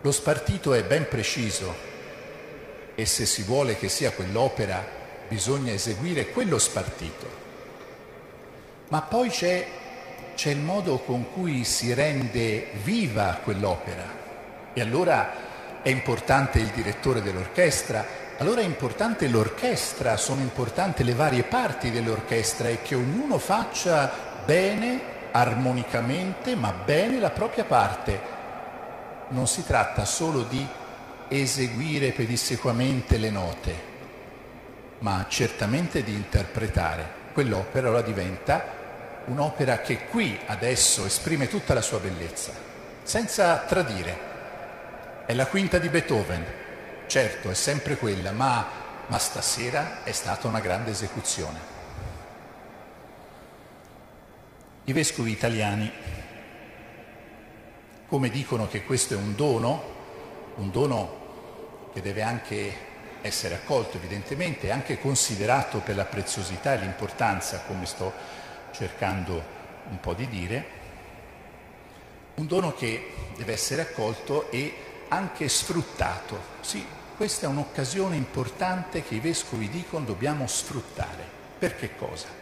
Lo 0.02 0.12
spartito 0.12 0.72
è 0.72 0.82
ben 0.82 1.08
preciso 1.08 1.74
e 2.94 3.04
se 3.04 3.26
si 3.26 3.42
vuole 3.42 3.76
che 3.76 3.90
sia 3.90 4.12
quell'opera 4.12 4.82
bisogna 5.28 5.72
eseguire 5.72 6.30
quello 6.30 6.58
spartito. 6.58 7.38
Ma 8.88 9.02
poi 9.02 9.28
c'è, 9.28 9.66
c'è 10.34 10.50
il 10.50 10.58
modo 10.58 11.00
con 11.00 11.30
cui 11.32 11.64
si 11.64 11.92
rende 11.92 12.68
viva 12.82 13.40
quell'opera 13.44 14.04
e 14.72 14.80
allora 14.80 15.82
è 15.82 15.90
importante 15.90 16.58
il 16.60 16.68
direttore 16.68 17.20
dell'orchestra, 17.20 18.06
allora 18.38 18.62
è 18.62 18.64
importante 18.64 19.28
l'orchestra, 19.28 20.16
sono 20.16 20.40
importanti 20.40 21.04
le 21.04 21.12
varie 21.12 21.42
parti 21.42 21.90
dell'orchestra 21.90 22.68
e 22.68 22.80
che 22.80 22.94
ognuno 22.94 23.36
faccia 23.36 24.10
bene, 24.46 24.98
armonicamente, 25.30 26.56
ma 26.56 26.72
bene 26.72 27.20
la 27.20 27.30
propria 27.30 27.64
parte. 27.64 28.39
Non 29.30 29.46
si 29.46 29.64
tratta 29.64 30.04
solo 30.04 30.42
di 30.42 30.66
eseguire 31.28 32.10
pedissequamente 32.10 33.16
le 33.16 33.30
note, 33.30 33.74
ma 34.98 35.26
certamente 35.28 36.02
di 36.02 36.12
interpretare. 36.12 37.18
Quell'opera 37.32 37.86
allora 37.86 38.02
diventa 38.02 38.78
un'opera 39.26 39.78
che 39.78 40.06
qui 40.06 40.36
adesso 40.46 41.06
esprime 41.06 41.46
tutta 41.46 41.74
la 41.74 41.80
sua 41.80 42.00
bellezza, 42.00 42.52
senza 43.04 43.56
tradire. 43.58 44.28
È 45.26 45.34
la 45.34 45.46
quinta 45.46 45.78
di 45.78 45.88
Beethoven, 45.88 46.44
certo 47.06 47.50
è 47.50 47.54
sempre 47.54 47.96
quella, 47.96 48.32
ma, 48.32 48.66
ma 49.06 49.18
stasera 49.18 50.02
è 50.02 50.10
stata 50.10 50.48
una 50.48 50.58
grande 50.58 50.90
esecuzione. 50.90 51.58
I 54.84 54.92
vescovi 54.92 55.30
italiani, 55.30 55.92
come 58.10 58.28
dicono 58.28 58.66
che 58.66 58.82
questo 58.82 59.14
è 59.14 59.16
un 59.16 59.36
dono, 59.36 59.82
un 60.56 60.72
dono 60.72 61.18
che 61.92 62.02
deve 62.02 62.22
anche 62.22 62.88
essere 63.20 63.54
accolto 63.54 63.98
evidentemente, 63.98 64.66
e 64.66 64.70
anche 64.70 64.98
considerato 64.98 65.78
per 65.78 65.94
la 65.94 66.06
preziosità 66.06 66.74
e 66.74 66.78
l'importanza, 66.78 67.62
come 67.68 67.86
sto 67.86 68.12
cercando 68.72 69.40
un 69.90 70.00
po' 70.00 70.14
di 70.14 70.28
dire, 70.28 70.64
un 72.34 72.48
dono 72.48 72.74
che 72.74 73.12
deve 73.36 73.52
essere 73.52 73.82
accolto 73.82 74.50
e 74.50 74.74
anche 75.06 75.48
sfruttato. 75.48 76.36
Sì, 76.62 76.84
questa 77.16 77.46
è 77.46 77.48
un'occasione 77.48 78.16
importante 78.16 79.04
che 79.04 79.14
i 79.14 79.20
vescovi 79.20 79.68
dicono 79.68 80.04
dobbiamo 80.04 80.48
sfruttare. 80.48 81.22
Per 81.60 81.76
che 81.76 81.94
cosa? 81.94 82.39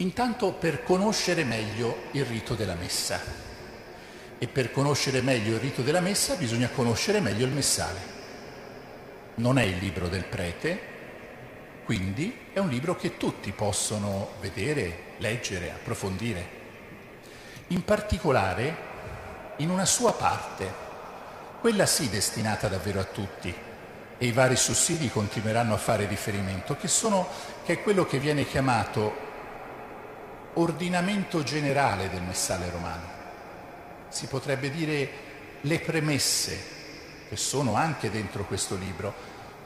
Intanto 0.00 0.52
per 0.52 0.82
conoscere 0.82 1.44
meglio 1.44 2.04
il 2.12 2.24
rito 2.24 2.54
della 2.54 2.74
messa. 2.74 3.20
E 4.38 4.48
per 4.48 4.70
conoscere 4.72 5.20
meglio 5.20 5.54
il 5.54 5.60
rito 5.60 5.82
della 5.82 6.00
messa 6.00 6.36
bisogna 6.36 6.70
conoscere 6.70 7.20
meglio 7.20 7.44
il 7.44 7.52
messale. 7.52 8.18
Non 9.34 9.58
è 9.58 9.62
il 9.62 9.76
libro 9.76 10.08
del 10.08 10.24
prete, 10.24 10.80
quindi 11.84 12.46
è 12.54 12.58
un 12.60 12.70
libro 12.70 12.96
che 12.96 13.18
tutti 13.18 13.52
possono 13.52 14.30
vedere, 14.40 15.16
leggere, 15.18 15.70
approfondire. 15.70 16.58
In 17.68 17.84
particolare 17.84 18.88
in 19.56 19.68
una 19.68 19.84
sua 19.84 20.14
parte, 20.14 20.72
quella 21.60 21.84
sì 21.84 22.08
destinata 22.08 22.68
davvero 22.68 23.00
a 23.00 23.04
tutti 23.04 23.54
e 24.16 24.26
i 24.26 24.32
vari 24.32 24.56
sussidi 24.56 25.10
continueranno 25.10 25.74
a 25.74 25.78
fare 25.78 26.06
riferimento, 26.06 26.74
che, 26.76 26.88
sono, 26.88 27.28
che 27.66 27.74
è 27.74 27.82
quello 27.82 28.06
che 28.06 28.18
viene 28.18 28.46
chiamato 28.46 29.28
ordinamento 30.60 31.42
generale 31.42 32.08
del 32.10 32.22
messale 32.22 32.70
romano. 32.70 33.18
Si 34.08 34.26
potrebbe 34.26 34.70
dire 34.70 35.10
le 35.62 35.80
premesse 35.80 36.78
che 37.28 37.36
sono 37.36 37.74
anche 37.74 38.10
dentro 38.10 38.44
questo 38.44 38.76
libro, 38.76 39.14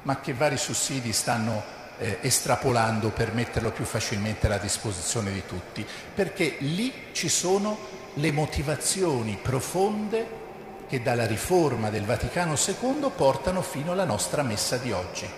ma 0.02 0.20
che 0.20 0.34
vari 0.34 0.56
sussidi 0.56 1.12
stanno 1.12 1.62
eh, 1.98 2.18
estrapolando 2.20 3.10
per 3.10 3.32
metterlo 3.32 3.70
più 3.70 3.84
facilmente 3.84 4.46
alla 4.46 4.58
disposizione 4.58 5.32
di 5.32 5.46
tutti, 5.46 5.86
perché 6.14 6.56
lì 6.60 6.92
ci 7.12 7.28
sono 7.28 7.78
le 8.14 8.32
motivazioni 8.32 9.38
profonde 9.40 10.42
che 10.88 11.02
dalla 11.02 11.26
riforma 11.26 11.90
del 11.90 12.04
Vaticano 12.04 12.54
II 12.54 13.10
portano 13.16 13.62
fino 13.62 13.92
alla 13.92 14.04
nostra 14.04 14.42
messa 14.42 14.76
di 14.76 14.92
oggi. 14.92 15.28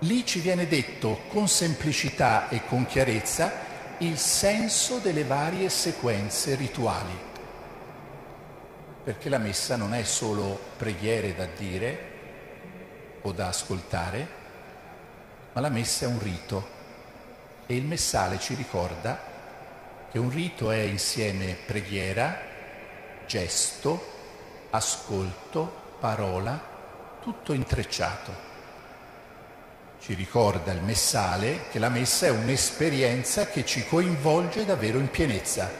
Lì 0.00 0.26
ci 0.26 0.40
viene 0.40 0.66
detto 0.66 1.20
con 1.28 1.48
semplicità 1.48 2.48
e 2.48 2.64
con 2.66 2.86
chiarezza 2.86 3.66
il 4.00 4.16
senso 4.16 4.98
delle 4.98 5.24
varie 5.24 5.68
sequenze 5.68 6.54
rituali, 6.54 7.18
perché 9.02 9.28
la 9.28 9.38
messa 9.38 9.74
non 9.74 9.92
è 9.92 10.04
solo 10.04 10.58
preghiere 10.76 11.34
da 11.34 11.46
dire 11.46 12.16
o 13.22 13.32
da 13.32 13.48
ascoltare, 13.48 14.28
ma 15.52 15.60
la 15.60 15.68
messa 15.68 16.04
è 16.04 16.08
un 16.08 16.22
rito 16.22 16.76
e 17.66 17.74
il 17.74 17.84
messale 17.84 18.38
ci 18.38 18.54
ricorda 18.54 19.18
che 20.10 20.18
un 20.18 20.30
rito 20.30 20.70
è 20.70 20.78
insieme 20.78 21.56
preghiera, 21.66 22.38
gesto, 23.26 24.16
ascolto, 24.70 25.96
parola, 25.98 26.60
tutto 27.20 27.52
intrecciato. 27.52 28.47
Ci 30.00 30.14
ricorda 30.14 30.72
il 30.72 30.82
messale 30.82 31.68
che 31.70 31.78
la 31.78 31.88
messa 31.88 32.26
è 32.26 32.30
un'esperienza 32.30 33.46
che 33.46 33.64
ci 33.66 33.86
coinvolge 33.86 34.64
davvero 34.64 34.98
in 34.98 35.10
pienezza. 35.10 35.70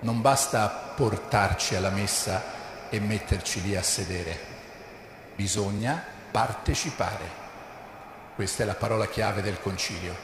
Non 0.00 0.20
basta 0.20 0.68
portarci 0.68 1.74
alla 1.74 1.90
messa 1.90 2.88
e 2.90 3.00
metterci 3.00 3.62
lì 3.62 3.74
a 3.74 3.82
sedere, 3.82 4.38
bisogna 5.34 6.02
partecipare. 6.30 7.42
Questa 8.34 8.62
è 8.62 8.66
la 8.66 8.74
parola 8.74 9.06
chiave 9.06 9.42
del 9.42 9.60
concilio. 9.60 10.14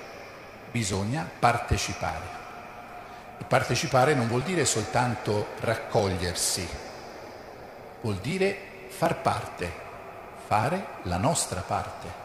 Bisogna 0.71 1.29
partecipare. 1.39 2.39
E 3.39 3.45
partecipare 3.45 4.15
non 4.15 4.29
vuol 4.29 4.43
dire 4.43 4.65
soltanto 4.65 5.49
raccogliersi, 5.61 6.69
vuol 8.03 8.17
dire 8.17 8.87
far 8.89 9.21
parte, 9.23 9.73
fare 10.47 10.87
la 11.05 11.17
nostra 11.17 11.61
parte, 11.61 12.20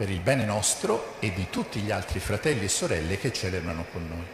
per 0.00 0.08
il 0.08 0.20
bene 0.20 0.46
nostro 0.46 1.16
e 1.18 1.30
di 1.34 1.50
tutti 1.50 1.78
gli 1.80 1.90
altri 1.90 2.20
fratelli 2.20 2.64
e 2.64 2.68
sorelle 2.68 3.18
che 3.18 3.34
celebrano 3.34 3.84
con 3.92 4.08
noi. 4.08 4.26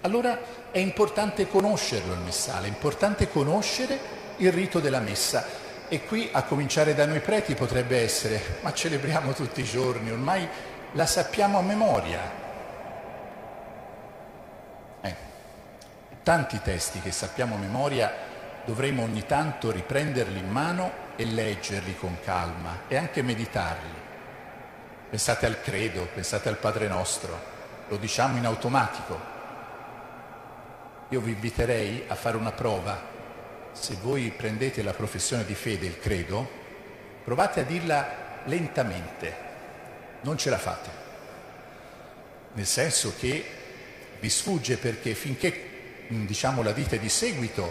Allora 0.00 0.36
è 0.72 0.78
importante 0.78 1.46
conoscerlo 1.46 2.12
il 2.12 2.18
messale, 2.18 2.66
è 2.66 2.68
importante 2.68 3.28
conoscere 3.30 3.96
il 4.38 4.50
rito 4.50 4.80
della 4.80 4.98
messa 4.98 5.46
e 5.86 6.02
qui 6.02 6.28
a 6.32 6.42
cominciare 6.42 6.92
da 6.92 7.06
noi 7.06 7.20
preti 7.20 7.54
potrebbe 7.54 8.02
essere, 8.02 8.58
ma 8.62 8.72
celebriamo 8.72 9.32
tutti 9.32 9.60
i 9.60 9.64
giorni, 9.64 10.10
ormai 10.10 10.48
la 10.94 11.06
sappiamo 11.06 11.58
a 11.58 11.62
memoria, 11.62 12.40
tanti 16.24 16.60
testi 16.62 17.00
che 17.00 17.12
sappiamo 17.12 17.54
a 17.54 17.58
memoria 17.58 18.12
dovremo 18.64 19.04
ogni 19.04 19.24
tanto 19.24 19.70
riprenderli 19.70 20.40
in 20.40 20.48
mano 20.48 20.90
e 21.14 21.26
leggerli 21.26 21.96
con 21.96 22.16
calma 22.24 22.80
e 22.88 22.96
anche 22.96 23.22
meditarli. 23.22 24.10
Pensate 25.12 25.44
al 25.44 25.60
credo, 25.60 26.08
pensate 26.14 26.48
al 26.48 26.56
Padre 26.56 26.88
nostro, 26.88 27.38
lo 27.88 27.98
diciamo 27.98 28.38
in 28.38 28.46
automatico. 28.46 29.20
Io 31.10 31.20
vi 31.20 31.32
inviterei 31.32 32.04
a 32.08 32.14
fare 32.14 32.38
una 32.38 32.52
prova. 32.52 32.98
Se 33.72 33.98
voi 34.00 34.32
prendete 34.34 34.82
la 34.82 34.94
professione 34.94 35.44
di 35.44 35.54
fede, 35.54 35.84
il 35.84 35.98
credo, 35.98 36.48
provate 37.24 37.60
a 37.60 37.64
dirla 37.64 38.40
lentamente, 38.44 39.36
non 40.22 40.38
ce 40.38 40.48
la 40.48 40.56
fate. 40.56 40.90
Nel 42.54 42.64
senso 42.64 43.12
che 43.18 43.44
vi 44.18 44.30
sfugge 44.30 44.78
perché 44.78 45.12
finché 45.12 46.06
diciamo, 46.08 46.62
la 46.62 46.72
vita 46.72 46.96
di 46.96 47.10
seguito, 47.10 47.70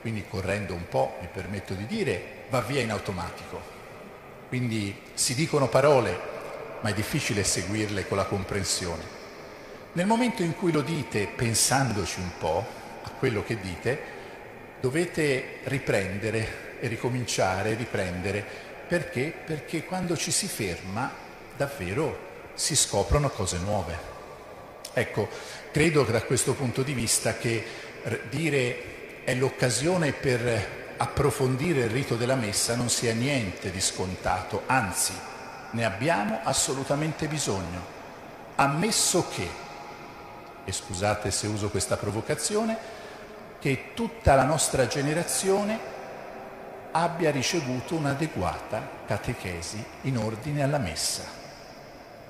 quindi 0.00 0.26
correndo 0.28 0.74
un 0.74 0.88
po', 0.88 1.16
mi 1.20 1.28
permetto 1.32 1.74
di 1.74 1.86
dire, 1.86 2.46
va 2.48 2.60
via 2.60 2.80
in 2.80 2.90
automatico. 2.90 3.78
Quindi 4.48 5.00
si 5.14 5.36
dicono 5.36 5.68
parole, 5.68 6.29
ma 6.80 6.90
è 6.90 6.94
difficile 6.94 7.44
seguirle 7.44 8.06
con 8.06 8.16
la 8.16 8.24
comprensione. 8.24 9.18
Nel 9.92 10.06
momento 10.06 10.42
in 10.42 10.54
cui 10.54 10.72
lo 10.72 10.82
dite, 10.82 11.26
pensandoci 11.26 12.20
un 12.20 12.30
po' 12.38 12.64
a 13.02 13.10
quello 13.18 13.42
che 13.42 13.58
dite, 13.60 13.98
dovete 14.80 15.58
riprendere 15.64 16.78
e 16.80 16.86
ricominciare, 16.88 17.74
riprendere. 17.74 18.44
Perché? 18.86 19.32
Perché 19.44 19.84
quando 19.84 20.16
ci 20.16 20.30
si 20.30 20.46
ferma, 20.46 21.12
davvero 21.56 22.28
si 22.54 22.76
scoprono 22.76 23.28
cose 23.30 23.58
nuove. 23.58 23.98
Ecco, 24.92 25.28
credo 25.70 26.02
da 26.04 26.22
questo 26.22 26.54
punto 26.54 26.82
di 26.82 26.92
vista 26.92 27.36
che 27.36 27.64
dire 28.28 29.22
è 29.24 29.34
l'occasione 29.34 30.12
per 30.12 30.78
approfondire 30.96 31.80
il 31.80 31.90
rito 31.90 32.16
della 32.16 32.34
messa 32.34 32.74
non 32.74 32.90
sia 32.90 33.12
niente 33.12 33.70
di 33.70 33.80
scontato, 33.80 34.62
anzi 34.66 35.12
ne 35.70 35.84
abbiamo 35.84 36.40
assolutamente 36.42 37.26
bisogno, 37.26 37.98
ammesso 38.56 39.26
che 39.28 39.68
e 40.64 40.72
scusate 40.72 41.30
se 41.30 41.46
uso 41.46 41.68
questa 41.70 41.96
provocazione, 41.96 42.98
che 43.58 43.92
tutta 43.94 44.34
la 44.34 44.44
nostra 44.44 44.86
generazione 44.86 45.78
abbia 46.92 47.30
ricevuto 47.30 47.94
un'adeguata 47.94 48.80
catechesi 49.06 49.84
in 50.02 50.16
ordine 50.16 50.62
alla 50.62 50.78
messa, 50.78 51.24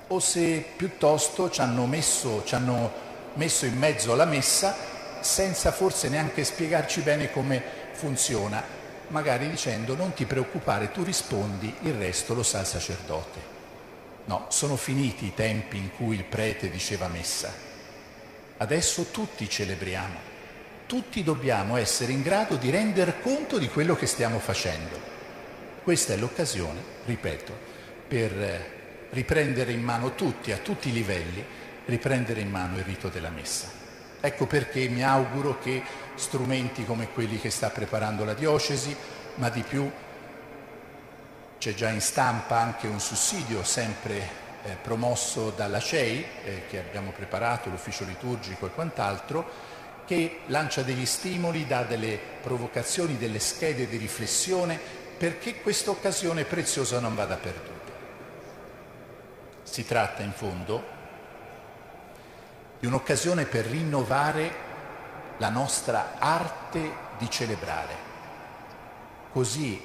o 0.07 0.19
se 0.19 0.65
piuttosto 0.75 1.49
ci 1.49 1.61
hanno 1.61 1.85
messo, 1.85 2.43
ci 2.45 2.55
hanno 2.55 2.91
messo 3.33 3.65
in 3.65 3.77
mezzo 3.77 4.11
alla 4.11 4.25
messa 4.25 4.75
senza 5.21 5.71
forse 5.71 6.09
neanche 6.09 6.43
spiegarci 6.43 7.01
bene 7.01 7.31
come 7.31 7.61
funziona, 7.91 8.61
magari 9.11 9.49
dicendo 9.49 9.95
non 9.95 10.13
ti 10.13 10.25
preoccupare, 10.25 10.91
tu 10.91 11.03
rispondi, 11.03 11.73
il 11.81 11.93
resto 11.93 12.33
lo 12.33 12.43
sa 12.43 12.61
il 12.61 12.65
sacerdote. 12.65 13.39
No, 14.25 14.45
sono 14.49 14.75
finiti 14.75 15.25
i 15.25 15.33
tempi 15.33 15.77
in 15.77 15.91
cui 15.95 16.15
il 16.15 16.23
prete 16.23 16.69
diceva 16.69 17.07
messa 17.07 17.69
Adesso 18.61 19.05
tutti 19.05 19.49
celebriamo, 19.49 20.19
tutti 20.85 21.23
dobbiamo 21.23 21.77
essere 21.77 22.11
in 22.11 22.21
grado 22.21 22.57
di 22.57 22.69
render 22.69 23.19
conto 23.19 23.57
di 23.57 23.67
quello 23.67 23.95
che 23.95 24.05
stiamo 24.05 24.37
facendo. 24.37 24.99
Questa 25.81 26.13
è 26.13 26.15
l'occasione, 26.15 26.79
ripeto, 27.05 27.57
per 28.07 29.09
riprendere 29.09 29.71
in 29.71 29.81
mano 29.81 30.13
tutti, 30.13 30.51
a 30.51 30.57
tutti 30.57 30.89
i 30.89 30.93
livelli, 30.93 31.43
riprendere 31.85 32.39
in 32.39 32.51
mano 32.51 32.77
il 32.77 32.83
rito 32.83 33.07
della 33.07 33.31
messa. 33.31 33.80
Ecco 34.23 34.45
perché 34.45 34.87
mi 34.87 35.03
auguro 35.03 35.57
che 35.59 35.81
strumenti 36.13 36.85
come 36.85 37.09
quelli 37.11 37.39
che 37.39 37.49
sta 37.49 37.71
preparando 37.71 38.23
la 38.23 38.35
diocesi, 38.35 38.95
ma 39.35 39.49
di 39.49 39.63
più 39.63 39.89
c'è 41.57 41.73
già 41.73 41.89
in 41.89 42.01
stampa 42.01 42.59
anche 42.59 42.85
un 42.85 42.99
sussidio 42.99 43.63
sempre 43.63 44.39
eh, 44.63 44.77
promosso 44.79 45.49
dalla 45.49 45.79
CEI, 45.79 46.25
eh, 46.43 46.61
che 46.69 46.77
abbiamo 46.77 47.11
preparato, 47.11 47.69
l'ufficio 47.69 48.03
liturgico 48.03 48.67
e 48.67 48.71
quant'altro, 48.71 49.49
che 50.05 50.41
lancia 50.47 50.83
degli 50.83 51.05
stimoli, 51.05 51.65
dà 51.65 51.83
delle 51.83 52.19
provocazioni, 52.41 53.17
delle 53.17 53.39
schede 53.39 53.87
di 53.87 53.97
riflessione 53.97 54.79
perché 55.17 55.61
questa 55.61 55.91
occasione 55.91 56.43
preziosa 56.45 56.99
non 56.99 57.15
vada 57.15 57.37
perduta. 57.37 57.91
Si 59.63 59.85
tratta 59.85 60.21
in 60.21 60.31
fondo 60.31 60.99
di 62.81 62.87
un'occasione 62.87 63.45
per 63.45 63.65
rinnovare 63.65 64.69
la 65.37 65.49
nostra 65.49 66.15
arte 66.17 66.91
di 67.19 67.29
celebrare. 67.29 68.09
Così 69.31 69.81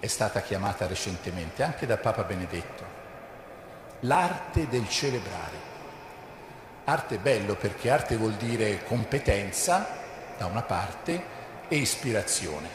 è 0.00 0.06
stata 0.06 0.40
chiamata 0.40 0.86
recentemente 0.86 1.62
anche 1.62 1.86
da 1.86 1.98
Papa 1.98 2.24
Benedetto 2.24 2.98
l'arte 4.00 4.68
del 4.68 4.88
celebrare. 4.88 5.68
Arte 6.84 7.18
bello 7.18 7.56
perché 7.56 7.90
arte 7.90 8.16
vuol 8.16 8.32
dire 8.32 8.84
competenza 8.84 9.98
da 10.38 10.46
una 10.46 10.62
parte 10.62 11.22
e 11.68 11.76
ispirazione. 11.76 12.68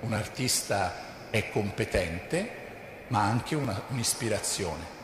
Un 0.00 0.12
artista 0.12 1.30
è 1.30 1.48
competente 1.48 2.60
ma 3.08 3.22
anche 3.22 3.54
una, 3.54 3.80
un'ispirazione. 3.88 5.00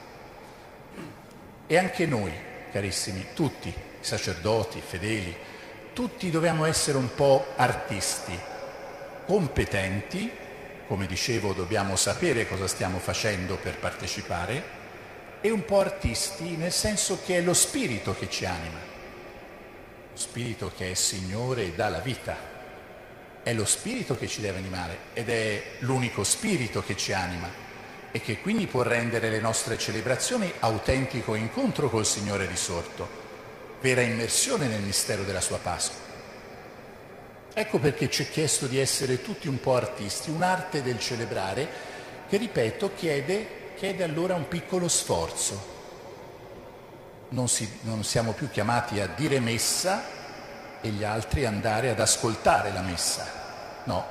E 1.66 1.78
anche 1.78 2.06
noi, 2.06 2.32
carissimi, 2.70 3.26
tutti, 3.34 3.72
sacerdoti, 4.00 4.80
fedeli, 4.80 5.36
tutti 5.92 6.30
dobbiamo 6.30 6.64
essere 6.64 6.98
un 6.98 7.14
po' 7.14 7.44
artisti, 7.56 8.38
competenti, 9.26 10.30
come 10.86 11.06
dicevo 11.06 11.52
dobbiamo 11.52 11.96
sapere 11.96 12.48
cosa 12.48 12.66
stiamo 12.66 12.98
facendo 12.98 13.56
per 13.56 13.78
partecipare, 13.78 14.76
e 15.40 15.50
un 15.50 15.64
po' 15.64 15.80
artisti, 15.80 16.56
nel 16.56 16.72
senso 16.72 17.20
che 17.24 17.38
è 17.38 17.40
lo 17.40 17.54
spirito 17.54 18.14
che 18.14 18.28
ci 18.28 18.44
anima, 18.44 18.78
lo 20.10 20.16
spirito 20.16 20.72
che 20.76 20.90
è 20.90 20.94
Signore 20.94 21.64
e 21.64 21.72
dà 21.72 21.88
la 21.88 22.00
vita. 22.00 22.56
È 23.42 23.52
lo 23.54 23.64
spirito 23.64 24.16
che 24.16 24.26
ci 24.26 24.40
deve 24.40 24.58
animare 24.58 24.98
ed 25.14 25.30
è 25.30 25.62
l'unico 25.78 26.22
spirito 26.22 26.82
che 26.82 26.96
ci 26.96 27.12
anima 27.12 27.48
e 28.10 28.20
che 28.20 28.40
quindi 28.40 28.66
può 28.66 28.82
rendere 28.82 29.30
le 29.30 29.40
nostre 29.40 29.76
celebrazioni 29.78 30.52
autentico 30.60 31.34
incontro 31.34 31.90
col 31.90 32.06
Signore 32.06 32.46
risorto, 32.46 33.08
vera 33.80 34.00
immersione 34.00 34.66
nel 34.66 34.82
mistero 34.82 35.22
della 35.24 35.40
sua 35.40 35.58
Pasqua. 35.58 36.06
Ecco 37.52 37.78
perché 37.78 38.08
ci 38.08 38.24
è 38.24 38.28
chiesto 38.30 38.66
di 38.66 38.78
essere 38.78 39.22
tutti 39.22 39.48
un 39.48 39.60
po' 39.60 39.74
artisti, 39.74 40.30
un'arte 40.30 40.82
del 40.82 40.98
celebrare 40.98 41.68
che, 42.28 42.36
ripeto, 42.36 42.92
chiede 42.94 43.56
chiede 43.78 44.02
allora 44.02 44.34
un 44.34 44.48
piccolo 44.48 44.88
sforzo. 44.88 45.76
Non, 47.28 47.48
si, 47.48 47.78
non, 47.82 48.02
siamo 48.02 48.32
più 48.32 48.50
chiamati 48.50 49.00
a 49.00 49.06
dire 49.06 49.38
messa 49.38 50.02
e 50.80 50.88
gli 50.88 51.04
altri 51.04 51.46
andare 51.46 51.90
ad 51.90 52.00
ascoltare 52.00 52.72
la 52.72 52.80
messa. 52.80 53.82
No, 53.84 54.04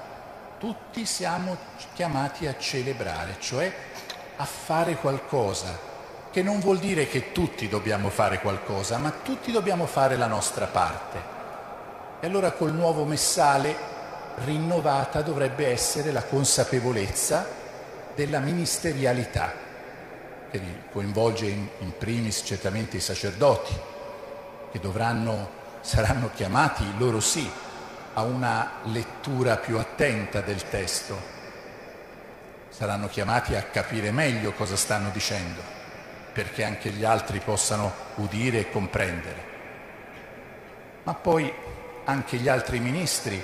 tutti 0.58 1.06
siamo 1.06 1.56
chiamati 1.94 2.48
a 2.48 2.58
celebrare, 2.58 3.36
cioè 3.40 3.72
a 4.38 4.46
fare 4.46 4.96
qualcosa, 4.96 5.78
che 6.32 6.42
non 6.42 6.60
vuol 6.60 6.80
dire 6.80 7.08
che 7.08 7.32
tutti 7.32 7.68
dobbiamo 7.68 8.10
fare 8.10 8.40
qualcosa, 8.40 8.98
ma 8.98 9.12
tutti 9.12 9.52
dobbiamo 9.52 9.86
fare 9.86 10.18
la 10.18 10.28
nostra 10.28 10.66
parte. 10.66 11.36
E 12.20 12.26
allora 12.26 12.52
col 12.52 12.74
nuovo 12.74 13.06
messale 13.06 13.76
rinnovata 14.44 15.22
dovrebbe 15.22 15.68
essere 15.68 16.12
la 16.12 16.24
consapevolezza 16.24 17.48
della 18.16 18.40
ministerialità, 18.40 19.54
che 20.50 20.62
coinvolge 20.92 21.46
in, 21.46 21.68
primis 21.98 22.42
certamente 22.44 22.98
i 22.98 23.02
sacerdoti, 23.02 23.74
che 24.72 24.80
dovranno, 24.80 25.50
saranno 25.82 26.32
chiamati, 26.34 26.84
loro 26.98 27.20
sì, 27.20 27.50
a 28.18 28.24
una 28.24 28.80
lettura 28.86 29.58
più 29.58 29.78
attenta 29.78 30.42
del 30.42 30.68
testo, 30.68 31.16
saranno 32.70 33.08
chiamati 33.08 33.54
a 33.54 33.62
capire 33.62 34.10
meglio 34.10 34.54
cosa 34.54 34.76
stanno 34.76 35.10
dicendo, 35.12 35.62
perché 36.34 36.64
anche 36.64 36.90
gli 36.90 37.04
altri 37.04 37.40
possano 37.40 37.94
udire 38.16 38.62
e 38.62 38.72
comprendere. 38.72 39.46
Ma 41.04 41.14
poi 41.14 41.54
anche 42.06 42.38
gli 42.38 42.50
altri 42.50 42.80
ministri, 42.80 43.40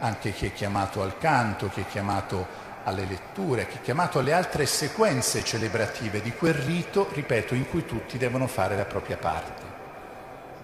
anche 0.00 0.32
chi 0.32 0.44
è 0.44 0.52
chiamato 0.52 1.00
al 1.00 1.16
canto, 1.16 1.70
chi 1.70 1.80
è 1.80 1.86
chiamato 1.86 2.46
alle 2.84 3.06
letture, 3.06 3.66
che 3.66 3.76
è 3.76 3.80
chiamato 3.80 4.18
alle 4.18 4.34
altre 4.34 4.66
sequenze 4.66 5.42
celebrative 5.42 6.20
di 6.20 6.34
quel 6.34 6.54
rito, 6.54 7.08
ripeto, 7.14 7.54
in 7.54 7.66
cui 7.66 7.86
tutti 7.86 8.18
devono 8.18 8.46
fare 8.46 8.76
la 8.76 8.84
propria 8.84 9.16
parte. 9.16 9.62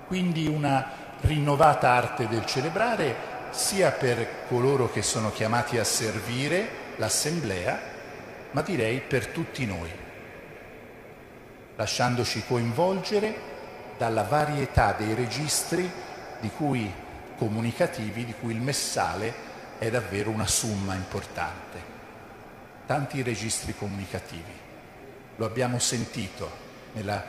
Quindi 0.07 0.47
una 0.47 1.07
rinnovata 1.21 1.91
arte 1.91 2.29
del 2.29 2.45
celebrare 2.45 3.37
sia 3.51 3.91
per 3.93 4.47
coloro 4.49 4.91
che 4.91 5.03
sono 5.03 5.31
chiamati 5.31 5.79
a 5.79 5.85
servire 5.85 6.69
l'assemblea, 6.97 7.81
ma 8.51 8.63
direi 8.63 9.01
per 9.01 9.27
tutti 9.27 9.67
noi, 9.67 9.91
lasciandoci 11.77 12.45
coinvolgere 12.47 13.47
dalla 13.97 14.23
varietà 14.23 14.93
dei 14.93 15.15
registri 15.15 15.91
di 16.41 16.51
cui 16.57 16.93
comunicativi, 17.37 18.25
di 18.25 18.35
cui 18.41 18.53
il 18.53 18.61
messale 18.61 19.47
è 19.79 19.91
davvero 19.91 20.31
una 20.31 20.47
summa 20.47 20.95
importante 20.95 21.97
tanti 22.89 23.23
registri 23.23 23.77
comunicativi. 23.77 24.51
Lo 25.37 25.45
abbiamo 25.45 25.79
sentito 25.79 26.51
nella, 26.95 27.23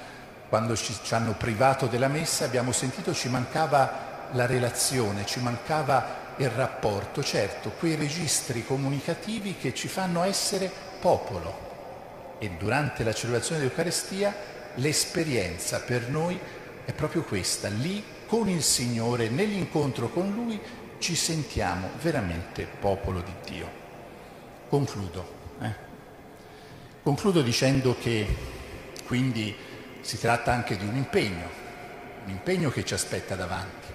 quando 0.48 0.74
ci, 0.78 0.98
ci 1.04 1.14
hanno 1.14 1.34
privato 1.34 1.88
della 1.88 2.08
messa, 2.08 2.46
abbiamo 2.46 2.72
sentito 2.72 3.14
ci 3.14 3.28
mancava 3.28 4.08
la 4.32 4.46
relazione, 4.46 5.26
ci 5.26 5.40
mancava 5.40 6.28
il 6.38 6.50
rapporto, 6.50 7.24
certo, 7.24 7.72
quei 7.72 7.96
registri 7.96 8.66
comunicativi 8.66 9.56
che 9.56 9.74
ci 9.74 9.88
fanno 9.88 10.24
essere 10.24 10.72
popolo. 11.00 11.68
E 12.40 12.52
durante 12.58 13.04
la 13.04 13.14
celebrazione 13.14 13.60
dell'Eucarestia 13.60 14.34
l'esperienza 14.76 15.82
per 15.82 16.10
noi 16.10 16.40
è 16.86 16.94
proprio 16.94 17.24
questa, 17.24 17.68
lì 17.68 18.04
con 18.26 18.48
il 18.48 18.64
Signore, 18.64 19.30
nell'incontro 19.30 20.10
con 20.10 20.32
Lui, 20.34 20.60
ci 21.00 21.16
sentiamo 21.16 21.90
veramente 22.02 22.68
popolo 22.80 23.22
di 23.22 23.34
Dio. 23.44 23.70
Concludo. 24.70 25.38
Eh? 25.62 25.88
Concludo 27.02 27.42
dicendo 27.42 27.98
che 28.00 28.28
quindi 29.06 29.56
si 30.02 30.20
tratta 30.20 30.54
anche 30.54 30.78
di 30.78 30.86
un 30.86 30.96
impegno, 30.96 31.50
l'impegno 32.26 32.70
che 32.70 32.86
ci 32.86 32.94
aspetta 32.94 33.36
davanti. 33.36 33.88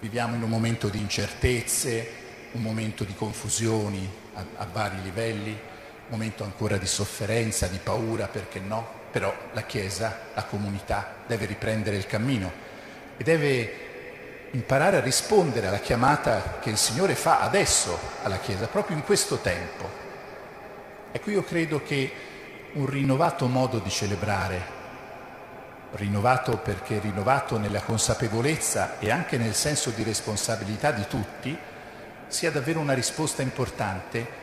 Viviamo 0.00 0.34
in 0.34 0.42
un 0.42 0.48
momento 0.48 0.88
di 0.88 0.98
incertezze, 0.98 2.10
un 2.52 2.62
momento 2.62 3.04
di 3.04 3.14
confusioni 3.14 4.10
a, 4.32 4.44
a 4.56 4.66
vari 4.72 5.02
livelli, 5.02 5.50
un 5.50 6.06
momento 6.08 6.42
ancora 6.42 6.78
di 6.78 6.86
sofferenza, 6.86 7.66
di 7.66 7.78
paura, 7.82 8.26
perché 8.26 8.60
no? 8.60 8.88
Però 9.10 9.30
la 9.52 9.60
Chiesa, 9.64 10.20
la 10.32 10.44
comunità 10.44 11.16
deve 11.26 11.44
riprendere 11.44 11.96
il 11.96 12.06
cammino 12.06 12.50
e 13.18 13.22
deve 13.22 14.48
imparare 14.52 14.96
a 14.96 15.00
rispondere 15.00 15.66
alla 15.66 15.80
chiamata 15.80 16.60
che 16.62 16.70
il 16.70 16.78
Signore 16.78 17.14
fa 17.14 17.40
adesso 17.40 17.98
alla 18.22 18.38
Chiesa, 18.38 18.68
proprio 18.68 18.96
in 18.96 19.04
questo 19.04 19.36
tempo. 19.36 19.86
Ecco, 21.12 21.30
io 21.30 21.44
credo 21.44 21.82
che 21.82 22.10
un 22.72 22.86
rinnovato 22.86 23.46
modo 23.48 23.78
di 23.80 23.90
celebrare, 23.90 24.79
rinnovato 25.92 26.58
perché 26.58 26.98
rinnovato 26.98 27.58
nella 27.58 27.82
consapevolezza 27.82 28.98
e 28.98 29.10
anche 29.10 29.36
nel 29.36 29.54
senso 29.54 29.90
di 29.90 30.02
responsabilità 30.02 30.92
di 30.92 31.06
tutti, 31.08 31.56
sia 32.26 32.50
davvero 32.50 32.80
una 32.80 32.94
risposta 32.94 33.42
importante 33.42 34.38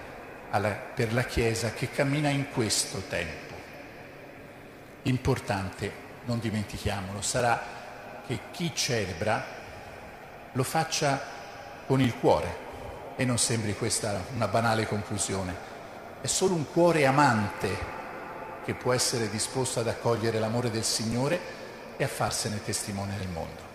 alla, 0.50 0.70
per 0.70 1.14
la 1.14 1.24
Chiesa 1.24 1.72
che 1.72 1.89
cammina 1.89 2.30
in 2.30 2.52
questo 2.52 3.04
tempo. 3.08 3.56
Importante, 5.04 5.91
non 6.26 6.39
dimentichiamolo, 6.39 7.22
sarà 7.22 7.62
che 8.26 8.39
chi 8.52 8.74
celebra 8.76 9.43
lo 10.52 10.64
faccia 10.64 11.20
con 11.86 12.02
il 12.02 12.14
cuore 12.18 12.66
e 13.16 13.24
non 13.24 13.38
sembri 13.38 13.74
questa 13.76 14.22
una 14.36 14.48
banale 14.48 14.86
conclusione. 14.86 15.76
È 16.20 16.28
solo 16.28 16.56
un 16.56 16.70
cuore 16.70 17.06
amante 17.06 17.95
che 18.68 18.74
può 18.74 18.91
essere 18.91 19.30
disposto 19.30 19.80
ad 19.80 19.88
accogliere 19.88 20.39
l'amore 20.39 20.70
del 20.70 20.84
Signore 20.84 21.39
e 21.95 22.03
a 22.03 22.07
farsene 22.09 22.61
testimone 22.61 23.15
nel 23.15 23.30
mondo. 23.30 23.66